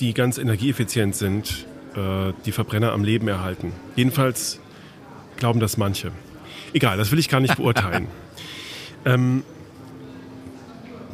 die 0.00 0.14
ganz 0.14 0.36
energieeffizient 0.38 1.14
sind, 1.14 1.66
äh, 1.94 2.32
die 2.44 2.52
Verbrenner 2.52 2.92
am 2.92 3.04
Leben 3.04 3.28
erhalten. 3.28 3.72
Jedenfalls 3.94 4.58
glauben 5.36 5.60
das 5.60 5.76
manche. 5.76 6.10
Egal, 6.72 6.96
das 6.96 7.12
will 7.12 7.20
ich 7.20 7.28
gar 7.28 7.40
nicht 7.40 7.56
beurteilen. 7.56 8.08
ähm, 9.04 9.44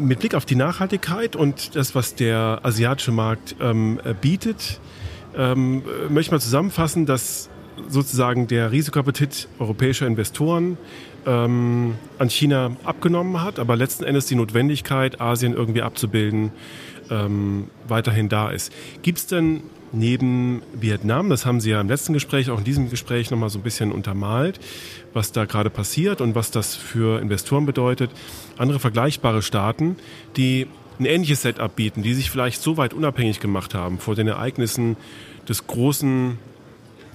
mit 0.02 0.20
Blick 0.20 0.34
auf 0.34 0.44
die 0.44 0.54
Nachhaltigkeit 0.54 1.36
und 1.36 1.76
das, 1.76 1.94
was 1.94 2.14
der 2.14 2.60
asiatische 2.62 3.12
Markt 3.12 3.56
ähm, 3.60 4.00
bietet, 4.20 4.80
ähm, 5.36 5.82
möchte 6.08 6.20
ich 6.20 6.30
mal 6.30 6.40
zusammenfassen, 6.40 7.06
dass 7.06 7.48
sozusagen 7.88 8.46
der 8.46 8.70
Risikoappetit 8.70 9.48
europäischer 9.58 10.06
Investoren 10.06 10.76
ähm, 11.26 11.94
an 12.18 12.28
China 12.28 12.76
abgenommen 12.84 13.42
hat, 13.42 13.58
aber 13.58 13.76
letzten 13.76 14.04
Endes 14.04 14.26
die 14.26 14.34
Notwendigkeit, 14.34 15.20
Asien 15.20 15.54
irgendwie 15.54 15.82
abzubilden, 15.82 16.52
ähm, 17.10 17.70
weiterhin 17.88 18.28
da 18.28 18.50
ist. 18.50 18.72
Gibt 19.02 19.18
es 19.18 19.26
denn 19.26 19.62
neben 19.92 20.62
Vietnam, 20.72 21.28
das 21.28 21.46
haben 21.46 21.60
Sie 21.60 21.70
ja 21.70 21.80
im 21.80 21.88
letzten 21.88 22.12
Gespräch, 22.12 22.50
auch 22.50 22.58
in 22.58 22.64
diesem 22.64 22.90
Gespräch 22.90 23.30
nochmal 23.30 23.50
so 23.50 23.58
ein 23.58 23.62
bisschen 23.62 23.92
untermalt, 23.92 24.58
was 25.12 25.32
da 25.32 25.44
gerade 25.44 25.70
passiert 25.70 26.20
und 26.20 26.34
was 26.34 26.50
das 26.50 26.74
für 26.74 27.20
Investoren 27.20 27.66
bedeutet, 27.66 28.10
andere 28.56 28.80
vergleichbare 28.80 29.42
Staaten, 29.42 29.96
die 30.36 30.66
ein 30.98 31.06
ähnliches 31.06 31.42
Setup 31.42 31.74
bieten, 31.74 32.02
die 32.02 32.14
sich 32.14 32.30
vielleicht 32.30 32.62
so 32.62 32.76
weit 32.76 32.94
unabhängig 32.94 33.40
gemacht 33.40 33.74
haben 33.74 33.98
vor 33.98 34.14
den 34.14 34.28
Ereignissen 34.28 34.96
des 35.48 35.66
großen 35.66 36.38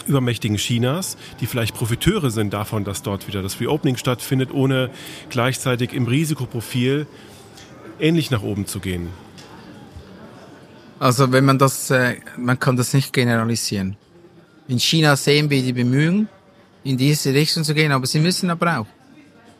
übermächtigen 0.07 0.57
Chinas, 0.57 1.17
die 1.41 1.47
vielleicht 1.47 1.75
Profiteure 1.75 2.32
sind 2.32 2.53
davon, 2.53 2.84
dass 2.84 3.03
dort 3.03 3.28
wieder 3.28 3.41
das 3.41 3.59
Reopening 3.59 3.97
stattfindet, 3.97 4.51
ohne 4.53 4.89
gleichzeitig 5.30 5.93
im 5.93 6.05
Risikoprofil 6.05 7.07
ähnlich 7.99 8.32
nach 8.32 8.41
oben 8.41 8.65
zu 8.65 8.80
gehen. 8.80 9.09
Also 10.99 11.31
wenn 11.31 11.45
man 11.45 11.59
das, 11.59 11.91
äh, 11.91 12.15
man 12.37 12.59
kann 12.59 12.75
das 12.75 12.93
nicht 12.93 13.13
generalisieren. 13.13 13.95
In 14.67 14.79
China 14.79 15.15
sehen 15.15 15.49
wir 15.49 15.61
die 15.61 15.73
Bemühungen, 15.73 16.27
in 16.83 16.97
diese 16.97 17.33
Richtung 17.33 17.63
zu 17.63 17.73
gehen, 17.73 17.91
aber 17.91 18.07
sie 18.07 18.19
müssen 18.19 18.49
aber 18.49 18.79
auch. 18.79 18.87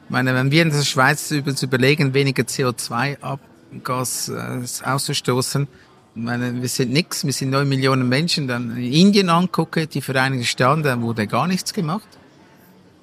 Ich 0.06 0.10
meine, 0.10 0.34
wenn 0.34 0.50
wir 0.50 0.64
in 0.64 0.70
der 0.70 0.84
Schweiz 0.84 1.32
uns 1.32 1.62
überlegen, 1.62 2.14
weniger 2.14 2.44
CO2-Abgas 2.44 4.30
äh, 4.30 4.86
auszustoßen, 4.90 5.68
ich 6.16 6.24
meine, 6.24 6.60
wir 6.60 6.70
sind 6.70 6.92
nix, 6.92 7.24
wir 7.24 7.34
sind 7.34 7.52
neun 7.52 7.70
Millionen 7.70 8.10
Menschen, 8.10 8.48
dann 8.48 8.76
in 8.76 8.92
Indien 8.92 9.30
angucke, 9.30 9.86
die 9.86 10.02
Vereinigten 10.02 10.46
Staaten, 10.46 10.82
da 10.82 11.00
wurde 11.00 11.28
gar 11.28 11.46
nichts 11.46 11.74
gemacht. 11.74 12.08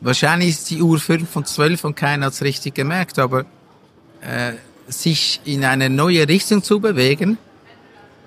Wahrscheinlich 0.01 0.49
ist 0.51 0.71
die 0.71 0.83
Uhr 0.83 0.99
fünf 0.99 1.37
und 1.37 1.47
zwölf 1.47 1.85
und 1.85 1.95
keiner 1.95 2.27
hat's 2.27 2.43
richtig 2.43 2.75
gemerkt, 2.75 3.21
aber 3.21 3.47
äh, 4.21 4.55
sich 4.89 5.41
in 5.45 5.65
eine 5.65 5.89
neue 5.89 6.27
Richtung 6.27 6.65
zu 6.65 6.81
bewegen, 6.81 7.39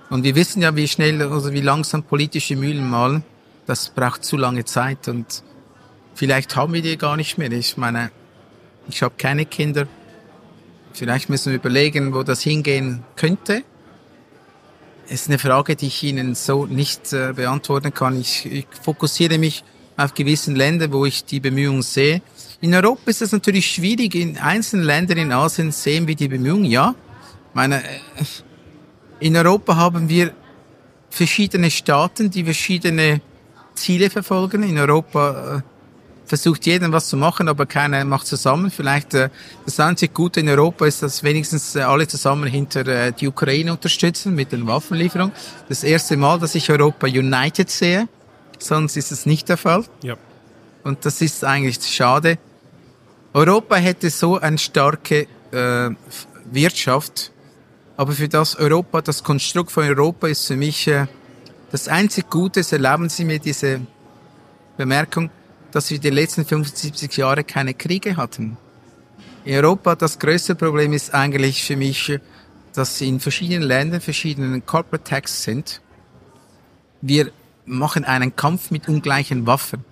und 0.09 0.23
wir 0.23 0.35
wissen 0.35 0.61
ja, 0.61 0.75
wie 0.75 0.87
schnell 0.87 1.21
oder 1.21 1.31
also 1.31 1.51
wie 1.51 1.61
langsam 1.61 2.03
politische 2.03 2.55
Mühlen 2.55 2.89
malen. 2.89 3.23
Das 3.65 3.89
braucht 3.89 4.23
zu 4.23 4.37
lange 4.37 4.63
Zeit 4.63 5.07
und 5.07 5.43
vielleicht 6.15 6.55
haben 6.55 6.73
wir 6.73 6.81
die 6.81 6.97
gar 6.97 7.17
nicht 7.17 7.37
mehr. 7.37 7.51
Ich 7.51 7.75
meine, 7.75 8.11
ich 8.87 9.03
habe 9.03 9.15
keine 9.17 9.45
Kinder. 9.45 9.87
Vielleicht 10.93 11.29
müssen 11.29 11.51
wir 11.51 11.57
überlegen, 11.57 12.13
wo 12.13 12.23
das 12.23 12.41
hingehen 12.41 13.03
könnte. 13.15 13.63
Es 15.09 15.21
ist 15.21 15.29
eine 15.29 15.39
Frage, 15.39 15.75
die 15.75 15.87
ich 15.87 16.03
Ihnen 16.03 16.35
so 16.35 16.65
nicht 16.65 17.13
äh, 17.13 17.33
beantworten 17.33 17.93
kann. 17.93 18.19
Ich, 18.19 18.45
ich 18.45 18.67
fokussiere 18.81 19.37
mich 19.37 19.63
auf 19.97 20.13
gewissen 20.13 20.55
Ländern, 20.55 20.91
wo 20.93 21.05
ich 21.05 21.25
die 21.25 21.39
Bemühungen 21.39 21.81
sehe. 21.81 22.21
In 22.61 22.73
Europa 22.73 23.09
ist 23.09 23.21
es 23.21 23.31
natürlich 23.31 23.69
schwierig. 23.69 24.15
In 24.15 24.37
einzelnen 24.37 24.85
Ländern 24.85 25.17
in 25.17 25.31
Asien 25.31 25.71
sehen 25.71 26.07
wir 26.07 26.15
die 26.15 26.27
Bemühungen, 26.27 26.65
ja. 26.65 26.95
Ich 27.49 27.55
meine, 27.55 27.83
äh, 27.83 27.87
in 29.19 29.35
Europa 29.35 29.75
haben 29.75 30.09
wir 30.09 30.33
verschiedene 31.09 31.71
Staaten, 31.71 32.29
die 32.29 32.43
verschiedene 32.43 33.21
Ziele 33.73 34.09
verfolgen. 34.09 34.63
In 34.63 34.77
Europa 34.77 35.63
versucht 36.27 36.65
jedem 36.65 36.91
was 36.91 37.07
zu 37.07 37.17
machen, 37.17 37.47
aber 37.47 37.65
keiner 37.65 38.03
macht 38.05 38.27
zusammen. 38.27 38.69
Vielleicht 38.69 39.13
äh, 39.13 39.29
das 39.65 39.79
einzige 39.79 40.13
Gute 40.13 40.41
in 40.41 40.49
Europa 40.49 40.85
ist, 40.85 41.01
dass 41.01 41.23
wenigstens 41.23 41.75
äh, 41.75 41.81
alle 41.81 42.07
zusammen 42.07 42.47
hinter 42.47 42.85
äh, 42.87 43.13
die 43.13 43.27
Ukraine 43.27 43.71
unterstützen 43.71 44.35
mit 44.35 44.51
den 44.51 44.67
Waffenlieferungen. 44.67 45.33
Das 45.69 45.83
erste 45.83 46.17
Mal, 46.17 46.39
dass 46.39 46.55
ich 46.55 46.69
Europa 46.69 47.07
united 47.07 47.69
sehe, 47.69 48.07
sonst 48.59 48.97
ist 48.97 49.11
es 49.11 49.25
nicht 49.25 49.49
der 49.49 49.57
Fall. 49.57 49.85
Ja. 50.03 50.15
Und 50.83 51.05
das 51.05 51.21
ist 51.21 51.43
eigentlich 51.43 51.79
schade. 51.87 52.37
Europa 53.33 53.75
hätte 53.75 54.09
so 54.09 54.39
eine 54.39 54.57
starke 54.57 55.27
äh, 55.51 55.89
Wirtschaft, 56.51 57.31
aber 57.97 58.13
für 58.13 58.29
das 58.29 58.55
Europa, 58.55 59.01
das 59.01 59.23
Konstrukt 59.23 59.71
von 59.71 59.83
Europa 59.83 60.27
ist 60.27 60.47
für 60.47 60.55
mich 60.55 60.87
äh, 60.87 61.07
das 61.71 61.87
einzig 61.87 62.29
Gute. 62.29 62.61
Erlauben 62.71 63.09
Sie 63.09 63.25
mir 63.25 63.39
diese 63.39 63.81
Bemerkung 64.77 65.29
dass 65.71 65.91
wir 65.91 65.99
die 65.99 66.09
letzten 66.09 66.45
75 66.45 67.17
Jahre 67.17 67.43
keine 67.43 67.73
Kriege 67.73 68.17
hatten. 68.17 68.57
In 69.45 69.55
Europa 69.55 69.95
das 69.95 70.19
größte 70.19 70.55
Problem 70.55 70.93
ist 70.93 71.13
eigentlich 71.13 71.63
für 71.63 71.75
mich, 71.75 72.19
dass 72.73 73.01
in 73.01 73.19
verschiedenen 73.19 73.63
Ländern 73.63 74.01
verschiedene 74.01 74.61
Corporate 74.61 75.03
Tax 75.03 75.43
sind. 75.43 75.81
Wir 77.01 77.31
machen 77.65 78.05
einen 78.05 78.35
Kampf 78.35 78.71
mit 78.71 78.87
ungleichen 78.87 79.45
Waffen. 79.45 79.85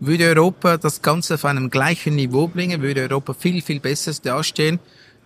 Würde 0.00 0.24
Europa 0.24 0.76
das 0.76 1.02
Ganze 1.02 1.34
auf 1.34 1.44
einem 1.44 1.70
gleichen 1.70 2.14
Niveau 2.14 2.48
bringen, 2.48 2.82
würde 2.82 3.02
Europa 3.02 3.34
viel, 3.34 3.62
viel 3.62 3.80
besser 3.80 4.12
dastehen. 4.22 4.78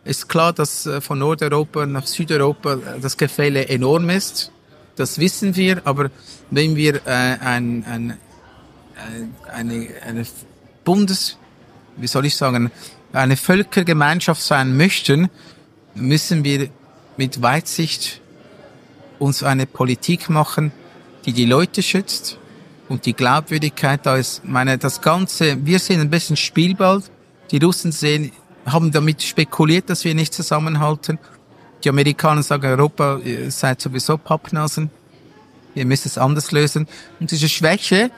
Ist 0.05 0.29
klar, 0.29 0.53
dass 0.53 0.87
äh, 0.87 1.01
von 1.01 1.19
Nordeuropa 1.19 1.87
nach 1.87 2.07
Südeuropa 2.07 2.75
äh, 2.75 3.01
das 3.01 3.17
Gefälle 3.17 3.69
enorm 3.69 4.11
ist. 4.11 4.51
Das 4.97 5.19
wissen 5.19 5.57
wir, 5.57 5.81
aber 5.85 6.11
wenn 6.51 6.77
wir 6.77 6.97
äh, 7.07 7.39
ein, 7.41 7.85
ein 7.87 8.19
eine, 9.53 9.89
eine 10.07 10.27
Bundes, 10.85 11.37
wie 11.97 12.07
soll 12.07 12.27
ich 12.27 12.37
sagen, 12.37 12.71
eine 13.13 13.37
Völkergemeinschaft 13.37 14.43
sein 14.43 14.77
möchten, 14.77 15.29
müssen 15.95 16.45
wir 16.45 16.69
mit 17.17 17.43
Weitsicht 17.43 18.21
uns 19.19 19.43
eine 19.43 19.67
Politik 19.67 20.31
machen, 20.31 20.73
die 21.27 21.33
die 21.33 21.45
Leute 21.45 21.83
schützt 21.83 22.39
und 22.89 23.07
die 23.07 23.13
Glaubwürdigkeit 23.13 24.05
da 24.05 24.17
ist. 24.17 24.45
meine, 24.45 24.79
das 24.79 25.01
Ganze, 25.01 25.65
wir 25.65 25.79
sind 25.79 26.01
ein 26.01 26.11
bisschen 26.11 26.37
Spielball. 26.37 27.03
Die 27.51 27.59
Russen 27.59 27.93
sehen, 27.93 28.33
haben 28.67 28.93
damit 28.93 29.23
spekuliert, 29.23 29.91
dass 29.91 30.05
wir 30.05 30.15
nicht 30.15 30.35
zusammenhalten. 30.35 31.19
Die 31.85 31.89
Amerikaner 31.89 32.43
sagen, 32.43 32.67
Europa, 32.67 33.19
ihr 33.25 33.51
seid 33.51 33.81
sowieso 33.81 34.17
Pappnasen. 34.17 34.91
Ihr 35.75 35.87
müsst 35.87 36.07
es 36.07 36.19
anders 36.19 36.53
lösen. 36.53 36.87
Und 37.19 37.31
diese 37.31 37.49
Schwäche, 37.49 38.11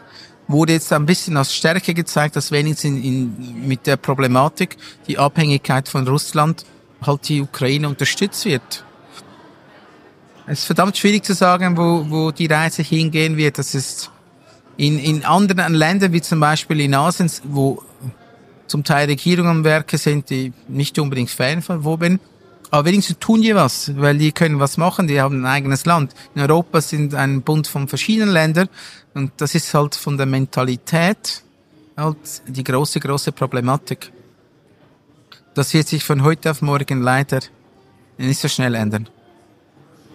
wurde 0.48 0.74
jetzt 0.74 0.92
ein 0.92 1.06
bisschen 1.06 1.36
als 1.36 1.54
Stärke 1.54 1.94
gezeigt, 1.94 2.36
dass 2.36 2.50
wenigstens 2.50 3.02
in, 3.02 3.02
in, 3.02 3.68
mit 3.68 3.86
der 3.86 3.96
Problematik 3.96 4.76
die 5.06 5.18
Abhängigkeit 5.18 5.88
von 5.88 6.06
Russland 6.06 6.64
halt 7.02 7.28
die 7.28 7.40
Ukraine 7.40 7.88
unterstützt 7.88 8.44
wird. 8.44 8.84
Es 10.46 10.60
ist 10.60 10.64
verdammt 10.66 10.96
schwierig 10.96 11.24
zu 11.24 11.32
sagen, 11.32 11.76
wo, 11.76 12.06
wo 12.08 12.30
die 12.30 12.46
Reise 12.46 12.82
hingehen 12.82 13.36
wird. 13.36 13.58
Das 13.58 13.74
ist 13.74 14.10
in, 14.76 14.98
in 14.98 15.24
anderen 15.24 15.74
Ländern, 15.74 16.12
wie 16.12 16.20
zum 16.20 16.40
Beispiel 16.40 16.80
in 16.80 16.94
Asien, 16.94 17.30
wo 17.44 17.82
zum 18.66 18.84
Teil 18.84 19.08
Regierungen 19.08 19.50
am 19.50 19.64
Werke 19.64 19.98
sind, 19.98 20.30
die 20.30 20.52
nicht 20.68 20.98
unbedingt 20.98 21.30
Fan 21.30 21.62
von 21.62 21.84
wo 21.84 21.96
bin. 21.96 22.20
Aber 22.70 22.86
wenigstens 22.86 23.18
tun 23.20 23.42
die 23.42 23.54
was, 23.54 23.92
weil 23.96 24.18
die 24.18 24.32
können 24.32 24.58
was 24.58 24.76
machen, 24.76 25.06
die 25.06 25.20
haben 25.20 25.42
ein 25.42 25.46
eigenes 25.46 25.84
Land. 25.84 26.12
In 26.34 26.42
Europa 26.42 26.80
sind 26.80 27.14
ein 27.14 27.42
Bund 27.42 27.66
von 27.68 27.86
verschiedenen 27.86 28.30
Ländern 28.30 28.68
und 29.14 29.32
das 29.36 29.54
ist 29.54 29.72
halt 29.74 29.94
von 29.94 30.16
der 30.16 30.26
Mentalität 30.26 31.42
halt 31.96 32.42
die 32.48 32.64
große, 32.64 32.98
große 32.98 33.32
Problematik. 33.32 34.12
Das 35.54 35.72
wird 35.72 35.86
sich 35.86 36.02
von 36.02 36.24
heute 36.24 36.50
auf 36.50 36.62
morgen 36.62 37.00
leider 37.00 37.40
nicht 38.18 38.40
so 38.40 38.48
schnell 38.48 38.74
ändern. 38.74 39.08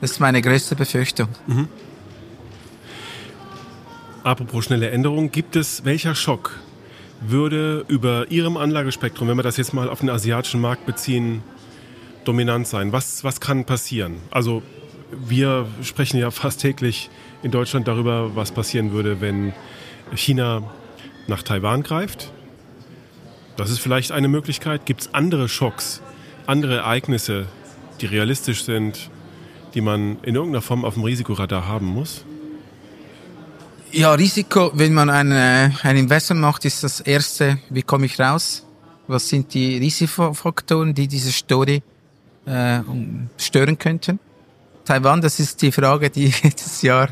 Das 0.02 0.12
ist 0.12 0.20
meine 0.20 0.42
größte 0.42 0.76
Befürchtung. 0.76 1.30
Mhm. 1.48 1.70
Apropos 4.24 4.66
schnelle 4.66 4.90
Änderung, 4.90 5.32
gibt 5.32 5.56
es 5.56 5.86
welcher 5.86 6.14
Schock 6.14 6.60
würde 7.22 7.86
über 7.88 8.32
Ihrem 8.32 8.58
Anlagespektrum, 8.58 9.28
wenn 9.28 9.38
wir 9.38 9.44
das 9.44 9.58
jetzt 9.58 9.74
mal 9.74 9.90
auf 9.90 10.00
den 10.00 10.10
asiatischen 10.10 10.62
Markt 10.62 10.86
beziehen, 10.86 11.44
dominant 12.24 12.68
sein? 12.68 12.92
Was, 12.92 13.24
was 13.24 13.40
kann 13.40 13.66
passieren? 13.66 14.18
Also 14.32 14.62
wir 15.12 15.68
sprechen 15.82 16.20
ja 16.20 16.32
fast 16.32 16.62
täglich 16.62 17.10
in 17.44 17.52
Deutschland 17.52 17.88
darüber, 17.88 18.36
was 18.36 18.52
passieren 18.52 18.92
würde, 18.92 19.22
wenn 19.22 19.54
China 20.16 20.64
nach 21.28 21.44
Taiwan 21.44 21.84
greift. 21.84 22.32
Das 23.58 23.70
ist 23.70 23.80
vielleicht 23.80 24.12
eine 24.12 24.28
Möglichkeit. 24.28 24.86
Gibt 24.86 25.02
es 25.02 25.14
andere 25.14 25.50
Schocks, 25.50 26.02
andere 26.48 26.78
Ereignisse, 26.78 27.48
die 28.02 28.06
realistisch 28.06 28.64
sind, 28.64 29.10
die 29.74 29.82
man 29.82 30.18
in 30.24 30.36
irgendeiner 30.36 30.62
Form 30.62 30.86
auf 30.86 30.94
dem 30.94 31.04
Risikoradar 31.04 31.68
haben 31.68 31.88
muss? 31.88 32.26
Ja, 33.92 34.14
Risiko, 34.14 34.72
wenn 34.76 34.94
man 34.94 35.10
ein, 35.10 35.32
ein 35.32 35.98
Investment 35.98 36.42
macht, 36.42 36.66
ist 36.66 36.84
das 36.84 37.00
erste, 37.02 37.60
wie 37.70 37.82
komme 37.82 38.06
ich 38.06 38.20
raus? 38.20 38.64
Was 39.08 39.28
sind 39.28 39.54
die 39.54 39.78
Risikofaktoren, 39.78 40.94
die 40.94 41.08
diese 41.08 41.32
Story 41.32 41.82
äh, 42.46 42.82
stören 43.38 43.78
könnten. 43.78 44.20
Taiwan, 44.86 45.22
das 45.22 45.40
ist 45.40 45.62
die 45.62 45.72
Frage, 45.72 46.10
die 46.10 46.26
jedes 46.44 46.82
Jahr 46.82 47.10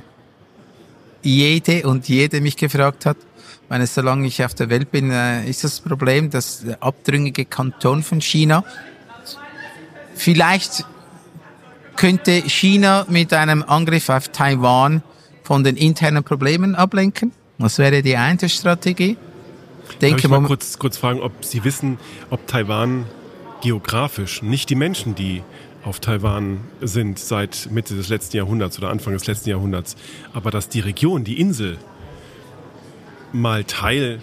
jede 1.22 1.88
und 1.88 2.08
jede 2.08 2.42
mich 2.42 2.58
gefragt 2.58 3.06
hat. 3.06 3.18
Ich 3.18 3.70
meine, 3.70 3.86
solange 3.86 4.28
ich 4.28 4.44
auf 4.44 4.54
der 4.54 4.70
Welt 4.70 4.92
bin, 4.92 5.12
äh, 5.12 5.48
ist 5.50 5.64
das 5.64 5.80
Problem, 5.82 6.30
dass 6.30 6.62
der 6.62 6.82
abtrünnige 6.82 7.46
Kanton 7.46 8.04
von 8.04 8.22
China 8.22 8.64
vielleicht 10.16 10.86
könnte 11.96 12.32
China 12.48 13.06
mit 13.10 13.34
einem 13.34 13.64
Angriff 13.64 14.10
auf 14.10 14.30
Taiwan 14.30 15.04
von 15.48 15.64
den 15.64 15.78
internen 15.78 16.26
Problemen 16.26 16.76
ablenken. 16.76 17.32
Das 17.58 17.78
wäre 17.78 18.02
die 18.02 18.18
eine 18.18 18.50
Strategie. 18.50 19.16
Denke 20.02 20.22
Darf 20.22 20.26
ich 20.26 20.30
mal 20.30 20.44
kurz, 20.44 20.78
kurz 20.78 20.98
fragen, 20.98 21.22
ob 21.22 21.46
Sie 21.46 21.64
wissen, 21.64 22.00
ob 22.30 22.46
Taiwan 22.48 23.06
geografisch, 23.62 24.42
nicht 24.42 24.70
die 24.70 24.76
Menschen, 24.76 25.16
die 25.16 25.44
auf 25.86 26.02
Taiwan 26.02 26.60
sind 26.82 27.18
seit 27.18 27.70
Mitte 27.72 27.96
des 27.96 28.10
letzten 28.10 28.36
Jahrhunderts 28.36 28.78
oder 28.78 28.90
Anfang 28.90 29.14
des 29.14 29.26
letzten 29.26 29.50
Jahrhunderts, 29.50 29.96
aber 30.34 30.52
dass 30.52 30.68
die 30.68 30.82
Region, 30.82 31.24
die 31.24 31.40
Insel, 31.40 31.78
mal 33.32 33.64
Teil 33.64 34.20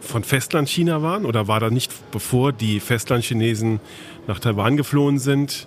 von 0.00 0.22
Festlandchina 0.22 1.02
waren 1.02 1.26
oder 1.26 1.48
war 1.48 1.58
da 1.58 1.70
nicht, 1.70 1.92
bevor 2.12 2.52
die 2.52 2.78
Festlandchinesen 2.78 3.80
nach 4.28 4.38
Taiwan 4.38 4.76
geflohen 4.76 5.18
sind, 5.18 5.66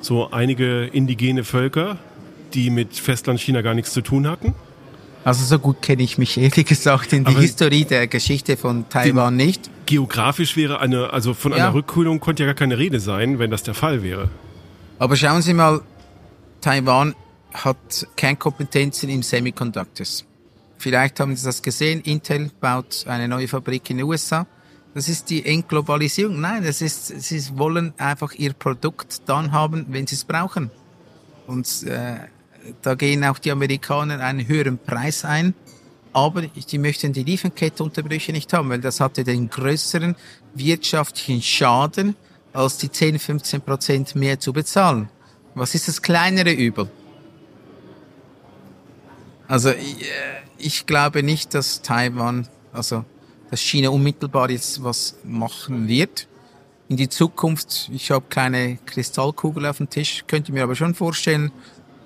so 0.00 0.30
einige 0.30 0.84
indigene 0.84 1.42
Völker, 1.42 1.98
die 2.54 2.70
mit 2.70 2.94
Festlandchina 2.96 3.62
gar 3.62 3.74
nichts 3.74 3.92
zu 3.92 4.00
tun 4.00 4.26
hatten? 4.26 4.54
Also 5.24 5.44
so 5.44 5.58
gut 5.58 5.82
kenne 5.82 6.02
ich 6.02 6.18
mich 6.18 6.36
ehrlich 6.38 6.66
gesagt 6.66 7.12
in 7.12 7.24
die 7.24 7.32
Aber 7.32 7.40
Historie 7.40 7.84
der 7.84 8.08
Geschichte 8.08 8.56
von 8.56 8.88
Taiwan 8.88 9.36
nicht. 9.36 9.70
Geografisch 9.86 10.56
wäre 10.56 10.80
eine, 10.80 11.12
also 11.12 11.34
von 11.34 11.52
ja. 11.52 11.58
einer 11.58 11.74
Rückkühlung 11.74 12.18
konnte 12.18 12.42
ja 12.42 12.48
gar 12.48 12.54
keine 12.54 12.78
Rede 12.78 12.98
sein, 12.98 13.38
wenn 13.38 13.50
das 13.50 13.62
der 13.62 13.74
Fall 13.74 14.02
wäre. 14.02 14.30
Aber 14.98 15.16
schauen 15.16 15.42
Sie 15.42 15.54
mal, 15.54 15.80
Taiwan 16.60 17.14
hat 17.52 18.06
Kernkompetenzen 18.16 19.08
im 19.10 19.22
Semiconductors. 19.22 20.24
Vielleicht 20.78 21.20
haben 21.20 21.36
Sie 21.36 21.44
das 21.44 21.62
gesehen, 21.62 22.00
Intel 22.00 22.50
baut 22.60 23.04
eine 23.06 23.28
neue 23.28 23.46
Fabrik 23.46 23.88
in 23.90 23.98
den 23.98 24.06
USA. 24.06 24.46
Das 24.94 25.08
ist 25.08 25.30
die 25.30 25.46
Entglobalisierung. 25.46 26.40
Nein, 26.40 26.64
das 26.64 26.82
ist, 26.82 27.06
sie 27.06 27.56
wollen 27.56 27.94
einfach 27.96 28.32
ihr 28.34 28.52
Produkt 28.52 29.22
dann 29.26 29.52
haben, 29.52 29.86
wenn 29.88 30.06
sie 30.06 30.16
es 30.16 30.24
brauchen. 30.24 30.70
Und 31.46 31.84
äh, 31.84 32.16
da 32.82 32.94
gehen 32.94 33.24
auch 33.24 33.38
die 33.38 33.50
Amerikaner 33.50 34.20
einen 34.20 34.46
höheren 34.46 34.78
Preis 34.78 35.24
ein. 35.24 35.54
Aber 36.12 36.42
die 36.42 36.78
möchten 36.78 37.12
die 37.12 37.22
Lieferkettenunterbrüche 37.22 38.32
nicht 38.32 38.52
haben, 38.52 38.68
weil 38.68 38.80
das 38.80 39.00
hatte 39.00 39.24
den 39.24 39.48
größeren 39.48 40.14
wirtschaftlichen 40.54 41.40
Schaden, 41.40 42.16
als 42.52 42.76
die 42.76 42.90
10, 42.90 43.18
15 43.18 43.60
Prozent 43.62 44.14
mehr 44.14 44.38
zu 44.38 44.52
bezahlen. 44.52 45.08
Was 45.54 45.74
ist 45.74 45.88
das 45.88 46.02
kleinere 46.02 46.52
Übel? 46.52 46.90
Also 49.48 49.70
ich, 49.70 50.02
äh, 50.02 50.06
ich 50.58 50.86
glaube 50.86 51.22
nicht, 51.22 51.54
dass 51.54 51.82
Taiwan, 51.82 52.46
also 52.72 53.04
dass 53.50 53.60
China 53.60 53.90
unmittelbar 53.90 54.50
jetzt 54.50 54.82
was 54.82 55.16
machen 55.24 55.88
wird. 55.88 56.28
In 56.88 56.96
die 56.96 57.08
Zukunft, 57.08 57.90
ich 57.92 58.10
habe 58.10 58.24
keine 58.28 58.78
Kristallkugel 58.86 59.66
auf 59.66 59.78
dem 59.78 59.90
Tisch, 59.90 60.24
könnte 60.26 60.52
mir 60.52 60.62
aber 60.62 60.74
schon 60.74 60.94
vorstellen, 60.94 61.52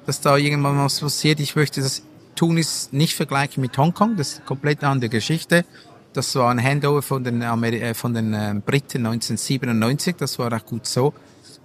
dass 0.07 0.21
da 0.21 0.37
irgendwann 0.37 0.79
was 0.79 1.01
passiert. 1.01 1.41
Ich 1.41 1.57
möchte 1.57 1.81
das 1.81 2.03
Tunis 2.35 2.91
nicht 2.93 3.15
vergleichen 3.15 3.61
mit 3.61 3.77
Hongkong, 3.77 4.17
das 4.17 4.29
ist 4.29 4.37
eine 4.39 4.47
komplett 4.47 4.85
andere 4.85 5.11
Geschichte. 5.11 5.65
Das 6.13 6.35
war 6.35 6.51
ein 6.51 6.63
Handover 6.63 7.03
von 7.03 7.25
den, 7.25 7.43
Ameri 7.43 7.81
äh, 7.81 7.95
von 7.95 8.15
den 8.15 8.33
äh, 8.33 8.55
Briten 8.65 9.05
1997, 9.05 10.17
das 10.17 10.39
war 10.39 10.53
auch 10.53 10.65
gut 10.65 10.87
so. 10.87 11.13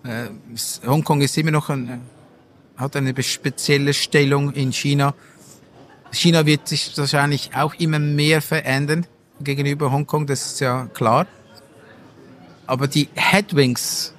Äh, 0.03 0.29
Hongkong 0.85 1.21
ist 1.21 1.37
immer 1.37 1.51
noch 1.51 1.69
ein, 1.69 1.87
äh, 1.87 1.97
hat 2.77 2.95
eine 2.95 3.21
spezielle 3.21 3.93
Stellung 3.93 4.51
in 4.53 4.73
China. 4.73 5.13
China 6.11 6.45
wird 6.45 6.67
sich 6.67 6.97
wahrscheinlich 6.97 7.51
auch 7.55 7.73
immer 7.75 7.99
mehr 7.99 8.41
verändern. 8.41 9.05
gegenüber 9.39 9.91
Hongkong, 9.91 10.27
das 10.27 10.45
ist 10.45 10.59
ja 10.59 10.87
klar. 10.93 11.27
Aber 12.67 12.87
die 12.87 13.09
Headwings, 13.15 14.13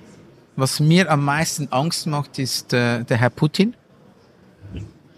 was 0.57 0.81
mir 0.81 1.11
am 1.11 1.25
meisten 1.25 1.69
Angst 1.71 2.07
macht, 2.07 2.39
ist 2.39 2.73
äh, 2.73 3.05
der 3.05 3.17
Herr 3.19 3.31
Putin. 3.31 3.75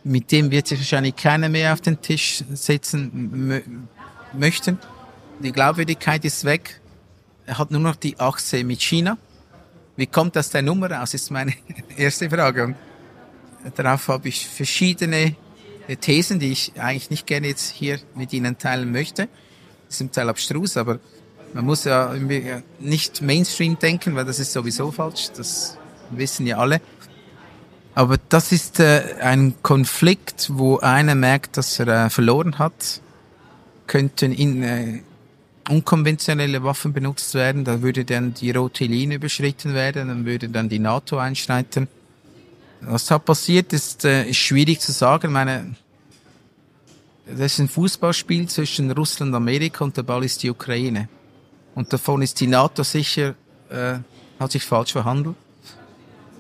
Mit 0.05 0.30
dem 0.32 0.50
wird 0.50 0.66
sich 0.66 0.78
wahrscheinlich 0.78 1.16
keiner 1.16 1.48
mehr 1.48 1.72
auf 1.72 1.80
den 1.80 2.00
Tisch 2.00 2.44
setzen 2.52 3.88
möchten. 4.34 4.78
Die 5.42 5.50
Glaubwürdigkeit 5.50 6.24
ist 6.24 6.44
weg. 6.44 6.80
Er 7.46 7.59
hat 7.59 7.70
nur 7.70 7.80
noch 7.80 7.96
die 7.96 8.18
Achse 8.20 8.62
mit 8.64 8.82
China. 8.82 9.16
Wie 9.96 10.07
kommt 10.07 10.36
das 10.36 10.50
der 10.50 10.62
Nummer 10.62 10.90
raus, 10.90 11.14
ist 11.14 11.30
meine 11.30 11.55
erste 11.96 12.28
Frage. 12.28 12.74
Und 13.64 13.78
darauf 13.78 14.09
habe 14.09 14.28
ich 14.28 14.46
verschiedene 14.46 15.36
Thesen, 16.00 16.38
die 16.38 16.52
ich 16.52 16.72
eigentlich 16.78 17.11
nicht 17.11 17.26
gerne 17.26 17.48
jetzt 17.48 17.70
hier 17.70 17.98
mit 18.14 18.32
Ihnen 18.32 18.59
teilen 18.59 18.92
möchte. 18.92 19.28
Das 19.86 19.96
ist 19.96 20.00
im 20.00 20.12
Teil 20.12 20.28
abstrus, 20.28 20.76
aber 20.76 20.98
man 21.52 21.64
muss 21.64 21.84
ja 21.84 22.14
nicht 22.80 23.22
Mainstream 23.22 23.78
denken, 23.78 24.14
weil 24.16 24.24
das 24.24 24.38
ist 24.38 24.52
sowieso 24.52 24.90
falsch. 24.90 25.30
Das 25.36 25.78
wissen 26.11 26.46
ja 26.46 26.59
alle. 26.59 26.80
Aber 27.95 28.18
das 28.28 28.51
ist 28.51 28.80
äh, 28.80 29.16
ein 29.20 29.55
Konflikt, 29.62 30.51
wo 30.53 30.78
einer 30.78 31.14
merkt, 31.14 31.57
dass 31.57 31.78
er 31.78 32.07
äh, 32.07 32.11
verloren 32.11 32.59
hat. 32.59 33.01
Könnten 33.86 34.32
in, 34.32 34.62
äh, 34.62 35.01
unkonventionelle 35.68 36.62
Waffen 36.64 36.92
benutzt 36.92 37.34
werden, 37.34 37.64
da 37.64 37.82
würde 37.82 38.05
dann 38.05 38.34
die 38.34 38.51
rote 38.51 38.84
Linie 38.84 39.16
überschritten 39.16 39.74
werden, 39.74 40.09
dann 40.09 40.26
würde 40.26 40.49
dann 40.49 40.68
die 40.68 40.78
NATO 40.78 41.18
einschreiten. 41.18 41.88
Was 42.80 43.07
da 43.07 43.18
passiert, 43.18 43.72
ist, 43.72 44.05
äh, 44.05 44.32
schwierig 44.34 44.80
zu 44.80 44.92
sagen. 44.92 45.32
meine, 45.32 45.74
das 47.26 47.53
ist 47.53 47.59
ein 47.61 47.68
Fußballspiel 47.68 48.49
zwischen 48.49 48.90
Russland 48.90 49.30
und 49.30 49.36
Amerika 49.36 49.84
und 49.84 49.97
der 49.97 50.03
Ball 50.03 50.24
ist 50.24 50.42
die 50.42 50.51
Ukraine. 50.51 51.09
Und 51.74 51.92
davon 51.92 52.22
ist 52.22 52.40
die 52.40 52.47
NATO 52.47 52.82
sicher, 52.82 53.34
äh, 53.70 53.95
hat 54.38 54.53
sich 54.53 54.64
falsch 54.64 54.92
verhandelt, 54.92 55.36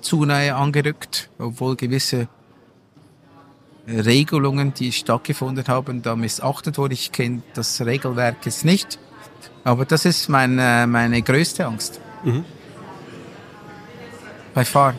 zu 0.04 0.24
nahe 0.24 0.54
angerückt, 0.54 1.30
obwohl 1.38 1.76
gewisse 1.76 2.28
Regelungen, 3.86 4.72
die 4.74 4.92
stattgefunden 4.92 5.66
haben, 5.66 6.02
da 6.02 6.16
missachtet 6.16 6.78
wurde. 6.78 6.94
Ich 6.94 7.12
kenne 7.12 7.42
das 7.54 7.80
Regelwerk 7.84 8.36
jetzt 8.44 8.64
nicht, 8.64 8.98
aber 9.62 9.84
das 9.84 10.04
ist 10.04 10.28
meine, 10.28 10.86
meine 10.86 11.22
größte 11.22 11.66
Angst. 11.66 12.00
Mhm. 12.22 12.44
Bei 14.54 14.64
Fahren. 14.64 14.96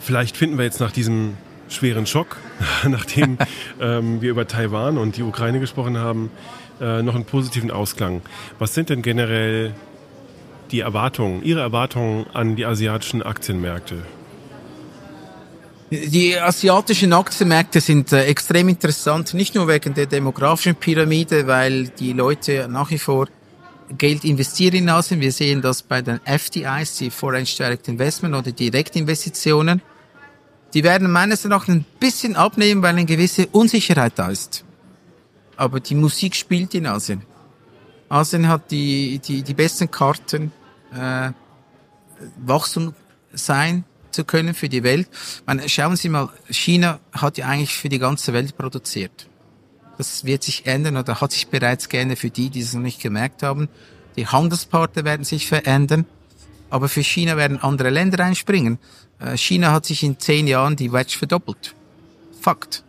Vielleicht 0.00 0.36
finden 0.36 0.58
wir 0.58 0.64
jetzt 0.64 0.80
nach 0.80 0.92
diesem 0.92 1.36
schweren 1.68 2.06
Schock, 2.06 2.36
nachdem 2.88 3.38
ähm, 3.80 4.20
wir 4.20 4.30
über 4.30 4.46
Taiwan 4.46 4.98
und 4.98 5.16
die 5.16 5.22
Ukraine 5.22 5.60
gesprochen 5.60 5.98
haben, 5.98 6.30
äh, 6.80 7.02
noch 7.02 7.14
einen 7.14 7.24
positiven 7.24 7.70
Ausklang. 7.70 8.22
Was 8.58 8.74
sind 8.74 8.90
denn 8.90 9.02
generell 9.02 9.74
die 10.74 10.80
Erwartungen, 10.80 11.42
Ihre 11.44 11.60
Erwartungen 11.60 12.26
an 12.32 12.56
die 12.56 12.66
asiatischen 12.66 13.22
Aktienmärkte? 13.22 13.96
Die 15.90 16.38
asiatischen 16.38 17.12
Aktienmärkte 17.12 17.80
sind 17.80 18.12
äh, 18.12 18.24
extrem 18.24 18.68
interessant, 18.68 19.34
nicht 19.34 19.54
nur 19.54 19.68
wegen 19.68 19.94
der 19.94 20.06
demografischen 20.06 20.74
Pyramide, 20.74 21.46
weil 21.46 21.88
die 22.00 22.12
Leute 22.12 22.68
nach 22.68 22.90
wie 22.90 22.98
vor 22.98 23.28
Geld 23.96 24.24
investieren 24.24 24.74
in 24.74 24.88
Asien. 24.88 25.20
Wir 25.20 25.30
sehen 25.30 25.62
das 25.62 25.82
bei 25.82 26.02
den 26.02 26.18
FDIs, 26.24 26.96
die 26.98 27.10
Foreign 27.10 27.44
Direct 27.44 27.86
Investment 27.88 28.34
oder 28.34 28.50
Direktinvestitionen. 28.50 29.80
Die 30.72 30.82
werden 30.82 31.10
meines 31.10 31.44
Erachtens 31.44 31.76
ein 31.76 31.84
bisschen 32.00 32.34
abnehmen, 32.34 32.82
weil 32.82 32.94
eine 32.96 33.04
gewisse 33.04 33.46
Unsicherheit 33.52 34.14
da 34.16 34.30
ist 34.30 34.64
aber 35.56 35.80
die 35.80 35.94
Musik 35.94 36.34
spielt 36.34 36.74
in 36.74 36.86
Asien. 36.86 37.22
Asien 38.08 38.48
hat 38.48 38.70
die, 38.70 39.18
die, 39.18 39.42
die 39.42 39.54
besten 39.54 39.90
Karten, 39.90 40.52
äh, 40.94 41.32
Wachstum 42.44 42.94
sein 43.32 43.84
zu 44.10 44.24
können 44.24 44.54
für 44.54 44.68
die 44.68 44.82
Welt. 44.82 45.08
meine, 45.44 45.68
schauen 45.68 45.96
Sie 45.96 46.08
mal, 46.08 46.30
China 46.48 47.00
hat 47.12 47.36
ja 47.36 47.46
eigentlich 47.46 47.74
für 47.74 47.88
die 47.88 47.98
ganze 47.98 48.32
Welt 48.32 48.56
produziert. 48.56 49.28
Das 49.98 50.24
wird 50.24 50.42
sich 50.42 50.66
ändern 50.66 50.96
oder 50.96 51.20
hat 51.20 51.32
sich 51.32 51.48
bereits 51.48 51.88
geändert 51.88 52.18
für 52.18 52.30
die, 52.30 52.50
die 52.50 52.60
es 52.60 52.74
noch 52.74 52.82
nicht 52.82 53.00
gemerkt 53.00 53.42
haben. 53.42 53.68
Die 54.16 54.26
Handelspartner 54.26 55.04
werden 55.04 55.24
sich 55.24 55.46
verändern, 55.46 56.06
aber 56.70 56.88
für 56.88 57.02
China 57.02 57.36
werden 57.36 57.58
andere 57.58 57.90
Länder 57.90 58.24
einspringen. 58.24 58.78
Äh, 59.18 59.36
China 59.36 59.72
hat 59.72 59.86
sich 59.86 60.02
in 60.02 60.18
zehn 60.18 60.46
Jahren 60.46 60.76
die 60.76 60.92
Wedge 60.92 61.16
verdoppelt. 61.18 61.74
Fakt. 62.40 62.84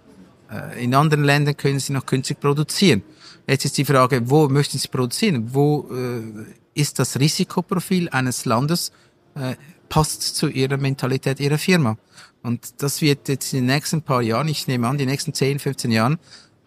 Äh, 0.51 0.84
in 0.84 0.93
anderen 0.93 1.24
Ländern 1.24 1.58
können 1.58 1.80
sie 1.80 1.93
noch 1.93 2.06
künstlich 2.06 2.39
produzieren. 2.39 3.03
Jetzt 3.47 3.66
ist 3.66 3.78
die 3.78 3.86
Frage, 3.86 4.30
wo 4.30 4.47
möchten 4.47 4.78
sie 4.78 4.88
produzieren? 4.88 5.53
Wo 5.53 5.88
äh, 5.91 6.45
ist 6.76 6.99
das 6.99 7.19
Risikoprofil 7.19 8.09
eines 8.09 8.45
Landes 8.45 8.91
äh, 9.36 9.55
passt 9.89 10.21
zu 10.36 10.47
ihrer 10.47 10.78
Mentalität 10.78 11.39
ihrer 11.39 11.57
Firma? 11.57 11.97
Und 12.43 12.84
das 12.84 13.01
wird 13.01 13.28
jetzt 13.28 13.53
in 13.53 13.61
den 13.61 13.76
nächsten 13.76 14.03
paar 14.03 14.21
Jahren, 14.21 14.47
ich 14.47 14.67
nehme 14.67 14.88
an, 14.88 14.99
die 14.99 15.07
nächsten 15.07 15.34
10, 15.34 15.57
15 15.57 15.91
Jahren, 15.91 16.19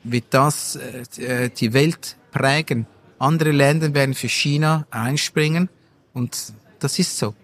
wird 0.02 0.24
das 0.30 0.76
äh, 1.18 1.50
die 1.50 1.72
Welt 1.72 2.16
prägen. 2.32 2.86
Andere 3.20 3.52
Länder 3.52 3.94
werden 3.94 4.14
für 4.14 4.28
China 4.28 4.86
einspringen 4.90 5.68
und 6.14 6.52
das 6.80 6.98
ist 6.98 7.16
so. 7.16 7.34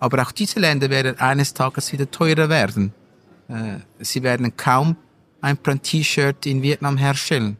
Aber 0.00 0.22
auch 0.22 0.32
diese 0.32 0.60
Länder 0.60 0.90
werden 0.90 1.18
eines 1.18 1.54
Tages 1.54 1.92
wieder 1.92 2.10
teurer 2.10 2.48
werden. 2.48 2.92
Äh, 3.48 3.78
sie 4.00 4.22
werden 4.22 4.56
kaum 4.56 4.96
ein 5.40 5.56
Print-T-Shirt 5.56 6.46
in 6.46 6.62
Vietnam 6.62 6.96
herstellen. 6.96 7.58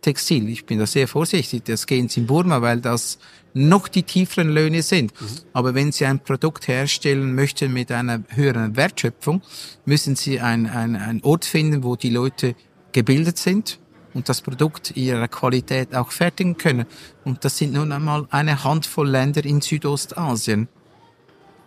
Textil. 0.00 0.48
Ich 0.48 0.66
bin 0.66 0.78
da 0.78 0.86
sehr 0.86 1.08
vorsichtig. 1.08 1.64
Das 1.64 1.86
gehen 1.86 2.08
Sie 2.08 2.20
in 2.20 2.26
Burma, 2.26 2.62
weil 2.62 2.80
das 2.80 3.18
noch 3.52 3.88
die 3.88 4.02
tieferen 4.02 4.50
Löhne 4.50 4.82
sind. 4.82 5.18
Mhm. 5.20 5.26
Aber 5.52 5.74
wenn 5.74 5.92
Sie 5.92 6.06
ein 6.06 6.20
Produkt 6.20 6.68
herstellen 6.68 7.34
möchten 7.34 7.72
mit 7.72 7.90
einer 7.92 8.22
höheren 8.28 8.76
Wertschöpfung, 8.76 9.42
müssen 9.84 10.16
Sie 10.16 10.40
ein, 10.40 10.66
ein, 10.66 10.96
ein 10.96 11.22
Ort 11.22 11.44
finden, 11.44 11.82
wo 11.82 11.96
die 11.96 12.10
Leute 12.10 12.54
gebildet 12.92 13.38
sind 13.38 13.78
und 14.14 14.28
das 14.28 14.40
Produkt 14.40 14.96
ihrer 14.96 15.28
Qualität 15.28 15.94
auch 15.94 16.10
fertigen 16.10 16.56
können. 16.56 16.86
Und 17.24 17.44
das 17.44 17.58
sind 17.58 17.72
nun 17.72 17.92
einmal 17.92 18.26
eine 18.30 18.64
Handvoll 18.64 19.08
Länder 19.08 19.44
in 19.44 19.60
Südostasien. 19.60 20.68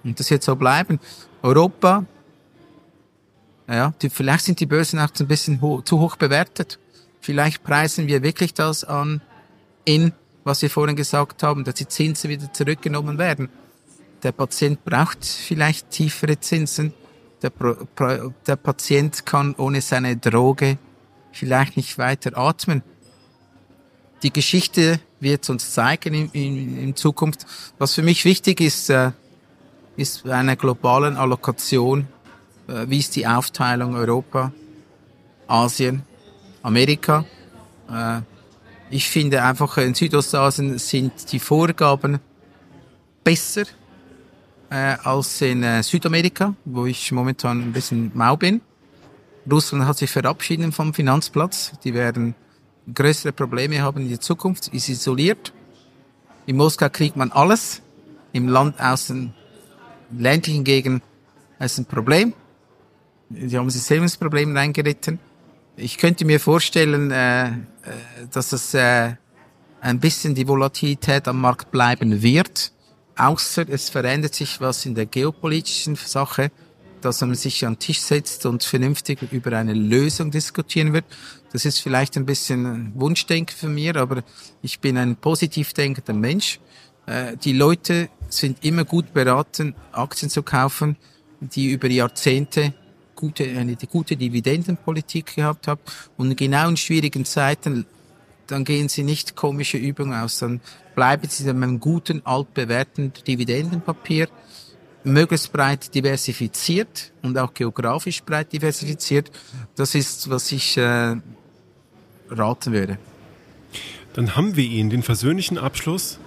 Und 0.03 0.19
das 0.19 0.29
wird 0.31 0.43
so 0.43 0.55
bleiben. 0.55 0.99
Europa 1.41 2.05
ja, 3.67 3.93
die, 4.01 4.09
vielleicht 4.09 4.45
sind 4.45 4.59
die 4.59 4.65
Börsen 4.65 4.99
auch 4.99 5.09
ein 5.17 5.27
bisschen 5.27 5.61
ho 5.61 5.81
zu 5.81 5.99
hoch 5.99 6.15
bewertet. 6.15 6.79
Vielleicht 7.24 7.63
preisen 7.63 8.07
wir 8.07 8.21
wirklich 8.21 8.53
das 8.53 8.84
an 8.84 9.21
in, 9.86 10.11
was 10.43 10.61
wir 10.61 10.69
vorhin 10.69 10.97
gesagt 10.97 11.41
haben, 11.41 11.63
dass 11.63 11.76
die 11.76 11.88
Zinsen 11.88 12.30
wieder 12.30 12.51
zurückgenommen 12.51 13.17
werden. 13.17 13.47
Der 14.24 14.34
Patient 14.34 14.84
braucht 14.84 15.24
vielleicht 15.26 15.89
tiefere 15.89 16.38
Zinsen. 16.41 16.93
Der, 17.41 17.51
der 18.45 18.55
Patient 18.57 19.26
kann 19.26 19.55
ohne 19.55 19.80
seine 19.80 20.17
Droge 20.17 20.78
vielleicht 21.32 21.78
nicht 21.78 21.97
weiter 21.97 22.38
atmen. 22.38 22.84
Die 24.21 24.34
Geschichte 24.34 24.99
wird 25.21 25.49
uns 25.49 25.71
zeigen 25.71 26.13
in, 26.13 26.30
in, 26.32 26.78
in 26.78 26.95
Zukunft. 26.97 27.45
Was 27.78 27.93
für 27.93 28.03
mich 28.03 28.26
wichtig 28.26 28.59
ist, 28.59 28.89
äh, 28.89 29.11
ist 29.95 30.26
bei 30.26 30.36
einer 30.36 30.57
globalen 30.57 31.15
Allokation 31.15 32.07
äh, 32.67 32.89
wie 32.89 32.99
ist 32.99 33.15
die 33.15 33.28
Aufteilung 33.28 33.95
Europa, 33.95 34.51
Asien, 35.47 36.03
Amerika. 36.64 37.26
Äh, 37.89 38.22
ich 38.89 39.09
finde 39.09 39.43
einfach 39.43 39.78
in 39.78 39.93
Südostasien 39.93 40.78
sind 40.80 41.32
die 41.32 41.39
Vorgaben 41.39 42.20
besser 43.24 43.64
äh, 44.70 44.95
als 45.03 45.41
in 45.41 45.84
Südamerika, 45.84 46.55
wo 46.66 46.86
ich 46.86 47.11
momentan 47.11 47.61
ein 47.61 47.74
bisschen 47.74 48.11
mau 48.14 48.36
bin. 48.36 48.61
Russland 49.49 49.86
hat 49.86 49.97
sich 49.97 50.09
verabschiedet 50.09 50.74
vom 50.74 50.93
Finanzplatz. 50.93 51.74
Die 51.84 51.93
werden 51.93 52.36
größere 52.93 53.34
Probleme 53.34 53.82
haben 53.82 54.01
in 54.01 54.09
der 54.09 54.20
Zukunft, 54.20 54.70
ist 54.70 54.89
isoliert. 54.89 55.53
In 56.45 56.57
Moskau 56.57 56.89
kriegt 56.89 57.16
man 57.16 57.32
alles. 57.32 57.82
Im 58.32 58.47
Land 58.47 58.80
aus 58.82 59.07
den 59.07 59.34
ländlichen 60.11 60.64
Gegenden 60.64 61.01
ist 61.59 61.78
ein 61.78 61.86
Problem. 61.86 62.34
Sie 63.30 63.57
haben 63.57 63.70
Systemsprobleme 63.70 64.59
reingeritten. 64.59 65.20
Ich 65.76 65.97
könnte 65.97 66.24
mir 66.26 66.39
vorstellen, 66.39 67.09
äh, 67.09 67.47
äh, 67.47 67.51
dass 68.32 68.53
es 68.53 68.76
äh, 68.76 69.13
ein 69.82 69.99
bisschen 69.99 70.36
die 70.36 70.47
Volatilität 70.47 71.28
am 71.28 71.41
Markt 71.41 71.71
bleiben 71.71 72.21
wird, 72.21 72.71
außer 73.17 73.67
es 73.67 73.89
verändert 73.89 74.36
sich 74.36 74.61
was 74.61 74.86
in 74.86 74.93
der 74.93 75.07
geopolitischen 75.07 75.95
Sache, 75.95 76.51
dass 77.01 77.21
man 77.21 77.34
sich 77.34 77.65
an 77.65 77.74
den 77.74 77.80
Tisch 77.80 77.99
setzt 77.99 78.45
und 78.45 78.63
vernünftig 78.63 79.19
über 79.32 79.57
eine 79.57 79.74
Lösung 79.74 80.30
diskutieren 80.30 80.93
wird. 80.93 81.05
Das 81.51 81.65
ist 81.65 81.80
vielleicht 81.80 82.17
ein 82.17 82.26
bisschen 82.26 82.93
Wunschdenken 82.95 83.55
von 83.55 83.74
mir, 83.74 83.95
aber 83.95 84.24
ich 84.61 84.80
bin 84.80 84.95
ein 84.97 85.15
positiv 85.15 85.74
denkender 85.74 86.13
Mensch. 86.13 86.59
Äh, 87.07 87.36
die 87.38 87.53
Leute 87.53 88.09
sind 88.30 88.63
immer 88.63 88.86
gut 88.86 89.11
beraten, 89.11 89.76
Aktien 89.91 90.30
zu 90.30 90.43
kaufen, 90.43 90.97
die 91.41 91.71
über 91.71 91.88
Jahrzehnte 91.88 92.74
gute, 93.24 93.45
eine 93.45 93.78
gute 93.89 94.17
Dividendenpolitik 94.17 95.36
gehabt 95.36 95.67
habe 95.67 95.82
und 96.17 96.36
genau 96.36 96.67
in 96.67 96.78
schwierigen 96.78 97.24
Zeiten 97.24 97.86
dann 98.47 98.65
gehen 98.65 98.89
Sie 98.89 99.03
nicht 99.03 99.36
komische 99.36 99.78
Übungen 99.78 100.13
aus, 100.13 100.39
dann 100.39 100.59
bleiben 100.95 101.28
Sie 101.30 101.45
mit 101.45 101.63
einem 101.63 101.80
guten, 101.80 102.26
altbewährten 102.26 103.13
Dividendenpapier, 103.26 104.28
möglichst 105.05 105.53
breit 105.53 105.95
diversifiziert 105.95 107.13
und 107.21 107.38
auch 107.38 107.53
geografisch 107.53 108.21
breit 108.24 108.51
diversifiziert. 108.51 109.32
Das 109.76 109.95
ist, 109.95 110.30
was 110.30 110.51
ich 110.51 110.78
äh, 110.78 111.15
raten 112.30 112.74
würde. 112.74 112.97
Dann 114.13 114.36
haben 114.36 114.55
wir 114.57 114.65
Ihnen 114.65 114.89
den 114.89 115.03
versöhnlichen 115.03 115.57
Abschluss 115.57 116.19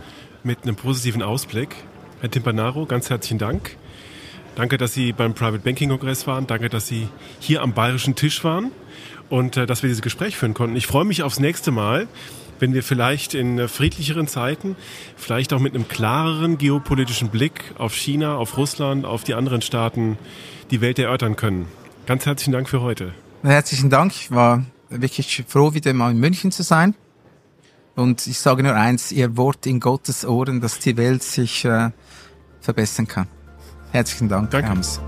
mit 0.43 0.63
einem 0.63 0.77
positiven 0.77 1.23
Ausblick. 1.23 1.77
Herr 2.21 2.31
Timpanaro, 2.31 2.87
ganz 2.87 3.11
herzlichen 3.11 3.39
Dank. 3.39 3.77
Danke, 4.57 4.79
dass 4.79 4.95
Sie 4.95 5.13
beim 5.13 5.35
Private 5.35 5.59
Banking 5.59 5.91
Kongress 5.91 6.27
waren. 6.27 6.47
Danke, 6.47 6.71
dass 6.71 6.87
Sie 6.87 7.09
hier 7.41 7.61
am 7.61 7.75
bayerischen 7.75 8.15
Tisch 8.15 8.43
waren 8.43 8.73
und 9.29 9.59
äh, 9.59 9.67
dass 9.67 9.83
wir 9.83 9.89
dieses 9.89 10.01
Gespräch 10.01 10.39
führen 10.39 10.55
konnten. 10.55 10.77
Ich 10.77 10.87
freue 10.87 11.05
mich 11.05 11.23
aufs 11.23 11.39
nächste 11.39 11.71
Mal, 11.71 12.09
wenn 12.59 12.73
wir 12.73 12.83
vielleicht 12.83 13.35
in 13.35 13.59
äh, 13.59 13.69
friedlicheren 13.69 14.29
Zeiten, 14.29 14.75
vielleicht 15.15 15.53
auch 15.53 15.61
mit 15.61 15.75
einem 15.75 15.89
klareren 15.89 16.57
geopolitischen 16.57 17.29
Blick 17.29 17.75
auf 17.77 17.95
China, 17.95 18.37
auf 18.37 18.57
Russland, 18.57 19.05
auf 19.05 19.25
die 19.25 19.35
anderen 19.35 19.61
Staaten 19.61 20.17
die 20.71 20.81
Welt 20.81 20.99
erörtern 20.99 21.37
können. 21.37 21.67
Ganz 22.07 22.25
herzlichen 22.25 22.53
Dank 22.53 22.71
für 22.71 22.81
heute. 22.81 23.13
Herzlichen 23.43 23.91
Dank. 23.91 24.13
Ich 24.13 24.31
war 24.31 24.65
wirklich 24.89 25.45
froh, 25.47 25.75
wieder 25.75 25.93
mal 25.93 26.13
in 26.13 26.19
München 26.19 26.51
zu 26.51 26.63
sein. 26.63 26.95
Und 27.95 28.27
ich 28.27 28.39
sage 28.39 28.63
nur 28.63 28.75
eins, 28.75 29.13
Ihr 29.13 29.37
Wort 29.37 29.67
in 29.67 29.81
Gottes 29.81 30.25
Ohren, 30.25 30.63
dass 30.63 30.79
die 30.79 30.97
Welt 30.97 31.23
sich 31.23 31.67
äh, 31.67 31.91
verbessern 32.63 33.07
kann. 33.07 33.36
Herzlichen 33.93 34.29
Dank, 34.29 34.51
Danke. 34.51 34.67
Herr 34.67 34.75
Hams. 34.75 35.01